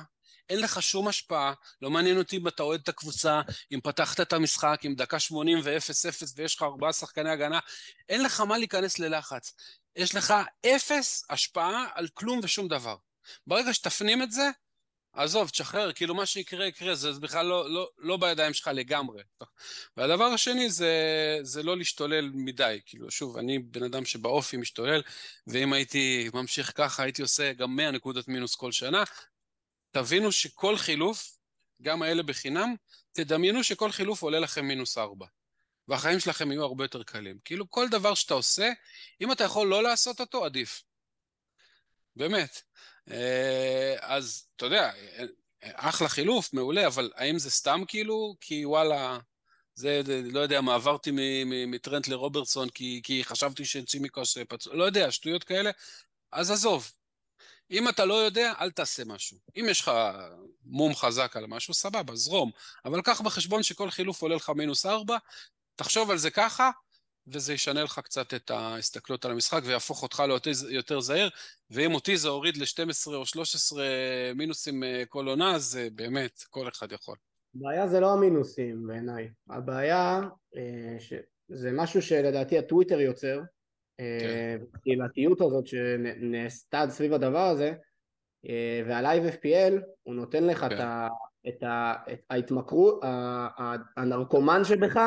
אין 0.48 0.60
לך 0.60 0.82
שום 0.82 1.08
השפעה, 1.08 1.52
לא 1.82 1.90
מעניין 1.90 2.18
אותי 2.18 2.36
אם 2.36 2.48
אתה 2.48 2.62
אוהד 2.62 2.80
את 2.82 2.88
הקבוצה, 2.88 3.40
אם 3.72 3.80
פתחת 3.82 4.20
את 4.20 4.32
המשחק 4.32 4.80
עם 4.82 4.94
דקה 4.94 5.18
80 5.18 5.58
ו-0-0 5.64 6.32
ויש 6.36 6.56
לך 6.56 6.62
ארבעה 6.62 6.92
שחקני 6.92 7.30
הגנה, 7.30 7.58
אין 8.08 8.22
לך 8.22 8.40
מה 8.40 8.58
להיכנס 8.58 8.98
ללחץ. 8.98 9.54
יש 9.96 10.14
לך 10.14 10.34
אפס 10.66 11.24
השפעה 11.30 11.86
על 11.94 12.08
כלום 12.14 12.40
ושום 12.42 12.68
דבר. 12.68 12.96
ברגע 13.46 13.74
שתפנים 13.74 14.22
את 14.22 14.32
זה, 14.32 14.50
עזוב, 15.18 15.48
תשחרר, 15.48 15.92
כאילו 15.92 16.14
מה 16.14 16.26
שיקרה 16.26 16.66
יקרה, 16.66 16.94
זה, 16.94 17.12
בכלל 17.12 17.46
לא, 17.46 17.70
לא, 17.70 17.90
לא 17.98 18.16
בידיים 18.16 18.54
שלך 18.54 18.70
לגמרי. 18.74 19.22
והדבר 19.96 20.24
השני 20.24 20.70
זה, 20.70 20.92
זה 21.42 21.62
לא 21.62 21.76
להשתולל 21.76 22.30
מדי, 22.34 22.80
כאילו 22.86 23.10
שוב, 23.10 23.36
אני 23.36 23.58
בן 23.58 23.82
אדם 23.82 24.04
שבאופי 24.04 24.56
משתולל, 24.56 25.02
ואם 25.46 25.72
הייתי 25.72 26.30
ממשיך 26.34 26.72
ככה, 26.74 27.02
הייתי 27.02 27.22
עושה 27.22 27.52
גם 27.52 27.76
100 27.76 27.90
נקודות 27.90 28.28
מינוס 28.28 28.56
כל 28.56 28.72
שנה. 28.72 29.04
תבינו 29.90 30.32
שכל 30.32 30.76
חילוף, 30.76 31.38
גם 31.82 32.02
האלה 32.02 32.22
בחינם, 32.22 32.74
תדמיינו 33.12 33.64
שכל 33.64 33.92
חילוף 33.92 34.22
עולה 34.22 34.38
לכם 34.38 34.64
מינוס 34.64 34.98
4. 34.98 35.26
והחיים 35.88 36.20
שלכם 36.20 36.52
יהיו 36.52 36.62
הרבה 36.62 36.84
יותר 36.84 37.02
קלים. 37.02 37.38
כאילו 37.44 37.70
כל 37.70 37.88
דבר 37.88 38.14
שאתה 38.14 38.34
עושה, 38.34 38.70
אם 39.20 39.32
אתה 39.32 39.44
יכול 39.44 39.68
לא 39.68 39.82
לעשות 39.82 40.20
אותו, 40.20 40.44
עדיף. 40.44 40.82
באמת. 42.16 42.62
אה, 43.10 43.94
אז 44.00 44.46
אתה 44.56 44.66
יודע, 44.66 44.90
אחלה 45.62 46.08
חילוף, 46.08 46.52
מעולה, 46.52 46.86
אבל 46.86 47.10
האם 47.14 47.38
זה 47.38 47.50
סתם 47.50 47.82
כאילו? 47.88 48.34
כי 48.40 48.64
וואלה, 48.64 49.18
זה, 49.74 50.00
לא 50.32 50.40
יודע 50.40 50.60
מה, 50.60 50.74
עברתי 50.74 51.10
מטרנט 51.66 52.08
לרוברטסון 52.08 52.68
כי, 52.68 53.00
כי 53.04 53.24
חשבתי 53.24 53.64
שצימקוס 53.64 54.38
פצוע, 54.48 54.74
לא 54.74 54.84
יודע, 54.84 55.10
שטויות 55.10 55.44
כאלה, 55.44 55.70
אז 56.32 56.50
עזוב. 56.50 56.92
אם 57.70 57.88
אתה 57.88 58.04
לא 58.04 58.14
יודע, 58.14 58.52
אל 58.60 58.70
תעשה 58.70 59.04
משהו. 59.04 59.38
אם 59.56 59.66
יש 59.68 59.80
לך 59.80 59.90
מום 60.64 60.94
חזק 60.94 61.36
על 61.36 61.46
משהו, 61.46 61.74
סבבה, 61.74 62.16
זרום. 62.16 62.50
אבל 62.84 63.02
קח 63.02 63.20
בחשבון 63.20 63.62
שכל 63.62 63.90
חילוף 63.90 64.22
עולה 64.22 64.36
לך 64.36 64.50
מינוס 64.50 64.86
ארבע, 64.86 65.16
תחשוב 65.76 66.10
על 66.10 66.18
זה 66.18 66.30
ככה, 66.30 66.70
וזה 67.32 67.52
ישנה 67.52 67.82
לך 67.82 67.98
קצת 67.98 68.34
את 68.34 68.50
ההסתכלות 68.50 69.24
על 69.24 69.30
המשחק 69.30 69.60
ויהפוך 69.64 70.02
אותך 70.02 70.22
ליותר 70.28 70.50
יותר 70.68 71.00
זהיר, 71.00 71.30
ואם 71.70 71.94
אותי 71.94 72.16
זה 72.16 72.28
הוריד 72.28 72.56
ל-12 72.56 73.14
או 73.14 73.26
13 73.26 73.84
מינוסים 74.34 74.84
אה, 74.84 75.02
כל 75.08 75.28
עונה, 75.28 75.54
אז 75.54 75.78
באמת, 75.94 76.42
כל 76.50 76.68
אחד 76.68 76.92
יכול. 76.92 77.16
הבעיה 77.54 77.88
זה 77.88 78.00
לא 78.00 78.12
המינוסים 78.12 78.86
בעיניי, 78.86 79.30
הבעיה 79.50 80.20
אה, 80.56 80.96
זה 81.48 81.70
משהו 81.72 82.02
שלדעתי 82.02 82.58
הטוויטר 82.58 83.00
יוצר, 83.00 83.40
הקהילתיות 84.74 85.38
כן. 85.38 85.44
הזאת 85.44 85.66
שנעשתה 85.66 86.84
סביב 86.88 87.12
הדבר 87.12 87.46
הזה, 87.46 87.72
אה, 88.48 88.82
וה 88.86 88.99
Live 88.99 89.24
FPL 89.24 89.74
הוא 90.02 90.14
נותן 90.14 90.44
לך 90.44 90.66
כן. 90.68 90.76
את 91.48 91.62
ההתמכרות, 92.30 93.00
הנרקומן 93.96 94.64
שבך 94.64 95.00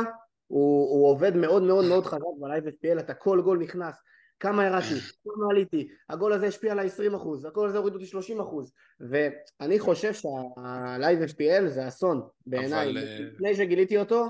הוא, 0.51 0.89
הוא 0.89 1.09
עובד 1.09 1.35
מאוד 1.35 1.63
מאוד 1.63 1.85
מאוד 1.85 2.05
חזק 2.05 2.21
ב 2.39 2.45
Live 2.45 2.67
FPL, 2.67 2.99
אתה 2.99 3.13
כל 3.13 3.41
גול 3.41 3.57
נכנס, 3.57 3.95
כמה 4.39 4.65
ירדתי, 4.65 4.95
כמה 5.23 5.45
עליתי, 5.51 5.87
הגול 6.09 6.33
הזה 6.33 6.47
השפיע 6.47 6.71
עליי 6.71 6.85
20 6.85 7.15
אחוז, 7.15 7.45
הגול 7.45 7.69
הזה 7.69 7.77
הוריד 7.77 7.93
אותי 7.93 8.05
30 8.05 8.39
אחוז, 8.39 8.73
ואני 8.99 9.79
חושב 9.79 10.13
שה 10.13 10.59
Live 10.59 11.19
FPL 11.29 11.67
זה 11.67 11.87
אסון 11.87 12.21
בעיניי, 12.45 12.89
אבל... 12.89 12.97
אה, 12.97 13.19
לפני 13.19 13.55
שגיליתי 13.55 13.97
אותו, 13.97 14.27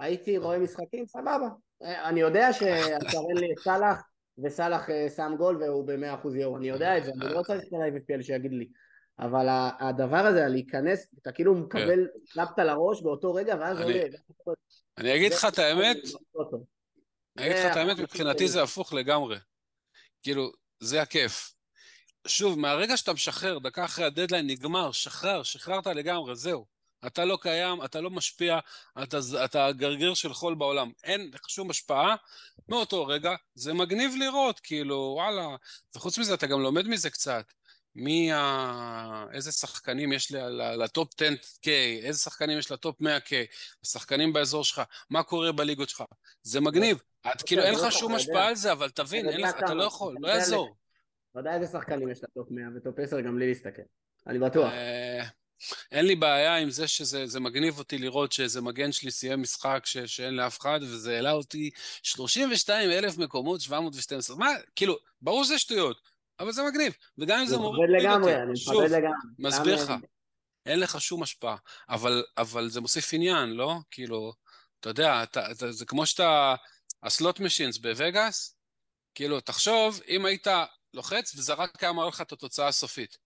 הייתי 0.00 0.38
רואה 0.38 0.58
משחקים, 0.58 1.06
סבבה, 1.06 1.48
אני 1.82 2.20
יודע 2.20 2.48
אין 3.28 3.36
לי 3.36 3.52
את 3.52 3.58
סאלח, 3.58 4.02
וסאלח 4.44 4.90
אה, 4.90 5.08
שם 5.16 5.34
גול 5.38 5.56
והוא 5.56 5.86
ב-100% 5.86 6.28
EO, 6.34 6.56
אני 6.56 6.68
יודע 6.68 6.98
את 6.98 7.04
זה, 7.04 7.10
אני 7.20 7.34
לא 7.34 7.42
צריך 7.42 7.62
את 7.68 7.72
ה 7.72 7.76
Live 7.76 7.94
FPL 7.94 8.22
שיגיד 8.22 8.52
לי, 8.52 8.68
אבל 9.20 9.46
הדבר 9.80 10.16
הזה, 10.16 10.46
להיכנס, 10.48 11.06
אתה 11.22 11.32
כאילו 11.32 11.54
מקבל 11.54 12.06
קלפת 12.28 12.58
לראש 12.58 13.02
באותו 13.02 13.34
רגע, 13.34 13.56
ואז 13.60 13.80
עולה. 13.80 14.02
אני 14.98 15.16
אגיד 15.16 15.32
לך 15.32 15.44
את 15.44 15.58
האמת, 15.58 15.96
אני 17.38 17.46
אגיד 17.46 17.56
לך 17.56 17.72
את 17.72 17.76
האמת, 17.76 17.98
מבחינתי 17.98 18.48
זה 18.48 18.62
הפוך 18.62 18.92
לגמרי. 18.92 19.36
כאילו, 20.22 20.52
זה 20.80 21.02
הכיף. 21.02 21.54
שוב, 22.26 22.58
מהרגע 22.58 22.96
שאתה 22.96 23.12
משחרר, 23.12 23.58
דקה 23.58 23.84
אחרי 23.84 24.04
הדדליין 24.04 24.46
נגמר, 24.46 24.92
שחרר, 24.92 25.42
שחררת 25.42 25.86
לגמרי, 25.86 26.36
זהו. 26.36 26.66
אתה 27.06 27.24
לא 27.24 27.38
קיים, 27.40 27.84
אתה 27.84 28.00
לא 28.00 28.10
משפיע, 28.10 28.58
אתה, 29.02 29.18
אתה 29.44 29.72
גרגיר 29.72 30.14
של 30.14 30.32
חול 30.32 30.54
בעולם. 30.54 30.92
אין 31.04 31.30
לך 31.34 31.50
שום 31.50 31.70
השפעה 31.70 32.16
מאותו 32.68 33.06
רגע, 33.06 33.34
זה 33.54 33.72
מגניב 33.72 34.14
לראות, 34.18 34.60
כאילו, 34.60 35.12
וואלה. 35.16 35.56
וחוץ 35.96 36.18
מזה, 36.18 36.34
אתה 36.34 36.46
גם 36.46 36.60
לומד 36.60 36.88
מזה 36.88 37.10
קצת. 37.10 37.44
מי 37.94 38.32
ה... 38.32 39.24
איזה 39.32 39.52
שחקנים 39.52 40.12
יש 40.12 40.32
לטופ 40.78 41.14
10K, 41.14 41.68
איזה 42.02 42.18
שחקנים 42.18 42.58
יש 42.58 42.72
לטופ 42.72 43.02
100K, 43.02 43.32
השחקנים 43.84 44.32
באזור 44.32 44.64
שלך, 44.64 44.82
מה 45.10 45.22
קורה 45.22 45.52
בליגות 45.52 45.88
שלך. 45.88 46.02
זה 46.42 46.60
מגניב. 46.60 46.98
את 47.26 47.42
כאילו, 47.42 47.62
אין 47.62 47.74
לך 47.74 47.92
שום 47.92 48.14
השפעה 48.14 48.48
על 48.48 48.54
זה, 48.54 48.72
אבל 48.72 48.90
תבין, 48.90 49.26
אתה 49.48 49.74
לא 49.74 49.84
יכול, 49.84 50.16
לא 50.20 50.28
יעזור. 50.28 50.74
אתה 51.30 51.40
יודע 51.40 51.54
איזה 51.54 51.66
שחקנים 51.72 52.10
יש 52.10 52.20
לטופ 52.24 52.50
100 52.50 52.64
וטופ 52.76 52.98
10 52.98 53.20
גם 53.20 53.34
בלי 53.34 53.48
להסתכל. 53.48 53.82
אני 54.26 54.38
בטוח. 54.38 54.72
אה, 54.72 55.24
אין 55.92 56.06
לי 56.06 56.16
בעיה 56.16 56.56
עם 56.56 56.70
זה 56.70 56.88
שזה 56.88 57.40
מגניב 57.40 57.78
אותי 57.78 57.98
לראות 57.98 58.32
שאיזה 58.32 58.60
מגן 58.60 58.92
שלי 58.92 59.10
סיים 59.10 59.42
משחק 59.42 59.82
ש, 59.84 59.98
שאין 59.98 60.34
לאף 60.34 60.60
אחד, 60.60 60.80
וזה 60.82 61.14
העלה 61.14 61.32
אותי 61.32 61.70
32 62.02 62.90
אלף 62.90 63.18
מקומות, 63.18 63.60
712. 63.60 64.36
מה, 64.36 64.48
כאילו, 64.76 64.96
ברור 65.22 65.44
שזה 65.44 65.58
שטויות. 65.58 66.09
אבל 66.40 66.52
זה 66.52 66.62
מגניב, 66.62 66.92
וגם 67.18 67.38
אם 67.40 67.46
זה 67.46 67.56
מוריד 67.56 67.90
אותי, 67.90 68.04
לגמרי, 68.04 68.36
אני 68.36 68.52
מכבד 68.52 68.90
לגמרי. 68.90 69.16
מסביר 69.38 69.84
לך, 69.84 69.92
אין 70.66 70.80
לך 70.80 71.00
שום 71.00 71.22
השפעה, 71.22 71.56
אבל, 71.88 72.24
אבל 72.38 72.68
זה 72.68 72.80
מוסיף 72.80 73.14
עניין, 73.14 73.50
לא? 73.50 73.74
כאילו, 73.90 74.32
אתה 74.80 74.90
יודע, 74.90 75.22
אתה, 75.22 75.50
אתה, 75.50 75.72
זה 75.72 75.86
כמו 75.86 76.06
שאתה, 76.06 76.54
הסלוט 77.02 77.40
משינס 77.40 77.78
בווגאס, 77.78 78.56
כאילו, 79.14 79.40
תחשוב, 79.40 80.00
אם 80.08 80.24
היית 80.24 80.46
לוחץ 80.94 81.34
וזרק 81.34 81.82
היה 81.82 81.92
מראה 81.92 82.08
לך 82.08 82.20
את 82.20 82.32
התוצאה 82.32 82.68
הסופית. 82.68 83.18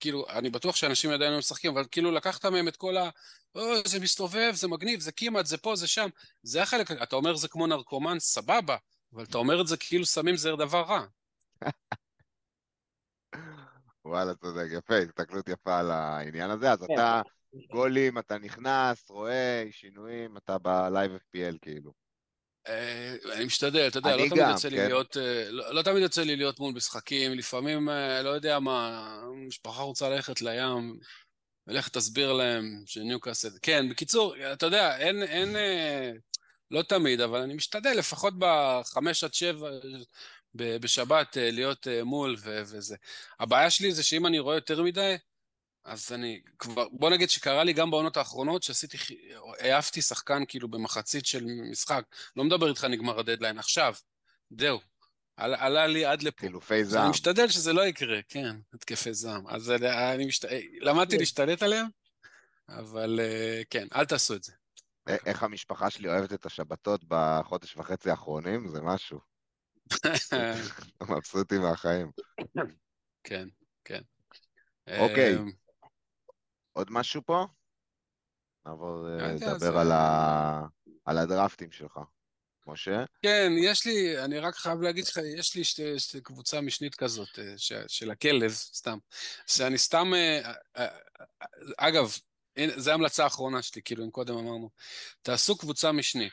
כאילו, 0.00 0.26
אני 0.28 0.50
בטוח 0.50 0.76
שאנשים 0.76 1.10
עדיין 1.10 1.32
לא 1.32 1.38
משחקים, 1.38 1.72
אבל 1.72 1.84
כאילו 1.90 2.10
לקחת 2.10 2.46
מהם 2.46 2.68
את 2.68 2.76
כל 2.76 2.96
ה... 2.96 3.10
או, 3.54 3.88
זה 3.88 4.00
מסתובב, 4.00 4.52
זה 4.54 4.68
מגניב, 4.68 5.00
זה 5.00 5.12
כמעט, 5.12 5.46
זה 5.46 5.58
פה, 5.58 5.76
זה 5.76 5.86
שם. 5.86 6.08
זה 6.42 6.62
החלק, 6.62 6.90
אתה 6.90 7.16
אומר 7.16 7.36
זה 7.36 7.48
כמו 7.48 7.66
נרקומן, 7.66 8.18
סבבה, 8.18 8.76
אבל 9.12 9.24
אתה 9.24 9.38
אומר 9.38 9.60
את 9.60 9.66
זה 9.66 9.76
כאילו 9.76 10.06
סמים 10.06 10.36
זה 10.36 10.50
דבר 10.58 10.82
רע. 10.82 11.04
וואלה, 14.10 14.34
צודק, 14.34 14.66
יפה, 14.78 14.96
הסתכלות 14.96 15.48
יפה 15.48 15.78
על 15.78 15.90
העניין 15.90 16.50
הזה. 16.50 16.72
אז 16.72 16.78
כן. 16.78 16.94
אתה 16.94 17.22
גולים, 17.72 18.18
אתה 18.18 18.38
נכנס, 18.38 19.10
רואה 19.10 19.64
שינויים, 19.70 20.36
אתה 20.36 20.58
בלייב 20.58 21.12
FPL 21.12 21.58
כאילו. 21.62 21.92
אה, 22.68 23.14
אני 23.32 23.44
משתדל, 23.44 23.88
אתה 23.88 23.98
יודע, 23.98 24.16
לא 24.16 24.28
תמיד 24.28 24.42
יוצא 24.50 24.68
לי 24.68 24.76
כן. 24.76 24.86
להיות, 24.86 25.16
אה, 25.16 25.50
לא, 25.50 25.74
לא 25.74 25.82
תמיד 25.82 26.02
יוצא 26.02 26.22
לי 26.22 26.36
להיות 26.36 26.60
מול 26.60 26.74
משחקים, 26.74 27.32
לפעמים, 27.32 27.88
אה, 27.88 28.22
לא 28.22 28.28
יודע 28.28 28.58
מה, 28.58 29.22
משפחה 29.46 29.82
רוצה 29.82 30.08
ללכת 30.08 30.42
לים, 30.42 30.98
ולך 31.66 31.88
תסביר 31.88 32.32
להם 32.32 32.82
שניוקאסל, 32.86 33.50
כן, 33.62 33.88
בקיצור, 33.90 34.34
אתה 34.52 34.66
יודע, 34.66 34.98
אין, 34.98 35.22
אין, 35.22 35.56
לא 36.70 36.82
תמיד, 36.82 37.20
אבל 37.20 37.40
אני 37.40 37.54
משתדל 37.54 37.92
לפחות 37.98 38.34
בחמש 38.38 39.24
עד 39.24 39.34
שבע, 39.34 39.70
בשבת 40.54 41.36
אה, 41.36 41.50
להיות 41.50 41.88
אה, 41.88 42.04
מול 42.04 42.36
ו- 42.38 42.62
וזה. 42.66 42.96
הבעיה 43.40 43.70
שלי 43.70 43.92
זה 43.92 44.02
שאם 44.02 44.26
אני 44.26 44.38
רואה 44.38 44.54
יותר 44.54 44.82
מדי, 44.82 45.16
אז 45.84 46.12
אני 46.12 46.40
כבר, 46.58 46.88
בוא 46.92 47.10
נגיד 47.10 47.30
שקרה 47.30 47.64
לי 47.64 47.72
גם 47.72 47.90
בעונות 47.90 48.16
האחרונות, 48.16 48.62
שעשיתי, 48.62 48.98
העפתי 49.58 50.02
שחקן 50.02 50.42
כאילו 50.48 50.68
במחצית 50.68 51.26
של 51.26 51.44
משחק, 51.70 52.04
לא 52.36 52.44
מדבר 52.44 52.68
איתך 52.68 52.84
נגמר 52.84 53.18
הדדליין, 53.18 53.58
עכשיו, 53.58 53.94
זהו, 54.58 54.80
על, 55.36 55.54
עלה 55.54 55.86
לי 55.86 56.04
עד 56.04 56.22
לפה. 56.22 56.40
חילופי 56.40 56.84
זעם. 56.84 57.02
אני 57.02 57.10
משתדל 57.10 57.48
שזה 57.48 57.72
לא 57.72 57.86
יקרה, 57.86 58.20
כן, 58.28 58.56
התקפי 58.74 59.14
זעם. 59.14 59.46
אז 59.48 59.70
אני 60.14 60.26
משת... 60.26 60.44
למדתי 60.80 61.14
כן. 61.16 61.20
להשתלט 61.20 61.62
עליהם, 61.62 61.86
אבל 62.68 63.20
אה, 63.22 63.62
כן, 63.70 63.86
אל 63.94 64.04
תעשו 64.04 64.34
את 64.34 64.42
זה. 64.42 64.52
איך 65.26 65.42
המשפחה 65.42 65.90
שלי 65.90 66.08
אוהבת 66.08 66.32
את 66.32 66.46
השבתות 66.46 67.00
בחודש 67.08 67.76
וחצי 67.76 68.10
האחרונים, 68.10 68.68
זה 68.68 68.80
משהו. 68.80 69.29
מבסוטי 71.10 71.58
מהחיים. 71.58 72.10
כן, 73.24 73.48
כן. 73.84 74.00
אוקיי. 74.98 75.36
אמ, 75.36 75.50
עוד 76.72 76.88
משהו 76.90 77.22
פה? 77.26 77.46
נעבור 78.66 79.08
אה, 79.08 79.32
לדבר 79.32 79.78
על 81.04 81.18
הדרפטים 81.18 81.72
שלך. 81.72 82.00
משה? 82.66 83.04
כן, 83.22 83.52
יש 83.62 83.86
לי, 83.86 84.24
אני 84.24 84.38
רק 84.38 84.54
חייב 84.54 84.80
להגיד 84.80 85.04
לך, 85.04 85.20
יש 85.38 85.56
לי 85.56 85.64
שתי, 85.64 85.98
שתי 85.98 86.20
קבוצה 86.20 86.60
משנית 86.60 86.94
כזאת, 86.94 87.38
אה, 87.38 87.54
ש, 87.56 87.72
של 87.88 88.10
הכלב, 88.10 88.50
סתם, 88.50 88.98
שאני 89.46 89.78
סתם, 89.78 90.12
אה, 90.76 90.86
אגב, 91.76 92.12
זו 92.76 92.90
ההמלצה 92.90 93.24
האחרונה 93.24 93.62
שלי, 93.62 93.82
כאילו, 93.82 94.04
אם 94.04 94.10
קודם 94.10 94.34
אמרנו, 94.34 94.70
תעשו 95.22 95.58
קבוצה 95.58 95.92
משנית. 95.92 96.32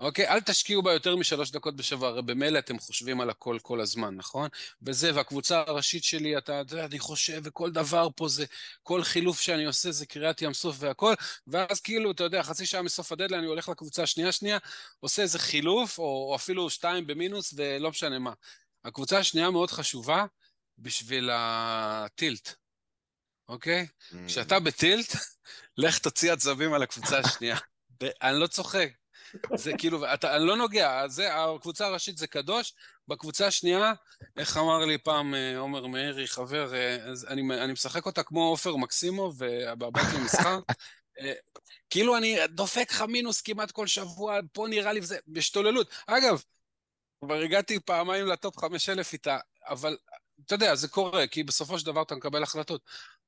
אוקיי? 0.00 0.28
אל 0.28 0.40
תשקיעו 0.40 0.82
בה 0.82 0.92
יותר 0.92 1.16
משלוש 1.16 1.50
דקות 1.50 1.76
בשבוע, 1.76 2.08
הרי 2.08 2.22
במילא 2.22 2.58
אתם 2.58 2.78
חושבים 2.78 3.20
על 3.20 3.30
הכל 3.30 3.58
כל 3.62 3.80
הזמן, 3.80 4.14
נכון? 4.16 4.48
וזה, 4.82 5.14
והקבוצה 5.14 5.64
הראשית 5.66 6.04
שלי, 6.04 6.38
אתה 6.38 6.52
יודע, 6.52 6.84
אני 6.84 6.98
חושב, 6.98 7.40
וכל 7.44 7.70
דבר 7.70 8.08
פה 8.16 8.28
זה, 8.28 8.44
כל 8.82 9.02
חילוף 9.02 9.40
שאני 9.40 9.64
עושה 9.64 9.92
זה 9.92 10.06
קריאת 10.06 10.42
ים 10.42 10.54
סוף 10.54 10.76
והכל, 10.78 11.14
ואז 11.46 11.80
כאילו, 11.80 12.10
אתה 12.10 12.24
יודע, 12.24 12.42
חצי 12.42 12.66
שעה 12.66 12.82
מסוף 12.82 13.12
הדדליין, 13.12 13.40
אני 13.40 13.48
הולך 13.48 13.68
לקבוצה 13.68 14.02
השנייה 14.02 14.32
שנייה, 14.32 14.58
עושה 15.00 15.22
איזה 15.22 15.38
חילוף, 15.38 15.98
או, 15.98 16.28
או 16.30 16.36
אפילו 16.36 16.70
שתיים 16.70 17.06
במינוס, 17.06 17.54
ולא 17.56 17.90
משנה 17.90 18.18
מה. 18.18 18.32
הקבוצה 18.84 19.18
השנייה 19.18 19.50
מאוד 19.50 19.70
חשובה 19.70 20.24
בשביל 20.78 21.30
הטילט, 21.32 22.54
אוקיי? 23.48 23.86
כשאתה 24.26 24.56
mm. 24.56 24.60
בטילט, 24.60 25.12
לך 25.76 25.98
תוציא 25.98 26.32
עצבים 26.32 26.72
על 26.72 26.82
הקבוצה 26.82 27.18
השנייה. 27.18 27.56
אני 28.22 28.40
לא 28.40 28.46
צוחק. 28.46 28.88
זה 29.56 29.72
כאילו, 29.78 30.14
אתה, 30.14 30.36
אני 30.36 30.46
לא 30.46 30.56
נוגע, 30.56 31.08
זה, 31.08 31.36
הקבוצה 31.36 31.86
הראשית 31.86 32.18
זה 32.18 32.26
קדוש, 32.26 32.74
בקבוצה 33.08 33.46
השנייה, 33.46 33.92
איך 34.36 34.56
אמר 34.56 34.84
לי 34.84 34.98
פעם 34.98 35.34
אה, 35.34 35.58
עומר 35.58 35.86
מאירי, 35.86 36.26
חבר, 36.26 36.74
אה, 36.74 36.96
אני, 37.28 37.42
אני 37.64 37.72
משחק 37.72 38.06
אותה 38.06 38.22
כמו 38.22 38.48
עופר 38.48 38.76
מקסימוב, 38.76 39.38
בבית 39.78 40.06
למסחר, 40.14 40.58
אה, 41.20 41.32
כאילו 41.90 42.16
אני 42.16 42.38
דופק 42.48 42.90
לך 42.90 43.02
מינוס 43.02 43.40
כמעט 43.40 43.70
כל 43.70 43.86
שבוע, 43.86 44.38
פה 44.52 44.66
נראה 44.68 44.92
לי 44.92 45.00
וזה, 45.00 45.18
בהשתוללות. 45.26 45.94
אגב, 46.06 46.42
כבר 47.24 47.34
הגעתי 47.34 47.80
פעמיים 47.80 48.26
לטופ 48.26 48.58
5,000 48.58 49.12
איתה, 49.12 49.38
אבל 49.68 49.96
אתה 50.46 50.54
יודע, 50.54 50.74
זה 50.74 50.88
קורה, 50.88 51.26
כי 51.26 51.42
בסופו 51.42 51.78
של 51.78 51.86
דבר 51.86 52.02
אתה 52.02 52.14
מקבל 52.14 52.42
החלטות. 52.42 52.82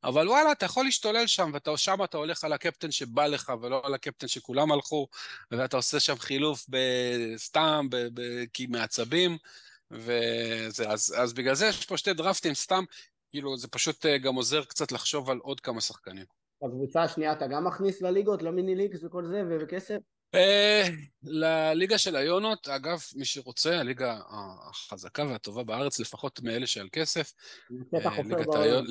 אבל 0.05 0.29
וואלה, 0.29 0.53
אתה 0.53 0.65
יכול 0.65 0.85
להשתולל 0.85 1.27
שם, 1.27 1.53
ושם 1.75 2.05
אתה 2.05 2.17
הולך 2.17 2.45
על 2.45 2.53
הקפטן 2.53 2.91
שבא 2.91 3.27
לך, 3.27 3.53
ולא 3.63 3.83
על 3.85 3.95
הקפטן 3.95 4.29
שכולם 4.29 4.73
הלכו, 4.73 5.09
ואתה 5.51 5.77
עושה 5.77 6.01
שם 6.01 6.19
חילוף 6.19 6.67
סתם, 7.37 7.89
כי 8.53 8.67
מעצבים, 8.67 9.37
וזה, 9.91 10.89
אז, 10.89 11.15
אז 11.19 11.33
בגלל 11.33 11.55
זה 11.55 11.67
יש 11.67 11.87
פה 11.87 11.97
שתי 11.97 12.13
דרפטים 12.13 12.55
סתם, 12.55 12.85
כאילו, 13.31 13.57
זה 13.57 13.69
פשוט 13.69 14.07
אה, 14.07 14.19
גם 14.19 14.35
עוזר 14.35 14.65
קצת 14.65 14.93
לחשוב 14.93 15.31
על 15.31 15.39
עוד 15.39 15.61
כמה 15.61 15.81
שחקנים. 15.81 16.25
בקבוצה 16.65 17.03
השנייה 17.03 17.33
אתה 17.33 17.47
גם 17.47 17.65
מכניס 17.65 18.03
לליגות, 18.03 18.43
לא 18.43 18.51
מיני 18.51 18.75
ליגס 18.75 19.05
וכל 19.05 19.25
זה, 19.27 19.43
וכסף? 19.61 19.97
אה, 20.35 20.83
לליגה 21.23 21.99
של 21.99 22.17
היונות, 22.17 22.69
אגב, 22.69 23.03
מי 23.17 23.25
שרוצה, 23.25 23.81
הליגה 23.81 24.21
החזקה 24.71 25.25
והטובה 25.25 25.65
בארץ, 25.65 26.01
לפחות 26.01 26.41
מאלה 26.43 26.67
שעל 26.67 26.89
כסף. 26.93 27.33
יצאת 27.71 28.07
החופר 28.07 28.43
בעולם. 28.45 28.85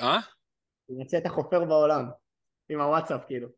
אה? 0.00 0.18
יצאת 1.00 1.26
החופר 1.26 1.64
בעולם, 1.64 2.04
עם 2.68 2.80
הוואטסאפ 2.80 3.20
כאילו. 3.26 3.48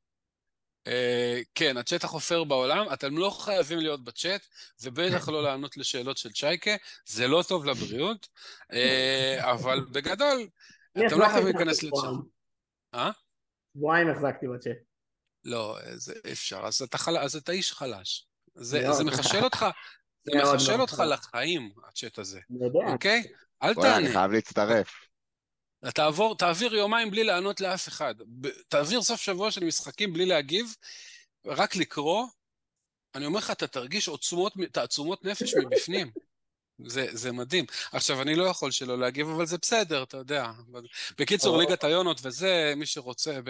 אה, 0.87 1.41
כן, 1.55 1.77
הצ'אט 1.77 2.05
החופר 2.05 2.45
בעולם, 2.45 2.87
אתם 2.93 3.19
לא 3.19 3.31
חייבים 3.31 3.79
להיות 3.79 4.05
בצ'אט, 4.05 4.41
ובטח 4.83 5.29
לא 5.29 5.43
לענות 5.43 5.77
לשאלות 5.77 6.17
של 6.17 6.33
צ'ייקה, 6.33 6.71
זה 7.07 7.29
לא 7.29 7.45
טוב 7.49 7.65
לבריאות, 7.65 8.29
אה, 8.73 9.53
אבל 9.53 9.81
בגדול, 9.93 10.49
אתם 10.93 11.21
לא 11.21 11.27
חייבים 11.29 11.45
להיכנס 11.45 11.83
לצ'אט. 11.83 12.11
אה? 12.95 13.11
שבועיים 13.77 14.11
החזקתי 14.11 14.47
בצ'אט. 14.49 14.77
לא, 15.45 15.79
זה 15.95 16.15
אפשר, 16.33 16.61
אז 16.65 16.83
אתה, 16.83 16.99
חל... 16.99 17.19
אז 17.19 17.37
אתה 17.37 17.53
איש 17.53 17.73
חלש. 17.73 18.27
זה, 18.55 18.93
זה 18.93 19.05
מחשל 19.05 19.45
אותך, 19.45 19.67
זה 20.25 20.33
מחשל 20.43 20.81
אותך 20.81 21.03
לחיים, 21.07 21.71
הצ'אט 21.89 22.19
הזה. 22.19 22.41
אוקיי? 22.93 23.23
אל 23.63 23.75
תענה. 23.75 23.97
אני 23.97 24.13
חייב 24.13 24.31
להצטרף. 24.31 25.07
תעבור, 25.95 26.37
תעביר 26.37 26.75
יומיים 26.75 27.11
בלי 27.11 27.25
לענות 27.25 27.61
לאף 27.61 27.89
אחד. 27.89 28.15
תעביר 28.69 29.03
סוף 29.03 29.21
שבוע 29.21 29.51
של 29.51 29.65
משחקים 29.65 30.13
בלי 30.13 30.27
להגיב, 30.27 30.77
רק 31.47 31.77
לקרוא. 31.77 32.27
אני 33.15 33.27
אומר 33.27 33.39
לך, 33.39 33.51
אתה 33.51 33.67
תרגיש 33.67 34.09
עוצמות, 34.09 34.53
תעצומות 34.73 35.25
נפש 35.25 35.55
מבפנים. 35.55 36.11
זה, 36.85 37.07
זה 37.13 37.33
מדהים. 37.33 37.65
עכשיו, 37.93 38.23
אני 38.23 38.35
לא 38.35 38.45
יכול 38.45 38.71
שלא 38.71 38.99
להגיב, 38.99 39.29
אבל 39.29 39.47
זה 39.47 39.59
בסדר, 39.59 40.03
אתה 40.03 40.17
יודע. 40.17 40.51
בקיצור, 41.19 41.59
ליגת 41.59 41.85
היונות 41.85 42.21
וזה, 42.23 42.73
מי 42.77 42.87
שרוצה, 42.87 43.41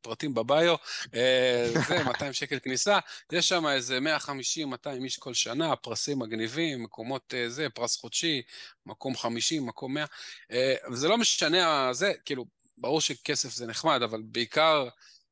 פרטים 0.00 0.34
בביו, 0.34 0.76
אה, 1.14 1.72
זה 1.88 2.04
200 2.04 2.32
שקל 2.32 2.58
כניסה, 2.58 2.98
יש 3.32 3.48
שם 3.48 3.66
איזה 3.66 3.98
150-200 4.18 5.04
איש 5.04 5.18
כל 5.18 5.34
שנה, 5.34 5.76
פרסים 5.76 6.18
מגניבים, 6.18 6.82
מקומות 6.82 7.34
אה, 7.34 7.50
זה, 7.50 7.68
פרס 7.74 7.96
חודשי, 7.96 8.42
מקום 8.86 9.16
50, 9.16 9.66
מקום 9.66 9.94
100. 9.94 10.04
אה, 10.52 10.74
וזה 10.92 11.08
לא 11.08 11.18
משנה, 11.18 11.88
זה, 11.92 12.12
כאילו, 12.24 12.44
ברור 12.78 13.00
שכסף 13.00 13.54
זה 13.54 13.66
נחמד, 13.66 14.02
אבל 14.02 14.22
בעיקר... 14.24 14.88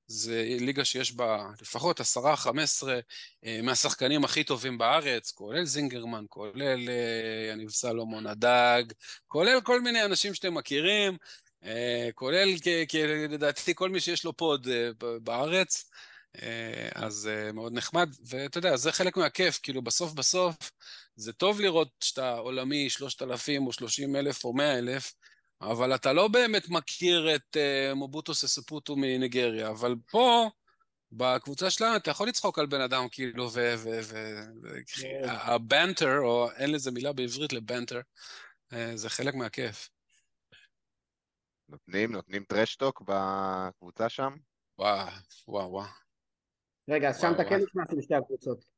זה 0.07 0.57
ליגה 0.61 0.85
שיש 0.85 1.13
בה 1.13 1.47
לפחות 1.61 2.01
עשרה, 2.01 2.37
חמש 2.37 2.63
עשרה 2.65 2.99
אה, 3.45 3.61
מהשחקנים 3.63 4.25
הכי 4.25 4.45
טובים 4.45 4.79
בארץ, 4.79 5.33
כולל 5.33 5.65
זינגרמן, 5.65 6.25
כולל 6.29 6.89
אה, 6.89 7.53
יניב 7.53 7.71
סלומון 7.71 8.27
הדג, 8.27 8.83
כולל 9.27 9.61
כל 9.61 9.81
מיני 9.81 10.05
אנשים 10.05 10.35
שאתם 10.35 10.55
מכירים, 10.55 11.17
אה, 11.65 12.09
כולל, 12.15 12.49
לדעתי, 13.29 13.75
כל 13.75 13.91
מי 13.91 14.01
שיש 14.01 14.25
לו 14.25 14.37
פוד 14.37 14.69
בארץ, 15.23 15.91
אז 16.95 17.31
מאוד 17.55 17.73
נחמד, 17.73 18.09
ואתה 18.27 18.59
יודע, 18.59 18.77
זה 18.77 18.93
חלק 18.93 19.17
מהכיף, 19.17 19.61
כאילו 19.63 19.83
בסוף 19.83 20.13
בסוף 20.13 20.57
זה 21.17 21.33
טוב 21.33 21.61
לראות 21.61 21.89
שאתה 22.01 22.33
עולמי 22.33 22.91
3,000 22.91 23.67
או 23.67 23.73
30 23.73 24.17
אלף 24.17 24.45
או 24.45 24.53
100 24.53 24.79
אלף, 24.79 25.13
אבל 25.61 25.95
אתה 25.95 26.13
לא 26.13 26.29
באמת 26.29 26.69
מכיר 26.69 27.35
את 27.35 27.57
uh, 27.57 27.95
מובוטו 27.95 28.35
סספוטו 28.35 28.97
מניגריה, 28.97 29.69
אבל 29.69 29.95
פה, 30.11 30.51
בקבוצה 31.13 31.71
שלנו, 31.71 31.97
אתה 31.97 32.11
יכול 32.11 32.29
לצחוק 32.29 32.59
על 32.59 32.67
בן 32.67 32.81
אדם, 32.81 33.07
כאילו, 33.11 33.51
והבנטר, 35.01 36.07
כן. 36.07 36.19
או 36.25 36.51
אין 36.51 36.73
לזה 36.73 36.91
מילה 36.91 37.13
בעברית 37.13 37.53
לבנטר, 37.53 38.01
uh, 38.73 38.77
זה 38.95 39.11
חלק 39.11 39.35
מהכיף. 39.35 39.89
נותנים, 41.69 42.13
נותנים 42.13 42.45
טרשטוק 42.45 43.03
בקבוצה 43.07 44.09
שם? 44.09 44.33
וואו, 44.79 45.09
וואו, 45.49 45.71
וואו. 45.71 45.87
רגע, 46.91 47.09
אז 47.09 47.21
שם 47.21 47.33
אתה 47.35 47.45
כן 47.45 47.61
נכנס 47.63 47.99
לשתי 47.99 48.15
הקבוצות. 48.15 48.74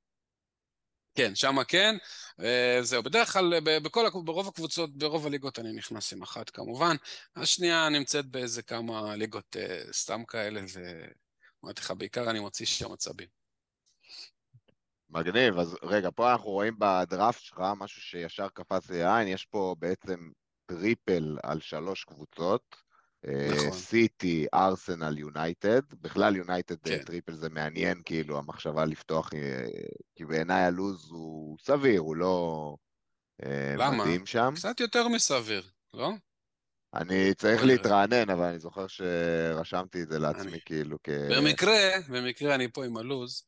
כן, 1.17 1.35
שמה 1.35 1.65
כן. 1.65 1.97
אה, 2.41 2.79
זהו, 2.83 3.03
בדרך 3.03 3.33
כלל, 3.33 3.61
בכל, 3.83 4.07
ברוב 4.25 4.49
הקבוצות, 4.49 4.97
ברוב 4.97 5.27
הליגות 5.27 5.59
אני 5.59 5.73
נכנס 5.73 6.13
עם 6.13 6.23
אחת 6.23 6.51
כמובן. 6.51 6.97
השנייה 7.37 7.89
נמצאת 7.89 8.27
באיזה 8.27 8.63
כמה 8.63 9.17
ליגות 9.17 9.57
אה, 9.57 9.83
סתם 9.93 10.25
כאלה, 10.25 10.61
ואמרתי 10.73 11.81
לך, 11.81 11.91
בעיקר 11.91 12.31
אני 12.31 12.41
מוציא 12.41 12.67
שם 12.67 12.93
עצבים. 12.93 13.29
מגניב, 15.11 15.59
אז 15.59 15.77
רגע, 15.83 16.09
פה 16.15 16.33
אנחנו 16.33 16.51
רואים 16.51 16.75
בדראפט 16.79 17.41
שלך 17.41 17.61
משהו 17.77 18.03
שישר 18.03 18.49
קפץ 18.49 18.91
לי 18.91 19.05
עין, 19.05 19.29
יש 19.29 19.45
פה 19.45 19.75
בעצם 19.79 20.31
triple 20.67 21.37
על 21.43 21.61
שלוש 21.61 22.05
קבוצות. 22.05 22.77
נכון. 23.27 23.73
סיטי, 23.73 24.47
ארסנל, 24.55 25.19
יונייטד. 25.19 25.81
בכלל 26.01 26.37
יונייטד 26.37 26.75
אה, 26.75 26.99
כן. 26.99 27.05
triple 27.05 27.35
זה 27.35 27.49
מעניין, 27.49 28.03
כאילו, 28.05 28.39
המחשבה 28.39 28.85
לפתוח, 28.85 29.31
אה, 29.35 29.67
כי 30.15 30.25
בעיניי 30.25 30.63
הלוז 30.63 31.11
הוא 31.11 31.57
סביר, 31.61 32.01
הוא 32.01 32.17
לא 32.17 32.77
אה, 33.45 33.75
למה? 33.79 34.05
מדהים 34.05 34.27
שם. 34.27 34.53
קצת 34.57 34.81
יותר 34.81 35.09
מסביר, 35.09 35.63
לא? 35.95 36.11
אני 36.95 37.35
צריך 37.35 37.65
להתרענן, 37.65 38.31
אבל 38.31 38.45
אני 38.45 38.59
זוכר 38.59 38.87
שרשמתי 38.87 40.03
את 40.03 40.09
זה 40.09 40.19
לעצמי, 40.19 40.51
אני... 40.51 40.61
כאילו, 40.65 40.99
כ... 41.05 41.09
במקרה, 41.09 41.79
במקרה 42.09 42.55
אני 42.55 42.73
פה 42.73 42.85
עם 42.85 42.97
הלוז. 42.97 43.43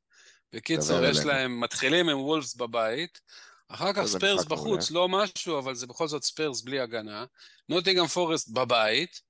בקיצור, 0.53 1.05
יש 1.05 1.17
אלינו. 1.17 1.31
להם, 1.31 1.61
מתחילים 1.61 2.09
עם 2.09 2.19
וולפס 2.19 2.55
בבית, 2.55 3.21
אחר 3.69 3.93
כך 3.93 4.05
ספרס 4.05 4.45
בחוץ, 4.45 4.91
לא 4.91 5.09
משהו, 5.09 5.59
אבל 5.59 5.75
זה 5.75 5.87
בכל 5.87 6.09
זאת 6.09 6.23
ספרס 6.23 6.63
בלי 6.63 6.81
הגנה. 6.81 7.25
נוטינגהאם 7.69 8.07
פורסט 8.07 8.49
בבית, 8.49 9.21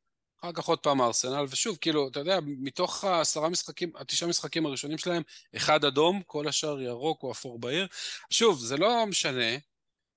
אחר 0.41 0.53
כך 0.53 0.65
עוד 0.65 0.79
פעם 0.79 1.01
ארסנל, 1.01 1.45
ושוב, 1.49 1.79
כאילו, 1.81 2.09
אתה 2.09 2.21
יודע, 2.21 2.39
מתוך 2.47 3.05
העשרה 3.05 3.49
משחקים, 3.49 3.93
התשעה 3.97 4.29
משחקים 4.29 4.67
הראשונים 4.67 4.99
שלהם, 4.99 5.23
אחד 5.57 5.85
אדום, 5.85 6.23
כל 6.27 6.49
השאר 6.49 6.81
ירוק 6.81 7.23
או 7.23 7.33
אפור 7.33 7.59
בעיר. 7.59 7.87
שוב, 8.31 8.61
זה 8.61 8.77
לא 8.77 9.07
משנה, 9.07 9.57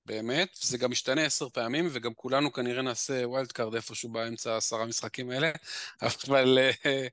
באמת, 0.05 0.57
זה 0.61 0.77
גם 0.77 0.91
משתנה 0.91 1.25
עשר 1.25 1.49
פעמים, 1.49 1.89
וגם 1.91 2.13
כולנו 2.13 2.53
כנראה 2.53 2.81
נעשה 2.81 3.27
wild 3.27 3.51
card 3.51 3.75
איפשהו 3.75 4.09
באמצע 4.09 4.53
העשרה 4.53 4.85
משחקים 4.85 5.29
האלה, 5.29 5.51
אבל, 6.01 6.57
אה, 6.85 7.07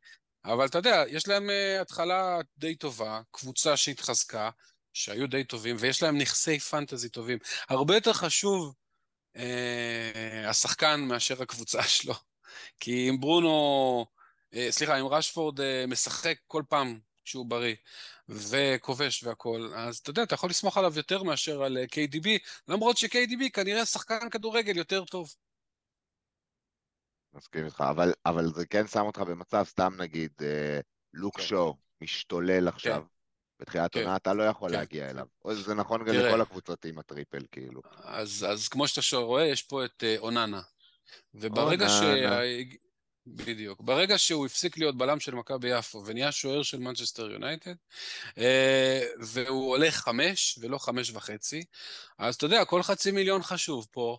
אבל 0.45 0.67
אתה 0.67 0.79
יודע, 0.79 1.05
יש 1.09 1.29
להם 1.29 1.51
אה, 1.51 1.81
התחלה 1.81 2.39
די 2.59 2.75
טובה, 2.77 3.21
קבוצה 3.31 3.77
שהתחזקה, 3.77 4.51
שהיו 4.93 5.27
די 5.29 5.45
טובים, 5.45 5.77
ויש 5.79 6.03
להם 6.03 6.19
נכסי 6.19 6.59
פנטזי 6.59 7.09
טובים. 7.09 7.39
הרבה 7.69 7.95
יותר 7.95 8.13
חשוב 8.13 8.75
אה, 9.37 10.51
השחקן 10.51 11.01
מאשר 11.01 11.43
הקבוצה 11.43 11.83
שלו. 11.97 12.15
כי 12.81 13.11
אם 13.11 13.21
ברונו, 13.21 14.07
אה, 14.55 14.69
סליחה, 14.71 15.01
אם 15.01 15.07
רשפורד 15.07 15.61
אה, 15.61 15.85
משחק 15.89 16.37
כל 16.47 16.63
פעם 16.69 16.99
שהוא 17.25 17.47
בריא 17.47 17.75
וכובש 18.29 19.25
והכול, 19.25 19.75
אז 19.75 19.97
אתה 19.97 20.11
יודע, 20.11 20.23
אתה 20.23 20.35
יכול 20.35 20.51
לסמוך 20.51 20.79
עליו 20.79 20.93
יותר 20.97 21.23
מאשר 21.23 21.63
על 21.63 21.79
אה, 21.79 21.85
KDB, 21.85 22.29
למרות 22.69 22.97
ש-KDB 22.97 23.51
כנראה 23.53 23.85
שחקן 23.85 24.31
כדורגל 24.31 24.77
יותר 24.77 25.05
טוב. 25.05 25.35
מסכים 27.33 27.65
איתך, 27.65 27.85
אבל, 27.91 28.13
אבל 28.27 28.55
זה 28.55 28.67
כן 28.67 28.87
שם 28.87 29.01
אותך 29.01 29.19
במצב, 29.19 29.65
סתם 29.65 29.95
נגיד, 29.99 30.33
לוק 31.15 31.37
שואו. 31.37 31.43
שואו 31.43 31.77
משתולל 32.01 32.69
עכשיו. 32.69 33.03
כן. 33.03 33.09
בתחילת 33.61 33.93
כן, 33.93 34.01
עונה 34.01 34.17
אתה 34.17 34.35
לא 34.35 34.43
יכול 34.43 34.71
כן. 34.71 34.77
להגיע 34.77 35.11
אליו. 35.11 35.27
זה 35.53 35.75
נכון 35.75 36.05
גם 36.05 36.15
לכל 36.15 36.41
הקבוצות 36.41 36.85
עם 36.85 36.99
ה 36.99 37.04
triple, 37.04 37.43
כאילו. 37.53 37.81
אז, 38.03 38.47
אז 38.49 38.69
כמו 38.69 38.89
שאתה 38.89 39.17
רואה, 39.17 39.47
יש 39.47 39.63
פה 39.63 39.85
את 39.85 40.05
אוננה, 40.19 40.61
וברגע 41.35 41.89
ש... 41.89 42.03
בדיוק. 43.35 43.81
ברגע 43.81 44.19
שהוא 44.19 44.47
הפסיק 44.47 44.79
להיות 44.79 44.97
בלם 44.97 45.21
של 45.21 45.35
מכבי 45.35 45.69
יפו 45.69 46.03
ונהיה 46.07 46.33
שוער 46.33 46.63
של 46.63 46.79
מנצ'סטר 46.79 47.31
יונייטד, 47.31 47.75
אה, 48.39 49.07
והוא 49.21 49.71
עולה 49.71 49.91
חמש 49.91 50.59
ולא 50.63 50.79
חמש 50.79 51.11
וחצי, 51.11 51.65
אז 52.19 52.35
אתה 52.35 52.47
יודע, 52.47 52.65
כל 52.65 52.83
חצי 52.83 53.11
מיליון 53.11 53.43
חשוב 53.43 53.87
פה, 53.91 54.19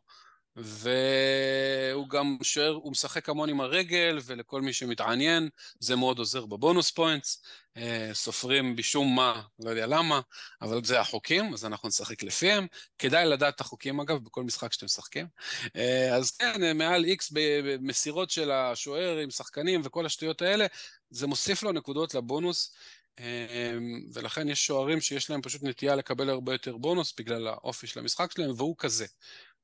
והוא 0.56 2.10
גם 2.10 2.38
שוער, 2.42 2.74
הוא 2.74 2.92
משחק 2.92 3.30
המון 3.30 3.50
עם 3.50 3.62
הרגל, 3.62 4.20
ולכל 4.26 4.62
מי 4.62 4.74
שמתעניין, 4.74 5.50
זה 5.80 5.96
מאוד 5.96 6.20
עוזר 6.20 6.46
בבונוס 6.46 6.92
פוינטס. 6.92 7.44
אה, 7.78 8.10
סופרים 8.14 8.76
בשום 8.76 9.16
מה, 9.16 9.42
לא 9.60 9.70
יודע 9.70 9.86
למה, 9.86 10.22
אבל 10.62 10.84
זה 10.84 11.00
החוקים, 11.00 11.54
אז 11.54 11.66
אנחנו 11.66 11.88
נשחק 11.88 12.24
לפיהם. 12.24 12.68
כדאי 13.00 13.26
לדעת 13.26 13.56
את 13.56 13.62
החוקים, 13.62 14.00
אגב, 14.00 14.18
בכל 14.24 14.44
משחק 14.44 14.74
שאתם 14.74 14.86
משחקים. 14.86 15.28
אה, 15.76 16.16
אז 16.16 16.32
כן, 16.32 16.78
מעל 16.78 17.06
איקס 17.06 17.32
במסירות 17.34 18.30
של 18.30 18.52
השוער 18.52 19.18
עם 19.18 19.30
שחקנים 19.30 19.82
וכל 19.84 20.06
השטויות 20.06 20.42
האלה, 20.42 20.66
זה 21.10 21.28
מוסיף 21.28 21.64
לו 21.64 21.72
נקודות 21.72 22.14
לבונוס. 22.14 22.74
אה, 23.20 23.78
ולכן 24.14 24.50
יש 24.50 24.66
שוערים 24.66 25.02
שיש 25.02 25.30
להם 25.30 25.42
פשוט 25.42 25.64
נטייה 25.64 25.96
לקבל 25.96 26.30
הרבה 26.30 26.54
יותר 26.54 26.78
בונוס 26.78 27.14
בגלל 27.18 27.48
האופי 27.48 27.88
של 27.88 28.00
המשחק 28.00 28.32
שלהם, 28.32 28.52
והוא 28.58 28.76
כזה. 28.78 29.06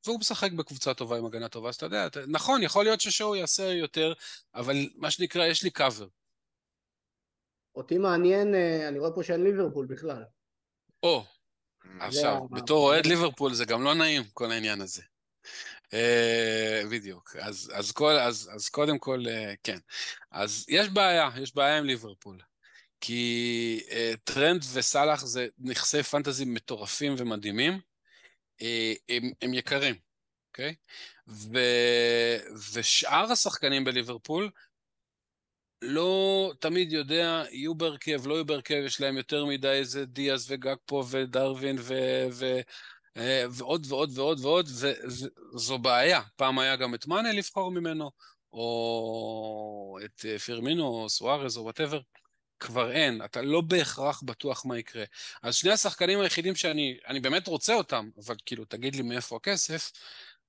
והוא 0.05 0.19
משחק 0.19 0.51
בקבוצה 0.51 0.93
טובה 0.93 1.17
עם 1.17 1.25
הגנה 1.25 1.49
טובה, 1.49 1.69
אז 1.69 1.75
אתה 1.75 1.85
יודע, 1.85 2.07
נכון, 2.27 2.63
יכול 2.63 2.83
להיות 2.83 3.01
ששואו 3.01 3.35
יעשה 3.35 3.63
יותר, 3.63 4.13
אבל 4.55 4.75
מה 4.95 5.11
שנקרא, 5.11 5.45
יש 5.45 5.63
לי 5.63 5.69
קאבר. 5.69 6.07
אותי 7.75 7.97
מעניין, 7.97 8.55
אה, 8.55 8.87
אני 8.87 8.99
רואה 8.99 9.11
פה 9.11 9.23
שאין 9.23 9.43
ליברפול 9.43 9.85
בכלל. 9.85 10.23
או, 11.03 11.23
עכשיו, 11.99 12.47
בתור 12.51 12.83
אוהד 12.87 13.05
ליברפול 13.05 13.53
זה 13.53 13.65
גם 13.65 13.83
לא 13.83 13.93
נעים, 13.93 14.23
כל 14.33 14.51
העניין 14.51 14.81
הזה. 14.81 15.01
אה, 15.85 16.87
בדיוק. 16.91 17.35
אז, 17.35 17.71
אז, 17.73 17.91
כל, 17.91 18.11
אז, 18.11 18.49
אז 18.55 18.69
קודם 18.69 18.99
כל, 18.99 19.19
אה, 19.25 19.55
כן. 19.63 19.77
אז 20.31 20.65
יש 20.67 20.89
בעיה, 20.89 21.29
יש 21.41 21.55
בעיה 21.55 21.77
עם 21.77 21.85
ליברפול. 21.85 22.37
כי 23.01 23.83
אה, 23.89 24.17
טרנט 24.23 24.63
וסאלח 24.73 25.25
זה 25.25 25.47
נכסי 25.57 26.03
פנטזי 26.03 26.45
מטורפים 26.45 27.15
ומדהימים. 27.17 27.79
אה, 28.61 28.93
הם, 29.09 29.31
הם 29.41 29.53
יקרים, 29.53 29.95
אוקיי? 30.47 30.75
ו, 31.27 31.59
ושאר 32.73 33.31
השחקנים 33.31 33.83
בליברפול 33.83 34.49
לא 35.81 36.51
תמיד 36.59 36.91
יודע, 36.91 37.43
יהיו 37.51 37.75
בהרכב, 37.75 38.27
לא 38.27 38.33
יהיו 38.33 38.45
בהרכב, 38.45 38.81
יש 38.85 39.01
להם 39.01 39.17
יותר 39.17 39.45
מדי 39.45 39.67
איזה 39.67 40.05
דיאז 40.05 40.51
וגאקפו 40.51 41.03
ודרווין 41.09 41.75
ו... 41.79 41.93
ו 42.31 42.59
אה, 43.17 43.45
ועוד 43.51 43.85
ועוד 43.89 44.09
ועוד 44.17 44.39
ועוד, 44.39 44.69
וזו 45.53 45.77
בעיה. 45.77 46.21
פעם 46.35 46.59
היה 46.59 46.75
גם 46.75 46.95
את 46.95 47.07
מאנה 47.07 47.31
לבחור 47.31 47.71
ממנו, 47.71 48.11
או 48.53 49.99
את 50.05 50.25
אה, 50.25 50.39
פירמינו, 50.39 50.87
או 50.87 51.09
סוארז, 51.09 51.57
או 51.57 51.63
whatever. 51.63 51.99
כבר 52.59 52.91
אין, 52.91 53.21
אתה 53.25 53.41
לא 53.41 53.61
בהכרח 53.61 54.21
בטוח 54.25 54.65
מה 54.65 54.77
יקרה. 54.77 55.03
אז 55.43 55.55
שני 55.55 55.71
השחקנים 55.71 56.19
היחידים 56.19 56.55
שאני 56.55 57.19
באמת 57.21 57.47
רוצה 57.47 57.73
אותם, 57.73 58.09
אבל 58.25 58.35
כאילו, 58.45 58.65
תגיד 58.65 58.95
לי 58.95 59.01
מאיפה 59.01 59.35
הכסף, 59.35 59.91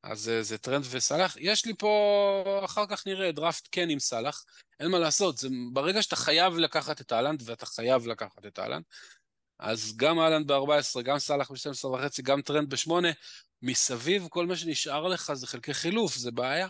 אז 0.02 0.28
אה, 0.28 0.42
זה 0.42 0.58
טרנט 0.58 0.84
וסאלח. 0.90 1.36
יש 1.40 1.66
לי 1.66 1.72
פה, 1.78 2.62
אחר 2.64 2.86
כך 2.86 3.06
נראה, 3.06 3.32
דראפט 3.32 3.68
כן 3.72 3.90
עם 3.90 3.98
סאלח, 3.98 4.44
אין 4.80 4.88
מה 4.88 4.98
לעשות, 4.98 5.38
זה 5.38 5.48
ברגע 5.72 6.02
שאתה 6.02 6.16
חייב 6.16 6.56
לקחת 6.56 7.00
את 7.00 7.12
האלנד, 7.12 7.42
ואתה 7.44 7.66
חייב 7.66 8.06
לקחת 8.06 8.46
את 8.46 8.58
האלנד, 8.58 8.82
אז 9.58 9.96
גם 9.96 10.18
האלנד 10.18 10.52
ב-14, 10.52 11.02
גם 11.02 11.18
סאלח 11.18 11.50
ב-12 11.50 11.86
וחצי, 11.86 12.22
גם 12.22 12.42
טרנט 12.42 12.74
ב-8, 12.74 12.90
מסביב 13.62 14.28
כל 14.30 14.46
מה 14.46 14.56
שנשאר 14.56 15.08
לך 15.08 15.32
זה 15.32 15.46
חלקי 15.46 15.74
חילוף, 15.74 16.16
זה 16.16 16.30
בעיה. 16.30 16.68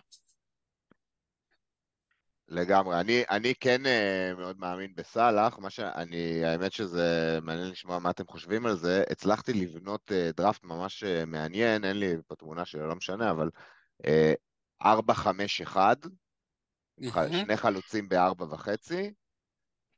לגמרי. 2.49 3.01
אני, 3.01 3.25
אני 3.31 3.55
כן 3.55 3.81
אה, 3.85 4.39
מאוד 4.39 4.59
מאמין 4.59 4.95
בסאלח, 4.95 5.59
מה 5.59 5.71
שאני, 5.71 6.45
האמת 6.45 6.73
שזה 6.73 7.39
מעניין 7.43 7.69
לשמוע 7.71 7.99
מה 7.99 8.11
אתם 8.11 8.27
חושבים 8.27 8.67
על 8.67 8.77
זה. 8.77 9.05
הצלחתי 9.11 9.53
לבנות 9.53 10.11
אה, 10.11 10.37
draft 10.37 10.65
ממש 10.65 11.05
אה, 11.05 11.27
מעניין, 11.27 11.85
אין 11.85 11.99
לי 11.99 12.15
פה 12.27 12.37
תמונה 12.37 12.65
שלו, 12.65 12.89
לא 12.89 12.97
משנה, 12.97 13.31
אבל 13.31 13.51
uh, 14.03 14.07
4-5-1, 14.83 15.77
שני 17.13 17.57
חלוצים 17.57 18.09
ב-4 18.09 18.43
וחצי, 18.43 19.13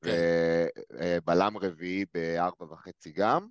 כן. 0.05 0.11
ובלם 0.92 1.57
רביעי 1.57 2.05
ב-4 2.14 2.64
וחצי 2.64 3.12
גם, 3.12 3.49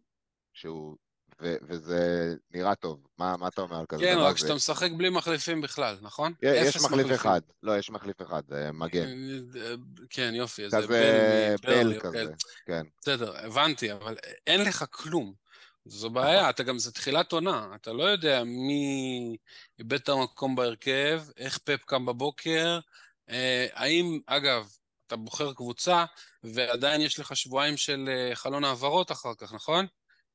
שהוא 0.53 0.97
ו- 1.41 1.55
וזה 1.67 2.33
נראה 2.51 2.75
טוב. 2.75 3.07
מה, 3.17 3.37
מה 3.37 3.47
אתה 3.47 3.61
אומר 3.61 3.79
על 3.79 3.85
כזה 3.89 4.03
כן, 4.03 4.13
דבר? 4.13 4.23
כן, 4.23 4.29
רק 4.29 4.37
שאתה 4.37 4.55
משחק 4.55 4.89
בלי 4.97 5.09
מחליפים 5.09 5.61
בכלל, 5.61 5.97
נכון? 6.01 6.33
יש 6.41 6.75
מחליף 6.75 6.85
מחליפים. 6.85 7.13
אחד. 7.13 7.41
לא, 7.63 7.77
יש 7.77 7.89
מחליף 7.89 8.21
אחד, 8.21 8.43
מגן. 8.73 9.07
כן, 10.09 10.31
יופי. 10.35 10.67
כזה 10.67 10.87
בל, 10.87 11.55
בל 11.63 11.99
כזה, 11.99 12.25
כן. 12.65 12.81
בסדר, 13.01 13.45
הבנתי, 13.45 13.91
אבל 13.91 14.17
אין 14.47 14.61
לך 14.61 14.85
כלום. 14.91 15.33
זו 15.89 16.09
בעיה, 16.09 16.49
אתה 16.49 16.63
גם, 16.63 16.79
זה 16.79 16.91
תחילת 16.91 17.31
עונה, 17.31 17.67
אתה 17.75 17.93
לא 17.93 18.03
יודע 18.03 18.43
מי 18.43 19.37
איבד 19.79 19.93
את 19.93 20.09
המקום 20.09 20.55
בהרכב, 20.55 21.21
איך 21.37 21.57
פפ 21.57 21.83
קם 21.85 22.05
בבוקר, 22.05 22.79
אה, 23.29 23.67
האם, 23.73 24.19
אגב, 24.25 24.67
אתה 25.07 25.15
בוחר 25.15 25.53
קבוצה, 25.53 26.05
ועדיין 26.43 27.01
יש 27.01 27.19
לך 27.19 27.35
שבועיים 27.35 27.77
של 27.77 28.09
אה, 28.09 28.35
חלון 28.35 28.63
העברות 28.63 29.11
אחר 29.11 29.33
כך, 29.37 29.53
נכון? 29.53 29.85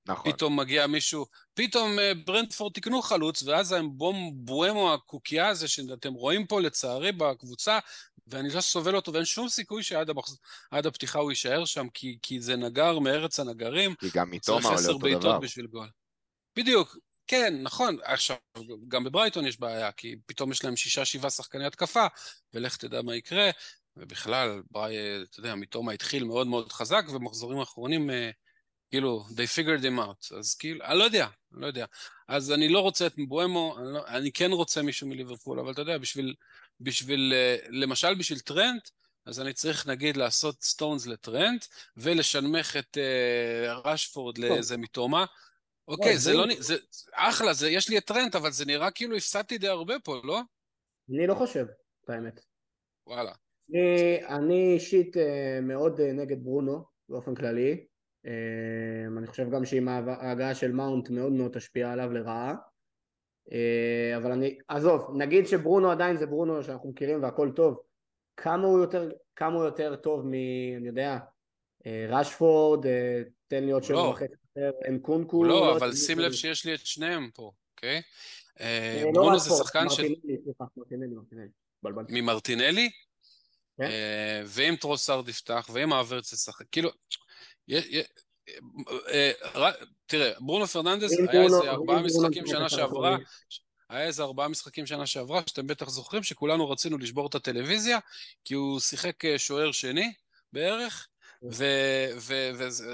נכון. 0.07 0.32
פתאום 0.32 0.61
מגיע 0.61 0.86
מישהו, 0.86 1.26
פתאום 1.55 1.98
אה, 1.98 2.12
ברנדפורד 2.26 2.72
תקנו 2.72 3.03
חלוץ, 3.03 3.42
ואז 3.42 3.74
בום 3.92 4.30
בואמו 4.34 4.94
הקוקייה 4.94 5.48
הזה 5.48 5.68
שאתם 5.68 6.12
רואים 6.12 6.46
פה 6.46 6.61
לצערי 6.61 7.12
בקבוצה, 7.12 7.78
ואני 8.26 8.48
לא 8.48 8.61
סובל 8.61 8.96
אותו, 8.96 9.12
ואין 9.12 9.24
שום 9.24 9.48
סיכוי 9.48 9.82
שעד 9.82 10.11
המחז... 10.11 10.38
הפתיחה 10.72 11.18
הוא 11.18 11.30
יישאר 11.30 11.64
שם, 11.64 11.88
כי, 11.94 12.18
כי 12.22 12.40
זה 12.40 12.57
נגר 12.57 12.98
מארץ 12.98 13.40
הנגרים. 13.40 13.94
כי 13.94 14.07
גם 14.14 14.30
מתומה 14.30 14.68
עולה 14.68 14.88
אותו 14.88 15.18
דבר. 15.20 15.38
בשביל 15.38 15.66
גול. 15.66 15.88
בדיוק, 16.57 16.96
כן, 17.26 17.55
נכון. 17.62 17.96
עכשיו, 18.03 18.36
גם 18.88 19.05
בברייטון 19.05 19.46
יש 19.46 19.61
בעיה, 19.61 19.92
כי 19.92 20.16
פתאום 20.26 20.50
יש 20.53 20.64
להם 20.64 20.76
שישה, 20.76 21.05
שבעה 21.05 21.30
שחקני 21.30 21.66
התקפה, 21.66 22.07
ולך 22.55 22.76
תדע 22.76 23.03
מה 23.03 23.16
יקרה. 23.16 23.50
ובכלל, 23.96 24.62
ברי, 24.70 24.96
אתה 25.30 25.40
יודע, 25.40 25.55
מתומה 25.55 25.92
התחיל 25.92 26.24
מאוד 26.24 26.46
מאוד 26.46 26.72
חזק, 26.72 27.05
ומחזורים 27.09 27.59
האחרונים 27.59 28.11
אה, 28.11 28.30
כאילו, 28.93 29.24
they 29.28 29.57
figured 29.57 29.82
him 29.82 29.99
out. 29.99 30.36
אז 30.38 30.55
כאילו, 30.55 30.84
אני 30.84 30.99
לא 30.99 31.05
יודע, 31.05 31.26
אני 31.53 31.61
לא 31.61 31.66
יודע. 31.66 31.86
אז 32.28 32.53
אני 32.53 32.68
לא 32.68 32.80
רוצה 32.80 33.07
את 33.07 33.18
מבואמו, 33.18 33.78
אני, 33.78 33.93
לא, 33.93 34.07
אני 34.07 34.32
כן 34.32 34.51
רוצה 34.51 34.82
מישהו 34.82 35.07
מליברפול, 35.07 35.61
אבל 35.61 35.72
אתה 35.72 35.80
יודע, 35.80 35.99
בשביל, 35.99 36.34
בשביל, 36.80 37.32
אה, 37.34 37.57
למשל 37.68 38.14
בשביל 38.14 38.38
טרנט, 38.38 38.88
אז 39.26 39.40
אני 39.40 39.53
צריך 39.53 39.86
נגיד 39.86 40.16
לעשות 40.16 40.62
סטונס 40.62 41.07
לטרנט, 41.07 41.64
ולשנמך 41.97 42.76
את 42.76 42.97
אה, 42.96 43.88
רשפורד 43.88 44.38
לאיזה 44.38 44.76
מיטומה. 44.76 45.24
אוקיי, 45.88 46.18
זה 46.18 46.32
לא, 46.32 46.45
זה 46.59 46.76
אחלה, 47.12 47.53
זה, 47.53 47.70
יש 47.70 47.88
לי 47.88 47.99
את 47.99 48.05
טרנט, 48.05 48.34
אבל 48.34 48.51
זה 48.51 48.64
נראה 48.64 48.90
כאילו 48.90 49.16
הפסדתי 49.16 49.59
די 49.59 49.68
הרבה 49.68 49.95
פה, 50.05 50.20
לא? 50.24 50.40
אני 51.11 51.26
לא 51.26 51.34
חושב, 51.34 51.66
את 52.05 52.11
האמת. 52.11 52.40
וואלה. 53.07 53.32
אני 54.28 54.74
אישית 54.74 55.16
אה, 55.16 55.59
מאוד 55.62 56.01
נגד 56.01 56.45
ברונו, 56.45 56.84
באופן 57.09 57.34
כללי. 57.34 57.91
אמ, 58.24 59.18
אני 59.18 59.26
חושב 59.26 59.50
גם 59.50 59.64
שעם 59.64 59.88
ההגעה 59.88 60.54
של 60.54 60.72
מאונט 60.72 61.10
מאוד 61.10 61.32
מאוד 61.32 61.52
תשפיע 61.52 61.92
עליו 61.92 62.12
לרעה 62.12 62.54
אה, 63.52 64.16
אבל 64.16 64.32
אני, 64.32 64.58
עזוב, 64.68 65.10
נגיד 65.16 65.46
שברונו 65.46 65.90
עדיין 65.90 66.16
זה 66.16 66.26
ברונו 66.26 66.62
שאנחנו 66.62 66.88
מכירים 66.88 67.22
והכל 67.22 67.50
טוב 67.56 67.80
כמה 68.36 68.66
הוא 68.66 68.78
יותר, 68.78 69.10
כמה 69.36 69.54
הוא 69.54 69.64
יותר 69.64 69.96
טוב 69.96 70.26
מ... 70.26 70.32
אני 70.76 70.86
יודע, 70.86 71.18
אה, 71.86 72.06
רשפורד, 72.08 72.86
אה, 72.86 73.22
תן 73.48 73.64
לי 73.64 73.72
עוד 73.72 73.82
שבע 73.82 73.96
לא. 73.96 74.00
וחצי 74.00 74.34
יותר, 74.56 74.70
אנקונקו 74.88 75.44
לא, 75.44 75.50
לא 75.50 75.76
אבל 75.76 75.94
שים 75.94 76.18
לב 76.18 76.32
שיש 76.32 76.66
לי 76.66 76.74
את 76.74 76.86
שניהם 76.86 77.30
פה, 77.34 77.52
אוקיי? 77.76 78.02
לא 78.60 79.10
ברונו 79.12 79.38
זה 79.38 79.50
שחקן 79.50 79.88
של... 79.88 80.02
ממרטינלי? 82.08 82.90
כן. 83.78 83.90
ואם 84.46 84.74
טרוסארד 84.80 85.28
יפתח, 85.28 85.70
ואם 85.72 85.92
אברץ 85.92 86.32
ישחק, 86.32 86.64
כאילו, 86.72 86.90
תראה, 90.06 90.32
ברונו 90.40 90.66
פרננדס 90.66 91.12
היה 91.28 91.42
איזה 91.42 91.70
ארבעה 91.70 92.02
משחקים 92.02 92.46
שנה 92.46 92.68
שעברה, 92.68 93.16
היה 93.88 94.06
איזה 94.06 94.22
ארבעה 94.22 94.48
משחקים 94.48 94.86
שנה 94.86 95.06
שעברה, 95.06 95.40
שאתם 95.46 95.66
בטח 95.66 95.88
זוכרים, 95.88 96.22
שכולנו 96.22 96.70
רצינו 96.70 96.98
לשבור 96.98 97.26
את 97.26 97.34
הטלוויזיה, 97.34 97.98
כי 98.44 98.54
הוא 98.54 98.80
שיחק 98.80 99.24
אה, 99.24 99.38
שוער 99.38 99.72
שני 99.72 100.12
בערך, 100.52 101.08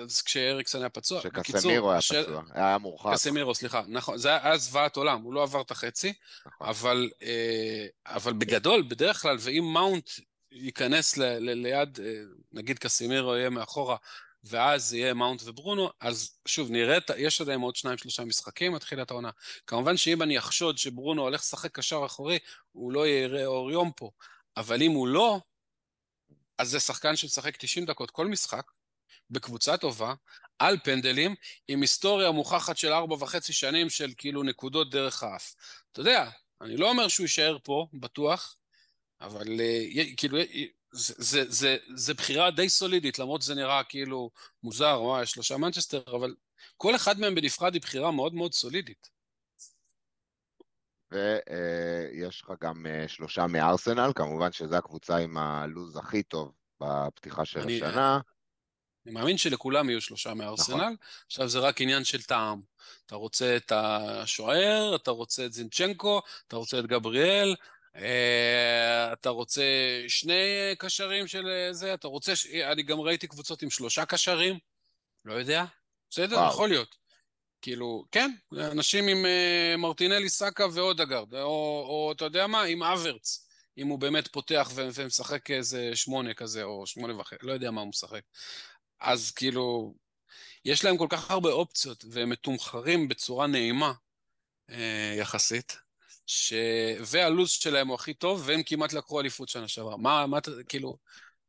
וכשאריקסון 0.07 0.81
היה 0.81 0.91
פצוע. 0.91 1.21
שקסמירו 1.21 1.91
היה 1.93 2.01
פצוע, 2.01 2.43
היה 2.53 2.79
מורחק. 2.79 3.13
קסמירו, 3.13 3.55
סליחה, 3.55 3.83
נכון, 3.89 4.19
זה 4.19 4.29
היה 4.29 4.59
זוועת 4.59 4.97
עולם, 4.97 5.23
הוא 5.23 5.35
לא 5.35 5.43
עבר 5.43 5.61
את 5.61 5.71
החצי, 5.71 6.13
נכון. 6.47 6.69
אה, 7.23 7.87
אבל 8.07 8.33
בגדול, 8.33 8.83
בדרך 8.89 9.23
כלל, 9.23 9.37
ואם 9.41 9.65
מאונט 9.73 10.11
ייכנס 10.53 11.17
ליד, 11.41 11.99
נגיד 12.53 12.79
קסמירו 12.79 13.37
יהיה 13.37 13.51
מאחורה, 13.51 13.97
ואז 14.49 14.95
יהיה 14.95 15.15
מאונט 15.15 15.43
וברונו, 15.45 15.91
אז 16.01 16.39
שוב, 16.47 16.71
נראה, 16.71 16.99
יש 17.17 17.41
עדיין 17.41 17.61
עוד 17.61 17.77
שניים 17.77 17.99
שלושה 17.99 18.25
משחקים 18.25 18.75
עד 18.75 18.81
תחילת 18.81 19.11
העונה. 19.11 19.31
כמובן 19.67 19.97
שאם 19.97 20.23
אני 20.23 20.39
אחשוד 20.39 20.79
שברונו 20.79 21.23
הולך 21.23 21.41
לשחק 21.41 21.75
קשר 21.75 22.03
אחורי, 22.07 22.39
הוא 22.73 22.93
לא 22.93 23.09
יראה 23.09 23.47
אור 23.47 23.71
יום 23.71 23.93
פה. 23.97 24.11
אבל 24.57 24.83
אם 24.83 24.91
הוא 24.91 25.09
לא, 25.09 25.41
אז 26.59 26.71
זה 26.71 26.81
שחקן 26.81 27.17
שמשחק 27.17 27.57
90 27.57 27.87
דקות 27.87 28.11
כל 28.11 28.27
משחק, 28.27 28.71
בקבוצה 29.31 29.77
טובה, 29.77 30.15
על 30.59 30.79
פנדלים, 30.85 31.35
עם 31.69 31.81
היסטוריה 31.81 32.31
מוכחת 32.31 32.77
של 32.77 32.93
ארבע 32.93 33.15
וחצי 33.15 33.53
שנים 33.53 33.91
של 33.91 34.13
כאילו 34.17 34.43
נקודות 34.43 34.91
דרך 34.91 35.23
האף. 35.23 35.55
אתה 35.93 36.01
יודע, 36.01 36.31
אני 36.61 36.77
לא 36.77 36.91
אומר 36.91 37.09
שהוא 37.09 37.25
יישאר 37.25 37.59
פה, 37.63 37.87
בטוח, 37.93 38.57
אבל 39.21 39.61
כאילו, 40.17 40.39
זה, 40.91 41.15
זה, 41.17 41.45
זה, 41.49 41.77
זה 41.95 42.15
בחירה 42.15 42.51
די 42.51 42.69
סולידית, 42.69 43.19
למרות 43.19 43.43
שזה 43.43 43.55
נראה 43.55 43.85
כאילו 43.85 44.31
מוזר, 44.63 44.99
וואי, 45.03 45.27
שלושה 45.27 45.57
מנצ'סטר, 45.57 46.03
אבל 46.07 46.35
כל 46.77 46.97
אחד 46.97 47.21
מהם 47.21 47.35
בנפרד 47.35 47.75
היא 47.75 47.83
בחירה 47.83 48.11
מאוד 48.11 48.35
מאוד 48.35 48.55
סולידית. 48.55 49.09
ויש 51.13 52.43
לך 52.43 52.53
גם 52.61 52.87
שלושה 53.07 53.47
מארסנל, 53.47 54.13
כמובן 54.15 54.53
שזו 54.53 54.77
הקבוצה 54.77 55.17
עם 55.17 55.39
הלו"ז 55.39 55.97
הכי 55.97 56.23
טוב 56.23 56.53
בפתיחה 56.81 57.45
של 57.45 57.61
אני, 57.61 57.77
השנה. 57.77 58.21
אני 59.07 59.15
מאמין 59.15 59.39
שלכולם 59.39 59.91
יהיו 59.91 60.01
שלושה 60.01 60.35
מארסנל, 60.35 60.77
נכון. 60.77 60.97
עכשיו 61.27 61.49
זה 61.49 61.59
רק 61.59 61.81
עניין 61.81 62.05
של 62.05 62.23
טעם. 62.23 62.61
אתה 63.07 63.17
רוצה 63.17 63.57
את 63.57 63.73
השוער, 63.73 64.97
אתה 64.97 65.11
רוצה 65.11 65.47
את 65.47 65.53
זינצ'נקו, 65.53 66.23
אתה 66.49 66.57
רוצה 66.57 66.79
את 66.79 66.87
גבריאל, 66.87 67.49
אה, 67.49 67.55
אתה 69.13 69.31
רוצה 69.31 69.63
שני 70.09 70.75
קשרים 70.79 71.27
של 71.27 71.69
זה, 71.71 71.95
אתה 71.95 72.09
רוצה, 72.09 72.37
ש... 72.37 72.47
אני 72.47 72.83
גם 72.83 73.01
ראיתי 73.01 73.27
קבוצות 73.27 73.63
עם 73.63 73.71
שלושה 73.71 74.05
קשרים, 74.05 74.59
לא 75.25 75.33
יודע, 75.33 75.65
בסדר, 76.11 76.37
וואו. 76.37 76.49
יכול 76.49 76.69
להיות. 76.69 76.97
כאילו, 77.63 78.05
כן, 78.13 78.31
אנשים 78.53 79.09
עם 79.09 79.25
מרטינלי, 79.79 80.29
סאקה 80.29 80.67
ואודגרד, 80.73 81.35
או, 81.35 81.85
או 81.89 82.13
אתה 82.17 82.25
יודע 82.25 82.47
מה, 82.47 82.63
עם 82.63 82.83
אברץ, 82.83 83.49
אם 83.79 83.87
הוא 83.87 83.99
באמת 83.99 84.29
פותח 84.29 84.71
ו- 84.75 84.89
ומשחק 84.95 85.51
איזה 85.51 85.91
שמונה 85.95 86.35
כזה, 86.35 86.63
או 86.63 86.87
שמונה 86.87 87.21
וחצי, 87.21 87.47
לא 87.47 87.53
יודע 87.53 87.71
מה 87.71 87.81
הוא 87.81 87.89
משחק. 87.89 88.23
אז 89.01 89.31
כאילו, 89.31 89.95
יש 90.65 90.85
להם 90.85 90.97
כל 90.97 91.07
כך 91.11 91.31
הרבה 91.31 91.51
אופציות, 91.51 92.05
והם 92.11 92.31
מתומחרים 92.31 93.09
בצורה 93.09 93.47
נעימה 93.47 93.93
אה, 94.71 95.15
יחסית, 95.19 95.79
ש... 96.31 96.53
והלו"ז 97.01 97.51
שלהם 97.51 97.89
הוא 97.89 97.95
הכי 97.95 98.15
טוב, 98.15 98.43
והם 98.47 98.63
כמעט 98.67 98.93
לקחו 98.93 99.21
אליפות 99.21 99.49
שנה 99.49 99.69
שעברה. 99.69 99.97
מה, 99.97 100.27
מה, 100.27 100.39
כאילו... 100.69 100.97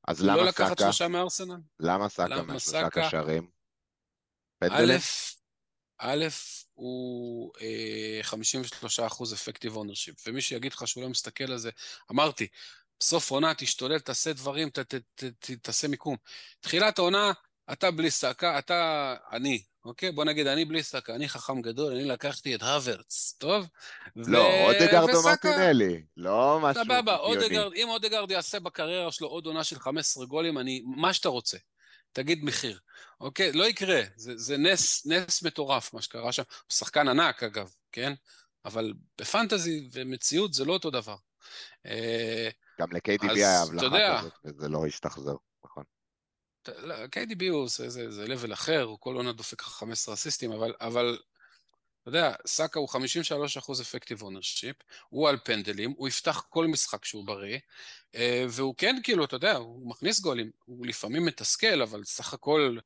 אז 0.08 0.22
למה 0.24 0.36
לא 0.36 0.52
סאקה? 0.52 0.64
לקחת 0.64 0.80
שלושה 0.80 1.08
מארסנל? 1.08 1.58
למה 1.80 2.10
סאקה 2.10 2.42
מהשלושה 2.44 2.90
קשרים? 2.90 3.48
א', 4.64 4.94
א', 5.98 6.28
הוא 6.74 7.52
אה, 7.62 8.22
53% 8.24 9.34
effective 9.34 9.76
ownership, 9.76 10.28
ומי 10.28 10.42
שיגיד 10.42 10.74
לך 10.74 10.88
שהוא 10.88 11.04
לא 11.04 11.10
מסתכל 11.10 11.52
על 11.52 11.58
זה, 11.58 11.70
אמרתי, 12.12 12.48
בסוף 13.00 13.32
עונה 13.32 13.54
תשתולל, 13.54 14.00
תעשה 14.00 14.34
דברים, 14.34 14.70
ת, 14.70 14.80
ת, 14.80 14.96
ת, 15.16 15.24
ת, 15.24 15.52
תעשה 15.52 15.88
מיקום. 15.88 16.16
תחילת 16.60 17.00
העונה, 17.00 17.32
אתה 17.72 17.92
בלי 17.92 18.12
סאקה, 18.12 18.60
אתה, 18.60 19.16
אני, 19.32 19.64
אוקיי? 19.86 20.12
בוא 20.12 20.26
נגיד, 20.26 20.48
אני 20.48 20.66
בלי 20.66 20.84
סאקה, 20.84 21.16
אני 21.16 21.30
חכם 21.30 21.62
גדול, 21.62 21.94
אני 21.94 22.06
לקחתי 22.06 22.56
את 22.56 22.64
הוורץ, 22.64 23.36
טוב? 23.38 23.68
לא, 24.16 24.38
ו... 24.38 24.66
אודגרד 24.66 25.16
או 25.16 25.24
מרטינלי, 25.24 26.04
לא 26.18 26.60
משהו. 26.62 26.84
סבבה, 26.84 27.18
אודגרד, 27.18 27.74
אם 27.76 27.90
אודגרד 27.90 28.32
יעשה 28.32 28.60
בקריירה 28.60 29.12
שלו 29.12 29.28
עוד 29.28 29.46
עונה 29.46 29.64
של 29.64 29.80
15 29.80 30.26
גולים, 30.26 30.58
אני, 30.58 30.84
מה 30.86 31.14
שאתה 31.14 31.30
רוצה. 31.30 31.58
תגיד 32.12 32.44
מחיר, 32.44 32.80
אוקיי? 33.22 33.52
לא 33.52 33.64
יקרה, 33.64 34.02
זה, 34.16 34.38
זה 34.38 34.58
נס, 34.58 35.06
נס 35.06 35.44
מטורף 35.44 35.94
מה 35.94 36.02
שקרה 36.02 36.32
שם. 36.32 36.44
הוא 36.50 36.74
שחקן 36.74 37.08
ענק 37.08 37.44
אגב, 37.44 37.70
כן? 37.92 38.14
אבל 38.66 38.94
בפנטזי 39.20 39.90
ומציאות 39.92 40.54
זה 40.54 40.66
לא 40.66 40.74
אותו 40.74 40.90
דבר. 40.90 41.16
אה, 41.86 42.50
גם 42.82 42.88
ל-KDB 42.92 43.32
היה 43.32 43.62
הבלחה 43.62 44.18
כזאת, 44.20 44.34
וזה 44.46 44.70
לא 44.70 44.86
השתחזר, 44.86 45.36
נכון. 45.66 45.84
לא, 46.68 46.96
KDB 47.06 47.50
הוא 47.50 47.68
זה, 47.68 47.90
זה, 47.90 48.12
זה 48.12 48.26
level 48.26 48.54
אחר, 48.54 48.82
הוא 48.82 48.98
כל 49.00 49.16
עונה 49.16 49.32
דופק 49.32 49.62
15 49.62 50.14
אסיסטים, 50.14 50.52
אבל, 50.52 50.74
אבל 50.82 51.18
אתה 52.02 52.10
יודע, 52.10 52.34
סאקה 52.48 52.80
הוא 52.80 52.90
53% 52.90 53.82
effective 53.82 54.22
ownership, 54.22 54.76
הוא 55.10 55.30
על 55.30 55.38
פנדלים, 55.44 55.94
הוא 55.98 56.08
יפתח 56.08 56.46
כל 56.50 56.68
משחק 56.68 57.06
שהוא 57.06 57.26
בריא, 57.26 57.60
אה, 58.16 58.46
והוא 58.50 58.76
כן, 58.78 58.96
כאילו, 59.04 59.26
אתה 59.26 59.36
יודע, 59.36 59.56
הוא 59.56 59.90
מכניס 59.90 60.20
גולים, 60.20 60.52
הוא 60.66 60.86
לפעמים 60.86 61.26
מתסכל, 61.26 61.82
אבל 61.82 62.04
סך 62.04 62.34
הכל, 62.34 62.78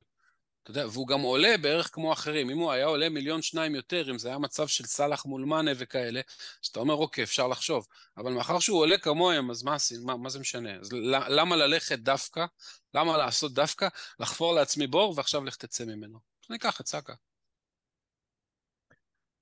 אתה 0.63 0.71
יודע, 0.71 0.87
והוא 0.87 1.07
גם 1.07 1.21
עולה 1.21 1.57
בערך 1.61 1.89
כמו 1.93 2.13
אחרים. 2.13 2.49
אם 2.49 2.57
הוא 2.57 2.71
היה 2.71 2.85
עולה 2.85 3.09
מיליון 3.09 3.41
שניים 3.41 3.75
יותר, 3.75 4.11
אם 4.11 4.17
זה 4.17 4.27
היה 4.27 4.37
מצב 4.37 4.67
של 4.67 4.85
סאלח 4.85 5.25
מול 5.25 5.45
מאנה 5.45 5.71
וכאלה, 5.77 6.21
אז 6.63 6.67
אתה 6.67 6.79
אומר, 6.79 6.93
אוקיי, 6.93 7.23
אפשר 7.23 7.47
לחשוב. 7.47 7.87
אבל 8.17 8.33
מאחר 8.33 8.59
שהוא 8.59 8.79
עולה 8.79 8.97
כמוהם, 8.97 9.51
אז 9.51 9.63
מה, 9.63 9.75
מה, 10.03 10.17
מה 10.17 10.29
זה 10.29 10.39
משנה? 10.39 10.75
אז 10.75 10.89
למה 11.29 11.55
ללכת 11.55 11.99
דווקא? 11.99 12.45
למה 12.93 13.17
לעשות 13.17 13.53
דווקא? 13.53 13.87
לחפור 14.19 14.53
לעצמי 14.53 14.87
בור 14.87 15.13
ועכשיו 15.17 15.43
לך 15.43 15.55
תצא 15.55 15.85
ממנו. 15.85 16.19
אז 16.43 16.47
אני 16.49 16.57
אקח 16.57 16.81
את 16.81 16.87
סאקה. 16.87 17.13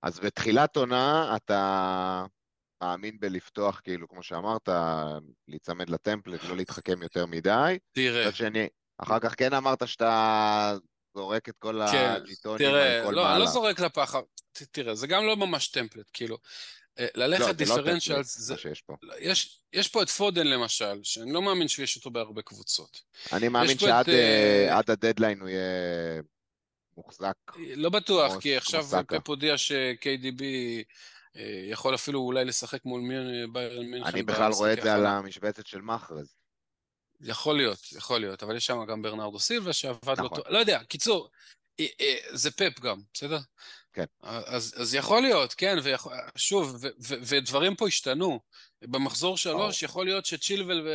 אז 0.03 0.19
בתחילת 0.19 0.75
עונה 0.75 1.35
אתה 1.35 2.25
מאמין 2.83 3.19
בלפתוח, 3.19 3.79
כאילו, 3.83 4.07
כמו 4.07 4.23
שאמרת, 4.23 4.69
להיצמד 5.47 5.89
לטמפלט, 5.89 6.43
לא 6.43 6.57
להתחכם 6.57 7.01
יותר 7.01 7.25
מדי. 7.25 7.77
תראה. 7.91 8.31
שני, 8.31 8.67
אחר 8.97 9.19
כך 9.19 9.35
כן 9.37 9.53
אמרת 9.53 9.87
שאתה 9.87 10.73
זורק 11.13 11.49
את 11.49 11.55
כל 11.59 11.81
כן, 11.91 12.13
הג'יטונים 12.15 12.67
על 12.69 13.03
כל 13.05 13.11
לא, 13.11 13.23
מהלך. 13.23 13.35
אני 13.35 13.39
לא 13.39 13.51
זורק 13.51 13.79
לפח, 13.79 14.15
תראה, 14.71 14.95
זה 14.95 15.07
גם 15.07 15.25
לא 15.25 15.37
ממש 15.37 15.67
טמפלט, 15.67 16.09
כאילו. 16.13 16.37
אה, 16.99 17.07
ללכת 17.15 17.45
לא, 17.45 17.51
דיפרנציאל, 17.51 18.17
לא 18.49 18.57
שיש 18.57 18.81
פה. 18.81 18.95
יש, 19.19 19.59
יש 19.73 19.87
פה 19.87 20.03
את 20.03 20.09
פודן 20.09 20.47
למשל, 20.47 20.99
שאני 21.03 21.31
לא 21.31 21.41
מאמין 21.41 21.67
שיש 21.67 21.95
אותו 21.95 22.11
בהרבה 22.11 22.41
קבוצות. 22.41 23.01
אני 23.33 23.47
מאמין 23.47 23.77
שעד 23.77 24.09
את, 24.09 24.87
uh, 24.87 24.91
הדדליין 24.91 25.39
הוא 25.39 25.49
יהיה 25.49 26.21
מוחזק. 26.97 27.35
לא 27.75 27.89
בטוח, 27.89 28.39
כי 28.39 28.57
עכשיו 28.57 28.85
פפ 29.07 29.29
הודיע 29.29 29.57
ש-KDB 29.57 30.43
יכול 31.69 31.95
אפילו 31.95 32.19
אולי 32.19 32.45
לשחק 32.45 32.85
מול 32.85 33.01
ביירן 33.51 33.85
מינכן. 33.85 34.09
אני 34.09 34.23
בכלל 34.23 34.51
רואה 34.51 34.73
את 34.73 34.81
זה 34.81 34.93
על 34.93 35.05
המשבצת 35.05 35.67
של 35.67 35.81
מחרז. 35.81 36.40
יכול 37.23 37.57
להיות, 37.57 37.91
יכול 37.91 38.19
להיות, 38.19 38.43
אבל 38.43 38.55
יש 38.55 38.65
שם 38.65 38.85
גם 38.85 39.01
ברנרדו 39.01 39.39
סילבה 39.39 39.73
שעבד 39.73 39.99
לא 40.07 40.13
נכון. 40.13 40.37
לא 40.37 40.43
טוב, 40.43 40.53
לא 40.53 40.57
יודע, 40.57 40.83
קיצור, 40.83 41.29
אה, 41.79 41.85
אה, 42.01 42.15
זה 42.31 42.51
פפ 42.51 42.79
גם, 42.79 43.01
בסדר? 43.13 43.39
כן. 43.93 44.05
אז, 44.23 44.73
אז 44.77 44.95
יכול 44.95 45.21
להיות, 45.21 45.53
כן, 45.53 45.77
ויכול, 45.83 46.13
שוב, 46.35 46.77
ו, 46.81 46.87
ו, 47.07 47.15
ודברים 47.21 47.75
פה 47.75 47.87
השתנו. 47.87 48.39
במחזור 48.81 49.37
שלוש 49.37 49.83
יכול 49.83 50.05
להיות 50.05 50.25
שצ'ילוול 50.25 50.87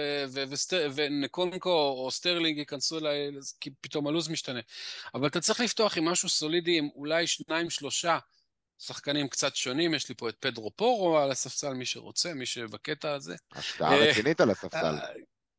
ונקונקו 0.95 1.71
או 1.71 2.11
סטרלינג 2.11 2.59
ייכנסו 2.59 2.99
אליי, 2.99 3.31
כי 3.61 3.71
פתאום 3.81 4.07
הלו"ז 4.07 4.29
משתנה. 4.29 4.61
אבל 5.15 5.27
אתה 5.27 5.41
צריך 5.41 5.61
לפתוח 5.61 5.99
עם 5.99 6.05
משהו 6.05 6.29
סולידי, 6.29 6.79
עם 6.79 6.89
אולי 6.95 7.27
שניים, 7.27 7.71
שלושה 7.71 8.19
שחקנים 8.79 9.29
קצת 9.29 9.57
שונים. 9.57 9.95
יש 9.95 10.09
לי 10.09 10.15
פה 10.15 10.29
את 10.29 10.37
פדרו 10.41 10.71
פורו 10.77 11.19
על 11.19 11.31
הספסל, 11.31 11.75
מי 11.75 11.87
שרוצה, 11.87 12.35
מי 12.35 12.47
שבקטע 12.47 13.13
הזה. 13.13 13.37
השקעה 13.53 13.97
רצינית 13.97 14.41
על 14.41 14.51
הספסל. 14.51 14.95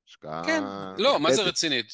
השקעה... 0.07 0.43
כן, 0.45 0.63
לא, 0.97 1.19
מה 1.19 1.33
זה 1.33 1.41
רצינית? 1.41 1.93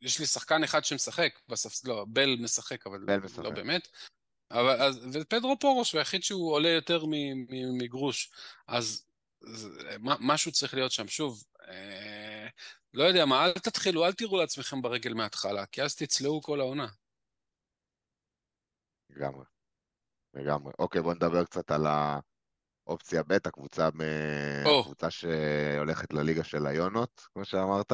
יש 0.00 0.18
לי 0.18 0.26
שחקן 0.26 0.64
אחד 0.64 0.84
שמשחק 0.84 1.38
בספסל, 1.48 1.88
לא, 1.88 2.04
בל 2.08 2.36
משחק, 2.40 2.86
אבל 2.86 3.04
בל 3.06 3.18
משחק. 3.18 3.44
לא 3.44 3.50
באמת. 3.50 3.88
אבל, 4.50 4.82
אז, 4.82 5.06
ופדרו 5.12 5.58
פורו 5.60 5.92
שהוא 5.92 5.98
היחיד 5.98 6.22
שהוא 6.22 6.52
עולה 6.52 6.68
יותר 6.68 7.04
מגרוש. 7.78 8.32
אז 8.68 9.06
משהו 10.02 10.52
צריך 10.52 10.74
להיות 10.74 10.92
שם. 10.92 11.08
שוב, 11.08 11.44
אה, 11.68 12.48
לא 12.94 13.04
יודע 13.04 13.24
מה, 13.24 13.44
אל 13.44 13.52
תתחילו, 13.52 14.06
אל 14.06 14.12
תראו 14.12 14.38
לעצמכם 14.38 14.82
ברגל 14.82 15.14
מההתחלה, 15.14 15.66
כי 15.66 15.82
אז 15.82 15.96
תצלעו 15.96 16.42
כל 16.42 16.60
העונה. 16.60 16.86
לגמרי. 19.10 19.44
לגמרי. 20.34 20.72
אוקיי, 20.78 21.02
בוא 21.02 21.14
נדבר 21.14 21.44
קצת 21.44 21.70
על 21.70 21.86
האופציה 22.88 23.22
ב', 23.22 23.32
הקבוצה, 23.32 23.90
ב... 23.90 24.02
הקבוצה 24.80 25.10
שהולכת 25.10 26.12
לליגה 26.12 26.44
של 26.44 26.66
היונות, 26.66 27.26
כמו 27.34 27.44
שאמרת. 27.44 27.92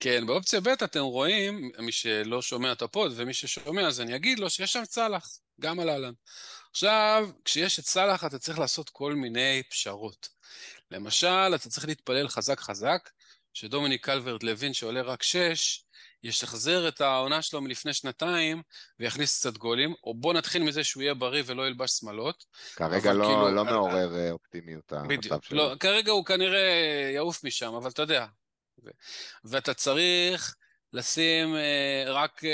כן, 0.00 0.26
באופציה 0.26 0.60
ב' 0.60 0.68
אתם 0.68 1.00
רואים, 1.00 1.70
מי 1.78 1.92
שלא 1.92 2.42
שומע 2.42 2.72
את 2.72 2.82
הפוד 2.82 3.12
ומי 3.16 3.34
ששומע, 3.34 3.86
אז 3.86 4.00
אני 4.00 4.16
אגיד 4.16 4.38
לו 4.38 4.50
שיש 4.50 4.72
שם 4.72 4.84
צלח, 4.84 5.38
גם 5.60 5.80
על 5.80 5.90
אהלן. 5.90 6.12
עכשיו, 6.70 7.28
כשיש 7.44 7.78
את 7.78 7.84
סלאח 7.84 8.24
אתה 8.24 8.38
צריך 8.38 8.58
לעשות 8.58 8.90
כל 8.90 9.14
מיני 9.14 9.62
פשרות. 9.70 10.28
למשל, 10.90 11.54
אתה 11.54 11.68
צריך 11.70 11.86
להתפלל 11.86 12.28
חזק 12.28 12.60
חזק, 12.60 13.10
שדומיניק 13.54 14.04
קלברט 14.04 14.42
לוין 14.42 14.74
שעולה 14.74 15.02
רק 15.02 15.22
שש, 15.22 15.84
ישחזר 16.22 16.88
את 16.88 17.00
העונה 17.00 17.42
שלו 17.42 17.60
מלפני 17.60 17.94
שנתיים 17.94 18.62
ויכניס 19.00 19.38
קצת 19.38 19.58
גולים, 19.58 19.94
או 20.04 20.14
בוא 20.14 20.34
נתחיל 20.34 20.62
מזה 20.62 20.84
שהוא 20.84 21.02
יהיה 21.02 21.14
בריא 21.14 21.42
ולא 21.46 21.66
ילבש 21.66 21.90
שמאלות. 21.90 22.44
כרגע 22.76 23.12
לא, 23.12 23.24
כאילו, 23.24 23.50
לא 23.50 23.64
מעורר 23.64 24.16
אה, 24.16 24.30
אופטימיות 24.30 24.92
המצב 24.92 25.38
שלו. 25.42 25.58
לא, 25.58 25.74
כרגע 25.80 26.12
הוא 26.12 26.24
כנראה 26.24 27.10
יעוף 27.14 27.44
משם, 27.44 27.74
אבל 27.74 27.90
אתה 27.90 28.02
יודע. 28.02 28.26
ו- 28.84 28.90
ואתה 29.44 29.74
צריך 29.74 30.54
לשים 30.92 31.54
uh, 31.54 32.10
רק 32.10 32.44
uh, 32.44 32.46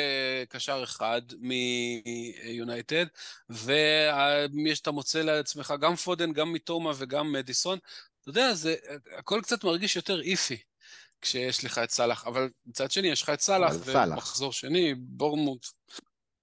קשר 0.49 0.81
אחד 0.85 1.23
מיונייטד, 1.39 3.07
ואתה 3.51 4.91
מוצא 4.91 5.23
לעצמך 5.23 5.75
גם 5.81 5.97
פודן, 5.97 6.33
גם 6.33 6.53
מיטומה 6.53 6.93
וגם 6.97 7.33
מדיסון. 7.33 7.79
אתה 8.21 8.31
יודע, 8.31 8.55
זה, 8.55 8.75
הכל 9.19 9.41
קצת 9.43 9.65
מרגיש 9.65 9.97
יותר 9.97 10.21
iffy 10.21 10.63
כשיש 11.23 11.65
לך 11.65 11.79
את 11.79 11.91
סאלח, 11.91 12.27
אבל 12.27 12.51
מצד 12.67 12.91
שני 12.91 13.09
יש 13.09 13.23
לך 13.23 13.31
את 13.31 13.41
סאלח, 13.41 13.73
ומחזור 13.85 14.53
שני, 14.53 14.95
בורנמות', 14.95 15.67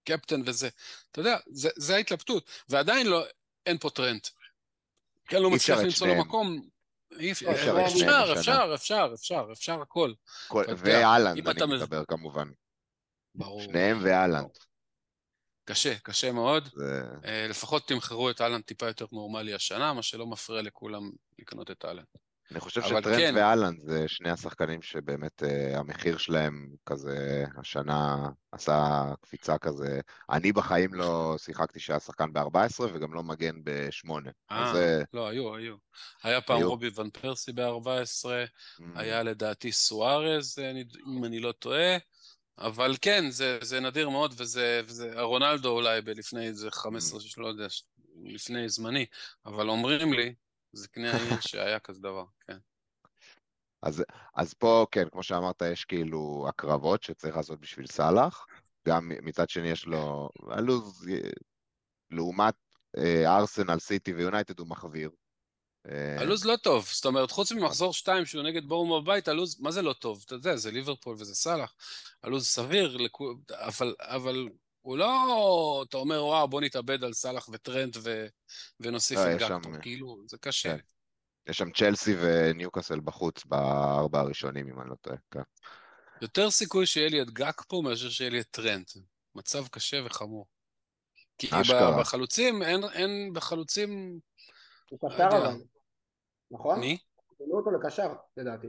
קפטן 0.04 0.42
וזה. 0.46 0.70
אתה 1.12 1.20
יודע, 1.20 1.38
זה, 1.52 1.70
זה 1.76 1.96
ההתלבטות, 1.96 2.50
ועדיין 2.70 3.08
לא, 3.08 3.24
אין 3.66 3.78
פה 3.78 3.90
טרנט. 3.90 4.22
כן, 5.28 5.42
לא 5.42 5.50
מצליח 5.52 5.80
למצוא 5.80 6.08
לו. 6.08 6.16
מקום. 6.16 6.70
אפשר, 7.32 7.58
שניהם 7.58 7.78
אפשר. 7.78 8.34
אפשר, 8.34 8.74
אפשר, 8.76 9.12
אפשר, 9.14 9.48
אפשר, 9.54 9.82
הכל. 9.82 10.14
ואלנד, 10.78 11.48
אני 11.48 11.76
מדבר 11.76 12.06
כמובן. 12.06 12.50
ברור. 13.36 13.62
שניהם 13.62 14.00
ואלנד. 14.04 14.58
קשה, 15.66 16.00
קשה 16.00 16.32
מאוד. 16.32 16.70
זה... 16.76 17.02
אה, 17.26 17.48
לפחות 17.48 17.88
תמכרו 17.88 18.30
את 18.30 18.42
אהלן 18.42 18.62
טיפה 18.62 18.88
יותר 18.88 19.06
נורמלי 19.12 19.54
השנה, 19.54 19.94
מה 19.94 20.04
שלא 20.04 20.28
מפריע 20.28 20.62
לכולם 20.62 21.12
לקנות 21.40 21.72
את 21.72 21.86
אהלן. 21.86 22.04
אני 22.52 22.60
חושב 22.60 22.82
אבל 22.82 23.02
שטרנט 23.02 23.18
כן. 23.18 23.34
ואלנד 23.36 23.80
זה 23.84 24.08
שני 24.08 24.30
השחקנים 24.30 24.82
שבאמת 24.82 25.44
אה, 25.44 25.80
המחיר 25.80 26.18
שלהם 26.18 26.70
כזה 26.86 27.46
השנה 27.58 28.30
עשה 28.52 29.06
קפיצה 29.22 29.58
כזה. 29.58 30.00
אני 30.30 30.52
בחיים 30.52 30.94
לא 30.94 31.36
שיחקתי 31.38 31.80
שהיה 31.80 32.00
שחקן 32.00 32.34
ב-14 32.34 32.82
וגם 32.94 33.14
לא 33.14 33.24
מגן 33.24 33.56
ב-8. 33.64 34.12
אז 34.50 34.68
אה, 34.68 34.74
זה... 34.74 35.04
לא, 35.14 35.28
היו, 35.28 35.56
היו. 35.56 35.76
היה 36.24 36.42
פעם 36.42 36.58
היו. 36.58 36.70
רובי 36.70 36.90
ון 36.96 37.10
פרסי 37.10 37.52
ב-14, 37.52 38.26
Mm, 38.26 38.84
היה 38.96 39.24
לדעתי 39.24 39.72
סוארז, 39.72 40.60
אה, 40.60 40.72
אם 41.08 41.26
אני 41.26 41.40
לא 41.40 41.52
טועה, 41.52 41.98
אבל 42.58 42.96
כן, 43.02 43.30
זה, 43.30 43.58
זה 43.62 43.80
נדיר 43.80 44.10
מאוד, 44.10 44.34
וזה, 44.38 44.82
וזה 44.86 45.22
רונלדו 45.22 45.70
אולי 45.70 46.02
בלפני 46.02 46.48
איזה 46.48 46.72
15, 46.72 47.20
Mm. 47.20 47.24
לא 47.38 47.48
יודע, 47.48 47.68
לפני 48.24 48.70
זמני, 48.70 49.06
אבל 49.46 49.70
אומרים 49.70 50.14
לי, 50.14 50.34
זה 50.78 50.88
קנה 50.88 51.12
העיר 51.12 51.40
שהיה 51.40 51.80
כזה 51.80 52.00
דבר, 52.00 52.26
כן. 52.48 52.58
אז, 53.82 54.04
אז 54.36 54.54
פה, 54.54 54.86
כן, 54.92 55.10
כמו 55.12 55.24
שאמרת, 55.24 55.62
יש 55.62 55.86
כאילו 55.86 56.46
הקרבות 56.50 57.04
שצריך 57.04 57.38
לעשות 57.38 57.60
בשביל 57.60 57.88
סאלח. 57.88 58.46
גם 58.88 59.12
מצד 59.22 59.50
שני 59.50 59.70
יש 59.70 59.86
לו... 59.86 60.30
הלו"ז, 60.50 61.10
לעומת 62.12 62.56
אה, 62.98 63.38
ארסנל, 63.38 63.80
סיטי 63.80 64.14
ויונייטד 64.14 64.60
הוא 64.60 64.68
מחוויר. 64.68 65.10
אה, 65.90 66.22
הלו"ז 66.22 66.46
לא 66.46 66.56
טוב, 66.56 66.90
זאת 66.94 67.06
אומרת, 67.06 67.32
חוץ 67.32 67.52
ממחזור 67.52 67.94
2 67.94 68.26
שהוא 68.26 68.44
נגד 68.44 68.66
בורמו 68.66 69.02
בבית, 69.02 69.28
הלו"ז, 69.28 69.62
מה 69.62 69.72
זה 69.72 69.82
לא 69.82 69.94
טוב? 69.94 70.24
אתה 70.26 70.36
יודע, 70.36 70.56
זה 70.56 70.72
ליברפול 70.72 71.16
וזה 71.20 71.36
סאלח, 71.36 71.74
הלו"ז 72.24 72.48
סביר, 72.48 72.98
אבל, 73.52 73.96
אבל 74.00 74.50
הוא 74.88 74.98
לא, 74.98 75.86
אתה 75.90 75.98
אומר, 75.98 76.26
וואו, 76.26 76.48
בוא 76.48 76.62
נתאבד 76.62 77.04
על 77.04 77.14
סאלח 77.14 77.50
וטרנט 77.52 77.98
ו, 78.04 78.28
ונוסיף 78.80 79.18
לא, 79.18 79.32
את 79.32 79.40
גקפו, 79.40 79.74
שם- 79.74 79.82
כאילו, 79.82 80.18
זה 80.28 80.38
קשה. 80.38 80.70
כן. 80.78 80.84
יש 81.50 81.58
שם 81.58 81.72
צ'לסי 81.72 82.16
וניוקאסל 82.22 83.00
בחוץ 83.00 83.46
בארבע 83.46 84.20
הראשונים, 84.20 84.68
אם 84.68 84.82
אני 84.82 84.90
לא 84.90 84.96
טועה. 84.96 85.18
כן. 85.32 85.40
יותר 86.22 86.50
סיכוי 86.50 86.86
שיהיה 86.86 87.10
לי 87.10 87.22
את 87.22 87.30
גקפו 87.30 87.82
מאשר 87.82 88.10
שיהיה 88.10 88.30
לי 88.30 88.40
את 88.40 88.48
טרנט. 88.52 88.92
מצב 89.36 89.68
קשה 89.68 89.98
וחמור. 90.06 90.48
כי 91.38 91.48
אשכרה. 91.52 92.00
בחלוצים, 92.00 92.64
אין, 92.64 92.84
אין 92.94 93.34
בחלוצים... 93.34 94.20
הוא 94.90 95.00
לא 95.04 95.10
קשר 95.10 95.24
יודע. 95.24 95.38
אבל, 95.38 95.62
נכון? 96.52 96.80
מי? 96.80 96.98
פינו 97.38 97.58
אותו 97.58 97.72
לקשר, 97.72 98.14
לדעתי. 98.38 98.68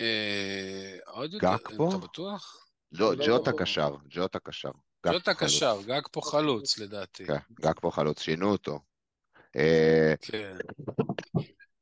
אה, 0.00 0.96
עוד 1.06 1.32
יותר? 1.32 1.54
אתה 1.54 1.98
בטוח? 1.98 2.69
לא, 2.92 3.14
ג'וטה. 3.26 3.52
קשר, 3.52 3.94
ג'וטה 4.08 4.38
קשר. 4.38 4.70
ג'וטה. 5.06 5.34
קשר, 5.34 5.78
גקפו 5.86 6.20
חלוץ 6.20 6.78
לדעתי. 6.78 7.26
כן, 7.26 7.38
גקפו 7.52 7.90
חלוץ, 7.90 8.20
שינו 8.20 8.52
אותו. 8.52 8.78
אה, 9.56 10.14
כן. 10.20 10.56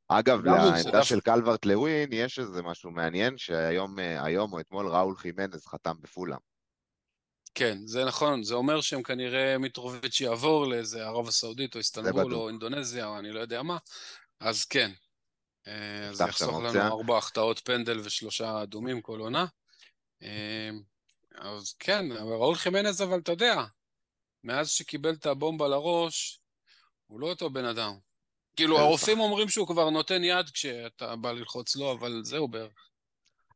אגב, 0.07 0.45
לעמדה. 0.45 1.03
של 1.03 1.19
קלוורט 1.19 1.65
לווין 1.65 2.09
יש 2.13 2.39
איזה 2.39 2.61
משהו 2.61 2.91
מעניין, 2.91 3.37
שהיום 3.37 3.99
אה, 3.99 4.23
היום 4.23 4.53
או 4.53 4.59
אתמול 4.59 4.87
ראול 4.87 5.15
חימנז 5.17 5.65
חתם 5.65 5.95
בפולה. 6.01 6.37
כן, 7.55 7.77
זה 7.85 8.05
נכון, 8.05 8.43
זה 8.43 8.55
אומר 8.55 8.81
שהם 8.81 9.03
כנראה 9.03 9.57
מיטרוביץ' 9.57 10.21
יעבור 10.21 10.67
לאיזה 10.67 11.05
ערב 11.05 11.27
הסעודית 11.27 11.75
או 11.75 11.79
איסטנבול. 11.79 12.33
או 12.33 12.49
אינדונזיה 12.49 13.07
או 13.07 13.19
אני 13.19 13.31
לא 13.31 13.39
יודע 13.39 13.63
מה, 13.63 13.77
אז 14.39 14.65
כן. 14.65 14.91
אה, 15.67 16.09
זה 16.11 16.23
יחסוך 16.23 16.61
לנו. 16.61 16.81
ארבע 16.81 17.17
החטאות 17.17 17.59
פנדל 17.59 17.99
ושלושה 17.99 18.63
אדומים 18.63 19.01
כל 19.01 19.19
עונה. 19.19 19.45
אה, 21.41 21.49
אז 21.49 21.73
כן, 21.79 22.11
אבל 22.11 22.31
ראול 22.31 22.55
חימנז, 22.55 23.01
אבל 23.01 23.19
אתה 23.19 23.31
יודע, 23.31 23.55
מאז 24.43 24.69
שקיבל 24.69 25.13
את 25.13 25.25
הבומבה 25.25 25.67
לראש, 25.67 26.41
הוא 27.07 27.19
לא 27.19 27.27
אותו 27.29 27.49
בן 27.49 27.65
אדם. 27.65 27.97
כאילו, 28.55 28.75
כן, 28.75 28.81
הרופאים 28.81 29.19
אומרים 29.19 29.49
שהוא 29.49 29.67
כבר 29.67 29.89
נותן 29.89 30.23
יד 30.23 30.49
כשאתה 30.49 31.15
בא 31.15 31.31
ללחוץ 31.31 31.75
לו, 31.75 31.91
אבל 31.91 32.21
זהו 32.23 32.47
בערך. 32.47 32.89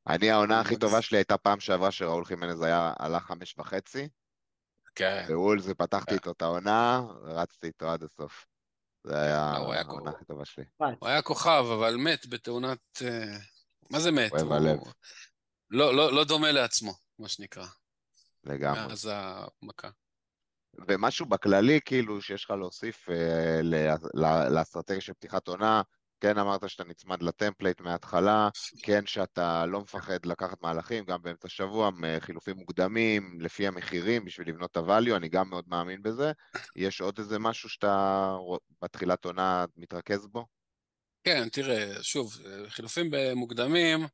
אני, 0.08 0.32
העונה 0.32 0.60
הכי 0.60 0.76
טובה 0.78 0.96
זה- 0.96 1.02
שלי 1.02 1.18
הייתה 1.18 1.38
פעם 1.38 1.60
שעברה 1.60 1.92
שראול 1.92 2.26
חימנז 2.26 2.62
היה, 2.62 2.94
עלה 3.00 3.20
חמש 3.20 3.56
וחצי, 3.58 4.10
כן. 4.96 5.26
ווולס, 5.30 5.66
פתחתי 5.78 6.14
איתו 6.14 6.32
את 6.32 6.42
העונה, 6.42 7.02
רצתי 7.24 7.68
איתו 7.68 7.90
עד 7.92 8.04
הסוף. 8.04 8.46
זה 9.04 9.22
היה 9.22 9.54
לא, 9.60 9.72
היה 9.72 9.82
העונה 9.82 10.12
הכי 10.12 10.26
טובה 10.26 10.46
שלי. 10.46 10.64
הוא 10.78 11.08
היה 11.10 11.22
כוכב, 11.22 11.66
אבל 11.80 11.96
מת 11.96 12.26
בתאונת... 12.28 12.80
אה, 13.02 13.38
מה 13.90 14.00
זה 14.00 14.12
מת? 14.12 14.32
כואב 14.32 14.42
הוא- 14.42 14.54
הלב. 14.56 14.80
לא, 15.70 15.96
לא, 15.96 16.14
לא 16.14 16.24
דומה 16.24 16.52
לעצמו, 16.52 16.94
מה 17.24 17.30
שנקרא, 17.30 17.66
לגמרי. 18.44 18.88
מאז 18.88 19.10
המכה. 19.14 19.90
ומשהו 20.88 21.26
בכללי, 21.26 21.80
כאילו, 21.86 22.22
שיש 22.22 22.44
לך 22.44 22.52
להוסיף 22.52 23.10
אה, 23.10 23.62
לאסטרטגיה 24.50 25.02
של 25.02 25.14
פתיחת 25.14 25.48
עונה, 25.48 25.82
כן 26.22 26.38
אמרת 26.38 26.70
שאתה 26.70 26.84
נצמד 26.84 27.24
ל 27.24 27.30
template 27.30 27.82
מההתחלה, 27.82 28.50
כן 28.84 29.06
שאתה 29.06 29.66
לא 29.66 29.82
מפחד 29.82 30.26
לקחת 30.26 30.62
מהלכים, 30.62 31.06
גם 31.06 31.22
באמצע 31.22 31.48
השבוע, 31.48 31.90
חילופים 32.20 32.58
מוקדמים, 32.58 33.42
לפי 33.42 33.68
המחירים, 33.68 34.26
בשביל 34.26 34.50
לבנות 34.50 34.72
את 34.72 34.78
ה 34.78 34.83
value, 34.83 35.16
אני 35.16 35.30
גם 35.30 35.50
מאוד 35.50 35.66
מאמין 35.68 36.02
בזה. 36.02 36.32
יש 36.76 37.02
עוד 37.02 37.20
איזה 37.20 37.40
משהו 37.40 37.70
שאתה 37.70 38.36
בתחילת 38.82 39.26
עונה 39.26 39.66
מתרכז 39.78 40.28
בו? 40.28 40.46
כן, 41.24 41.50
תראה, 41.50 42.04
שוב, 42.04 42.38
חילופים 42.68 43.10
במוקדמים, 43.12 44.08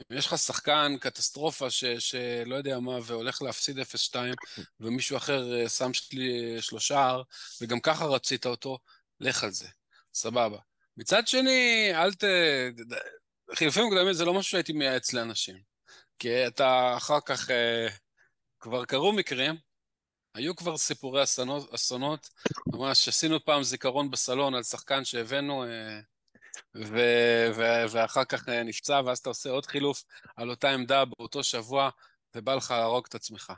אם 0.00 0.18
יש 0.18 0.26
לך 0.26 0.38
שחקן 0.38 0.96
קטסטרופה 1.00 1.70
ש, 1.70 1.84
שלא 1.84 2.54
יודע 2.56 2.78
מה 2.78 2.98
והולך 3.02 3.42
להפסיד 3.42 3.78
0-2 3.78 3.82
ומישהו 4.80 5.16
אחר 5.16 5.60
אה, 5.60 5.68
שם 5.68 5.94
שלי 5.94 6.56
שלושה, 6.62 7.16
וגם 7.60 7.80
ככה 7.80 8.04
רצית 8.04 8.46
אותו, 8.46 8.78
לך 9.20 9.44
על 9.44 9.50
זה, 9.50 9.68
סבבה. 10.14 10.58
מצד 10.96 11.28
שני, 11.28 11.90
אל 11.94 12.14
ת... 12.14 12.24
חילופים 13.54 13.84
מוקדמים 13.84 14.12
זה 14.12 14.24
לא 14.24 14.34
משהו 14.34 14.50
שהייתי 14.50 14.72
מייעץ 14.72 15.12
לאנשים. 15.12 15.56
כי 16.18 16.46
אתה 16.46 16.94
אחר 16.96 17.18
כך, 17.26 17.50
אה, 17.50 17.88
כבר 18.60 18.84
קרו 18.84 19.12
מקרים, 19.12 19.54
היו 20.34 20.56
כבר 20.56 20.76
סיפורי 20.76 21.22
אסונות, 21.74 22.28
ממש 22.66 23.08
עשינו 23.08 23.44
פעם 23.44 23.62
זיכרון 23.62 24.10
בסלון 24.10 24.54
על 24.54 24.62
שחקן 24.62 25.04
שהבאנו, 25.04 25.64
אה, 25.64 26.00
ו- 26.74 27.50
ו- 27.54 27.84
ואחר 27.90 28.24
כך 28.24 28.48
אה, 28.48 28.62
נפצע, 28.62 29.00
ואז 29.06 29.18
אתה 29.18 29.28
עושה 29.28 29.50
עוד 29.50 29.66
חילוף 29.66 30.04
על 30.36 30.50
אותה 30.50 30.70
עמדה 30.70 31.04
באותו 31.04 31.44
שבוע, 31.44 31.90
ובא 32.34 32.54
לך 32.54 32.70
להרוג 32.70 33.06
את 33.08 33.14
עצמך. 33.14 33.52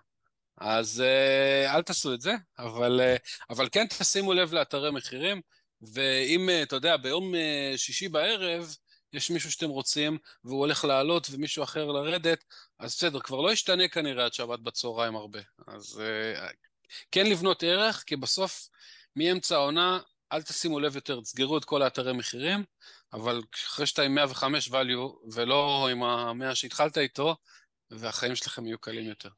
אז 0.58 1.00
אה, 1.00 1.74
אל 1.74 1.82
תעשו 1.82 2.14
את 2.14 2.20
זה, 2.20 2.34
אבל, 2.58 3.00
אה, 3.00 3.16
אבל 3.50 3.68
כן 3.72 3.86
תשימו 3.86 4.34
לב 4.34 4.52
לאתרי 4.54 4.90
מחירים, 4.90 5.40
ואם, 5.82 6.48
אתה 6.62 6.76
יודע, 6.76 6.96
ביום 6.96 7.34
שישי 7.76 8.08
בערב, 8.08 8.76
יש 9.12 9.30
מישהו 9.30 9.52
שאתם 9.52 9.68
רוצים, 9.68 10.18
והוא 10.44 10.58
הולך 10.58 10.84
לעלות 10.84 11.26
ומישהו 11.30 11.64
אחר 11.64 11.84
לרדת, 11.84 12.44
אז 12.78 12.96
בסדר, 12.96 13.20
כבר 13.20 13.40
לא 13.40 13.52
ישתנה 13.52 13.88
כנראה 13.88 14.24
עד 14.24 14.32
שבת 14.32 14.58
בצהריים 14.58 15.16
הרבה. 15.16 15.38
אז 15.66 16.02
כן 17.12 17.26
לבנות 17.26 17.62
ערך, 17.62 18.04
כי 18.06 18.16
בסוף, 18.16 18.68
מאמצע 19.16 19.54
העונה, 19.54 20.00
אל 20.32 20.42
תשימו 20.42 20.80
לב 20.80 20.96
יותר, 20.96 21.20
תסגרו 21.20 21.58
את 21.58 21.64
כל 21.64 21.82
האתרי 21.82 22.12
מחירים, 22.12 22.64
אבל 23.12 23.42
אחרי 23.66 23.86
שאתה 23.86 24.02
עם 24.02 24.14
105 24.14 24.68
value, 24.68 25.32
ולא 25.34 25.88
עם 25.90 26.02
ה-100 26.02 26.54
שהתחלת 26.54 26.98
איתו, 26.98 27.36
והחיים 27.90 28.36
שלכם 28.36 28.66
יהיו 28.66 28.78
קלים 28.78 29.08
יותר. 29.08 29.28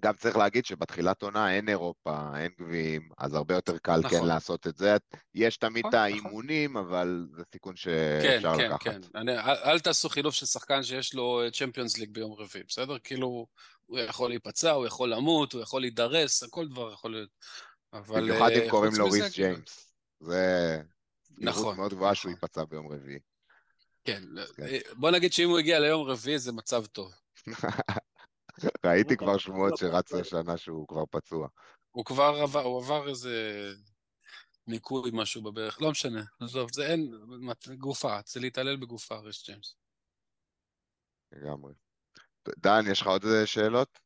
גם 0.00 0.14
צריך 0.14 0.36
להגיד 0.36 0.64
שבתחילת 0.64 1.22
עונה 1.22 1.54
אין 1.54 1.68
אירופה, 1.68 2.38
אין 2.38 2.52
גביעים, 2.60 3.08
אז 3.18 3.34
הרבה 3.34 3.54
יותר 3.54 3.78
קל 3.78 4.00
נכון. 4.04 4.18
כן 4.18 4.26
לעשות 4.26 4.66
את 4.66 4.76
זה. 4.76 4.96
יש 5.34 5.56
תמיד 5.56 5.86
את 5.86 5.94
נכון, 5.94 6.00
האימונים, 6.00 6.76
אבל 6.76 7.26
זה 7.36 7.42
סיכון 7.52 7.74
כן, 7.76 8.38
שאפשר 8.40 8.56
כן, 8.56 8.70
לקחת. 8.70 8.80
כן. 8.82 9.00
אני, 9.14 9.38
אל, 9.38 9.56
אל 9.64 9.80
תעשו 9.80 10.08
חילוף 10.08 10.34
של 10.34 10.46
שחקן 10.46 10.82
שיש 10.82 11.14
לו 11.14 11.40
צ'מפיונס 11.52 11.98
ליג 11.98 12.10
ביום 12.10 12.32
רביעי, 12.32 12.64
בסדר? 12.68 12.98
כאילו, 13.04 13.46
הוא 13.86 13.98
יכול 13.98 14.30
להיפצע, 14.30 14.70
הוא 14.70 14.86
יכול 14.86 15.12
למות, 15.12 15.52
הוא 15.52 15.62
יכול 15.62 15.80
להידרס, 15.80 16.42
כל 16.44 16.68
דבר 16.68 16.92
יכול 16.92 17.12
להיות. 17.12 17.30
אבל 17.92 18.20
במיוחד 18.20 18.50
אה, 18.50 18.64
אם 18.64 18.70
קוראים 18.70 18.90
חוץ 18.90 18.98
לו 18.98 19.04
ריס 19.04 19.14
כאילו- 19.14 19.48
ג'יימס. 19.48 19.91
זה 20.22 20.78
נכון, 21.38 21.76
מאוד 21.76 21.94
גבוהה 21.94 22.14
שהוא 22.14 22.32
נכון. 22.32 22.40
ייפצע 22.42 22.64
ביום 22.64 22.92
רביעי. 22.92 23.18
כן, 24.04 24.22
כן. 24.56 24.62
אה, 24.62 24.78
בוא 24.96 25.10
נגיד 25.10 25.32
שאם 25.32 25.48
הוא 25.48 25.58
הגיע 25.58 25.80
ליום 25.80 26.08
רביעי 26.08 26.38
זה 26.38 26.52
מצב 26.52 26.86
טוב. 26.86 27.12
ראיתי 28.86 29.16
כבר 29.16 29.38
שמועות 29.38 29.70
לא 29.70 29.76
שרצו 29.76 30.06
פצוע. 30.08 30.20
השנה 30.20 30.56
שהוא 30.56 30.88
כבר 30.88 31.06
פצוע. 31.10 31.48
הוא 31.90 32.04
כבר 32.04 32.34
עבר, 32.42 32.62
הוא 32.62 32.84
עבר 32.84 33.08
איזה 33.08 33.32
ניקוי 34.66 35.10
משהו 35.14 35.42
בברך, 35.42 35.82
לא 35.82 35.90
משנה, 35.90 36.22
עזוב, 36.40 36.72
זה 36.72 36.86
אין, 36.86 37.12
גופה, 37.78 38.20
זה 38.26 38.40
להתעלל 38.40 38.76
בגופה, 38.76 39.18
ריס 39.18 39.46
ג'יימס. 39.46 39.76
לגמרי. 41.32 41.74
דן, 42.58 42.82
יש 42.90 43.00
לך 43.00 43.06
עוד 43.06 43.24
איזה 43.24 43.46
שאלות? 43.46 43.98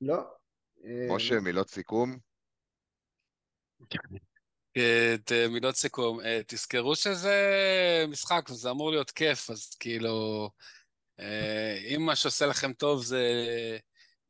לא. 0.00 0.36
אה, 0.84 1.16
משה, 1.16 1.40
מילות 1.40 1.68
סיכום? 1.68 2.18
את 4.78 5.32
אה, 5.32 5.48
מילות 5.48 5.76
סיכום. 5.76 6.20
אה, 6.20 6.40
תזכרו 6.46 6.96
שזה 6.96 7.34
משחק 8.08 8.48
וזה 8.50 8.70
אמור 8.70 8.90
להיות 8.90 9.10
כיף, 9.10 9.50
אז 9.50 9.74
כאילו, 9.80 10.50
אה, 11.20 11.78
אם 11.88 12.06
מה 12.06 12.16
שעושה 12.16 12.46
לכם 12.46 12.72
טוב 12.72 13.04
זה 13.04 13.22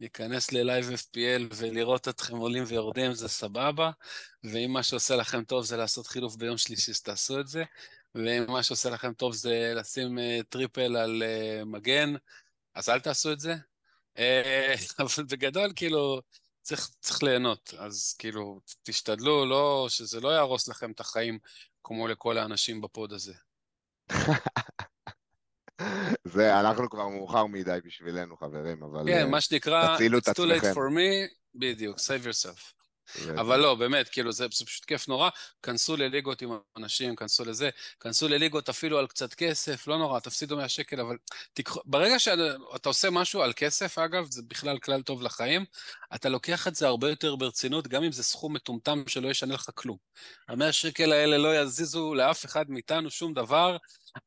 להיכנס 0.00 0.52
ל 0.52 0.60
Live 0.60 0.90
FPL 0.90 1.42
ולראות 1.56 2.08
אתכם 2.08 2.36
עולים 2.36 2.64
ויורדים, 2.66 3.14
זה 3.14 3.28
סבבה, 3.28 3.90
ואם 4.44 4.70
מה 4.72 4.82
שעושה 4.82 5.16
לכם 5.16 5.44
טוב 5.44 5.64
זה 5.64 5.76
לעשות 5.76 6.06
חילוף 6.06 6.36
ביום 6.36 6.56
שלישי, 6.56 6.90
אז 6.90 7.02
תעשו 7.02 7.40
את 7.40 7.48
זה, 7.48 7.64
ואם 8.14 8.44
מה 8.48 8.62
שעושה 8.62 8.90
לכם 8.90 9.12
טוב 9.12 9.34
זה 9.34 9.72
לשים 9.76 10.18
triple 10.48 10.96
על 10.96 11.22
מגן, 11.66 12.14
אז 12.74 12.88
אל 12.88 13.00
תעשו 13.00 13.32
את 13.32 13.40
זה. 13.40 13.54
אבל 14.98 15.24
בגדול, 15.30 15.72
כאילו, 15.76 16.20
צריך, 16.66 16.88
צריך 17.00 17.22
ליהנות, 17.22 17.74
אז 17.78 18.14
כאילו, 18.18 18.60
תשתדלו, 18.82 19.46
לא, 19.46 19.86
שזה 19.88 20.20
לא 20.20 20.28
יהרוס 20.28 20.68
לכם 20.68 20.90
את 20.90 21.00
החיים 21.00 21.38
כמו 21.84 22.08
לכל 22.08 22.38
האנשים 22.38 22.80
בפוד 22.80 23.12
הזה. 23.12 23.34
זה, 26.24 26.60
אנחנו 26.60 26.90
כבר 26.90 27.08
מאוחר 27.08 27.46
מדי 27.46 27.78
בשבילנו, 27.84 28.36
חברים, 28.36 28.82
אבל... 28.82 29.04
כן, 29.06 29.30
מה 29.30 29.40
שנקרא, 29.40 29.94
תצילו 29.96 30.18
את 30.18 30.28
it's 30.28 30.32
too 30.32 30.34
late 30.34 30.74
for 30.74 30.90
me, 30.90 31.34
בדיוק, 31.54 31.96
save 31.96 32.26
yourself. 32.26 32.75
אבל 33.40 33.60
לא, 33.60 33.74
באמת, 33.74 34.08
כאילו, 34.08 34.32
זה, 34.32 34.46
זה 34.52 34.64
פשוט 34.64 34.84
כיף 34.84 35.08
נורא. 35.08 35.30
כנסו 35.62 35.96
לליגות 35.96 36.42
עם 36.42 36.50
אנשים, 36.76 37.16
כנסו 37.16 37.44
לזה, 37.44 37.70
כנסו 38.00 38.28
לליגות 38.28 38.68
אפילו 38.68 38.98
על 38.98 39.06
קצת 39.06 39.34
כסף, 39.34 39.86
לא 39.86 39.98
נורא, 39.98 40.20
תפסידו 40.20 40.56
100 40.56 40.68
שקל, 40.68 41.00
אבל 41.00 41.16
תיקחו, 41.54 41.80
ברגע 41.84 42.18
שאתה 42.18 42.88
עושה 42.88 43.10
משהו 43.10 43.42
על 43.42 43.52
כסף, 43.56 43.98
אגב, 43.98 44.26
זה 44.30 44.42
בכלל 44.48 44.78
כלל 44.78 45.02
טוב 45.02 45.22
לחיים, 45.22 45.64
אתה 46.14 46.28
לוקח 46.28 46.68
את 46.68 46.74
זה 46.74 46.86
הרבה 46.86 47.10
יותר 47.10 47.36
ברצינות, 47.36 47.88
גם 47.88 48.04
אם 48.04 48.12
זה 48.12 48.22
סכום 48.22 48.52
מטומטם 48.52 49.02
שלא 49.06 49.28
ישנה 49.28 49.54
לך 49.54 49.70
כלום. 49.74 49.96
המאה 50.48 50.72
שקל 50.72 51.12
האלה 51.12 51.38
לא 51.38 51.56
יזיזו 51.56 52.14
לאף 52.14 52.44
אחד 52.44 52.70
מאיתנו 52.70 53.10
שום 53.10 53.34
דבר, 53.34 53.76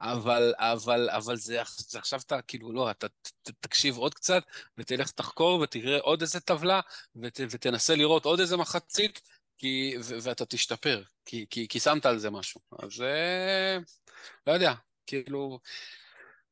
אבל, 0.01 0.53
אבל, 0.57 1.09
אבל 1.09 1.35
זה, 1.35 1.61
זה 1.77 1.99
עכשיו 1.99 2.19
אתה, 2.25 2.41
כאילו, 2.41 2.73
לא, 2.73 2.91
אתה 2.91 3.07
ת, 3.07 3.49
תקשיב 3.59 3.97
עוד 3.97 4.13
קצת, 4.13 4.43
ותלך 4.77 5.11
תחקור 5.11 5.59
ותראה 5.59 5.99
עוד 5.99 6.21
איזה 6.21 6.39
טבלה, 6.39 6.81
ות, 7.15 7.39
ותנסה 7.49 7.95
לראות 7.95 8.25
עוד 8.25 8.39
איזה 8.39 8.57
מחצית, 8.57 9.21
כי, 9.57 9.95
ו, 10.03 10.17
ואתה 10.21 10.45
תשתפר, 10.45 11.03
כי, 11.25 11.45
כי, 11.49 11.67
כי 11.67 11.79
שמת 11.79 12.05
על 12.05 12.19
זה 12.19 12.29
משהו. 12.29 12.61
אז 12.79 13.01
אה, 13.01 13.77
לא 14.47 14.53
יודע, 14.53 14.73
כאילו, 15.05 15.59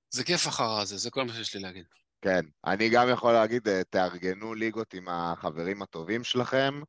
זה 0.10 0.24
כיף 0.24 0.48
אחר 0.48 0.80
הזה, 0.80 0.98
זה 0.98 1.12
כל 1.12 1.24
מה 1.24 1.34
שיש 1.34 1.56
לי 1.56 1.62
להגיד. 1.62 1.86
כן, 2.22 2.46
אני 2.66 2.90
גם 2.90 3.10
יכול 3.10 3.34
להגיד, 3.34 3.68
אה, 3.68 3.82
תארגנו 3.90 4.54
ליגות 4.54 4.94
עם 4.94 5.10
החברים 5.10 5.82
הטובים 5.82 6.24
שלכם, 6.24 6.82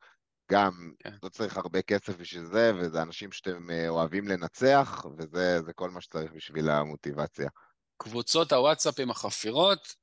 גם 0.52 0.92
כן. 0.98 1.10
לא 1.22 1.28
צריך 1.28 1.56
הרבה 1.56 1.82
כסף 1.82 2.16
בשביל 2.16 2.44
זה, 2.44 2.72
וזה 2.76 3.02
אנשים 3.02 3.32
שאתם 3.32 3.70
אה, 3.70 3.88
אוהבים 3.88 4.28
לנצח, 4.28 5.04
וזה 5.18 5.62
זה 5.62 5.72
כל 5.72 5.90
מה 5.90 6.00
שצריך 6.00 6.32
בשביל 6.32 6.70
המוטיבציה. 6.70 7.48
קבוצות 7.96 8.52
הוואטסאפ 8.52 9.00
עם 9.00 9.10
החפירות, 9.10 9.94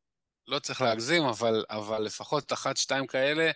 לא 0.47 0.59
צריך 0.59 0.81
להגזים, 0.81 1.23
אבל, 1.23 1.65
אבל 1.69 2.01
לפחות 2.01 2.53
אחת, 2.53 2.77
שתיים 2.77 3.07
כאלה, 3.07 3.51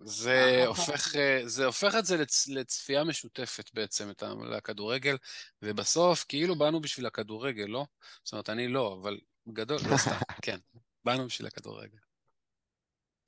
זה 0.00 0.64
הופך, 0.66 1.16
אה, 1.16 1.40
זה 1.44 1.66
הופך 1.66 1.94
את 1.98 2.04
זה 2.04 2.16
לצ, 2.16 2.48
לצפייה 2.48 3.04
משותפת 3.04 3.70
בעצם, 3.74 4.10
את 4.10 4.22
ה- 4.22 4.34
לכדורגל, 4.50 5.16
ובסוף 5.62 6.24
כאילו 6.28 6.58
באנו 6.58 6.80
בשביל 6.80 7.06
הכדורגל, 7.06 7.64
לא? 7.64 7.86
זאת 8.24 8.32
אומרת, 8.32 8.50
אני 8.50 8.68
לא, 8.68 8.98
אבל 9.02 9.18
בגדול, 9.46 9.78
לא 9.90 9.96
סתם, 9.96 10.10
כן, 10.44 10.58
באנו 11.04 11.26
בשביל 11.26 11.46
הכדורגל. 11.46 11.98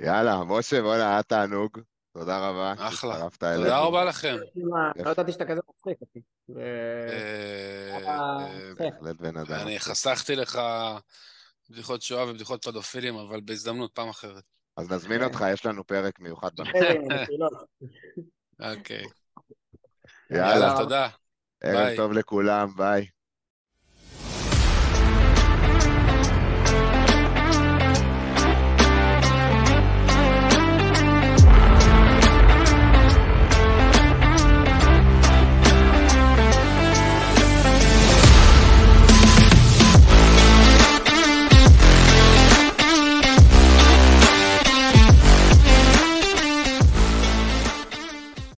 יאללה, 0.01 0.45
משה, 0.45 0.83
בוא'נה, 0.83 1.13
היה 1.13 1.23
תענוג. 1.23 1.79
תודה 2.21 2.49
רבה 2.49 2.75
אחלה. 2.79 3.29
תודה 3.39 3.79
רבה 3.79 4.05
לכם. 4.05 4.37
לא 4.97 5.11
ידעתי 5.11 5.33
שאתה 5.33 5.45
כזה 5.45 5.61
מצחיק 5.71 6.01
אותי. 6.01 6.21
אה, 6.57 8.09
אה, 8.09 8.75
בהחלט 8.79 9.17
בן 9.21 9.37
אדם. 9.37 9.55
אני 9.55 9.79
חסכתי 9.79 10.37
לך 10.37 10.61
בדיחות 11.71 12.03
שואה 12.03 12.31
ובדיחות 12.31 12.65
פדופילים, 12.65 13.17
אבל 13.17 13.41
בהזדמנות, 13.41 13.91
פעם 13.95 14.09
אחרת. 14.09 14.43
אז 14.77 14.93
נזמין 14.93 15.23
אותך, 15.23 15.45
יש 15.53 15.67
לנו 15.67 15.87
פרק 15.87 16.21
מיוחד 16.21 16.51
בנושא. 16.57 16.71
אחרי 16.71 16.99
זה, 17.09 17.23
מחילות. 17.23 17.53
אוקיי. 18.61 19.05
יאללה, 20.31 20.75
תודה. 20.79 21.09
ערב. 21.63 21.97
טוב 21.97 22.13
לכולם, 22.13 22.69
ביי. 22.77 23.07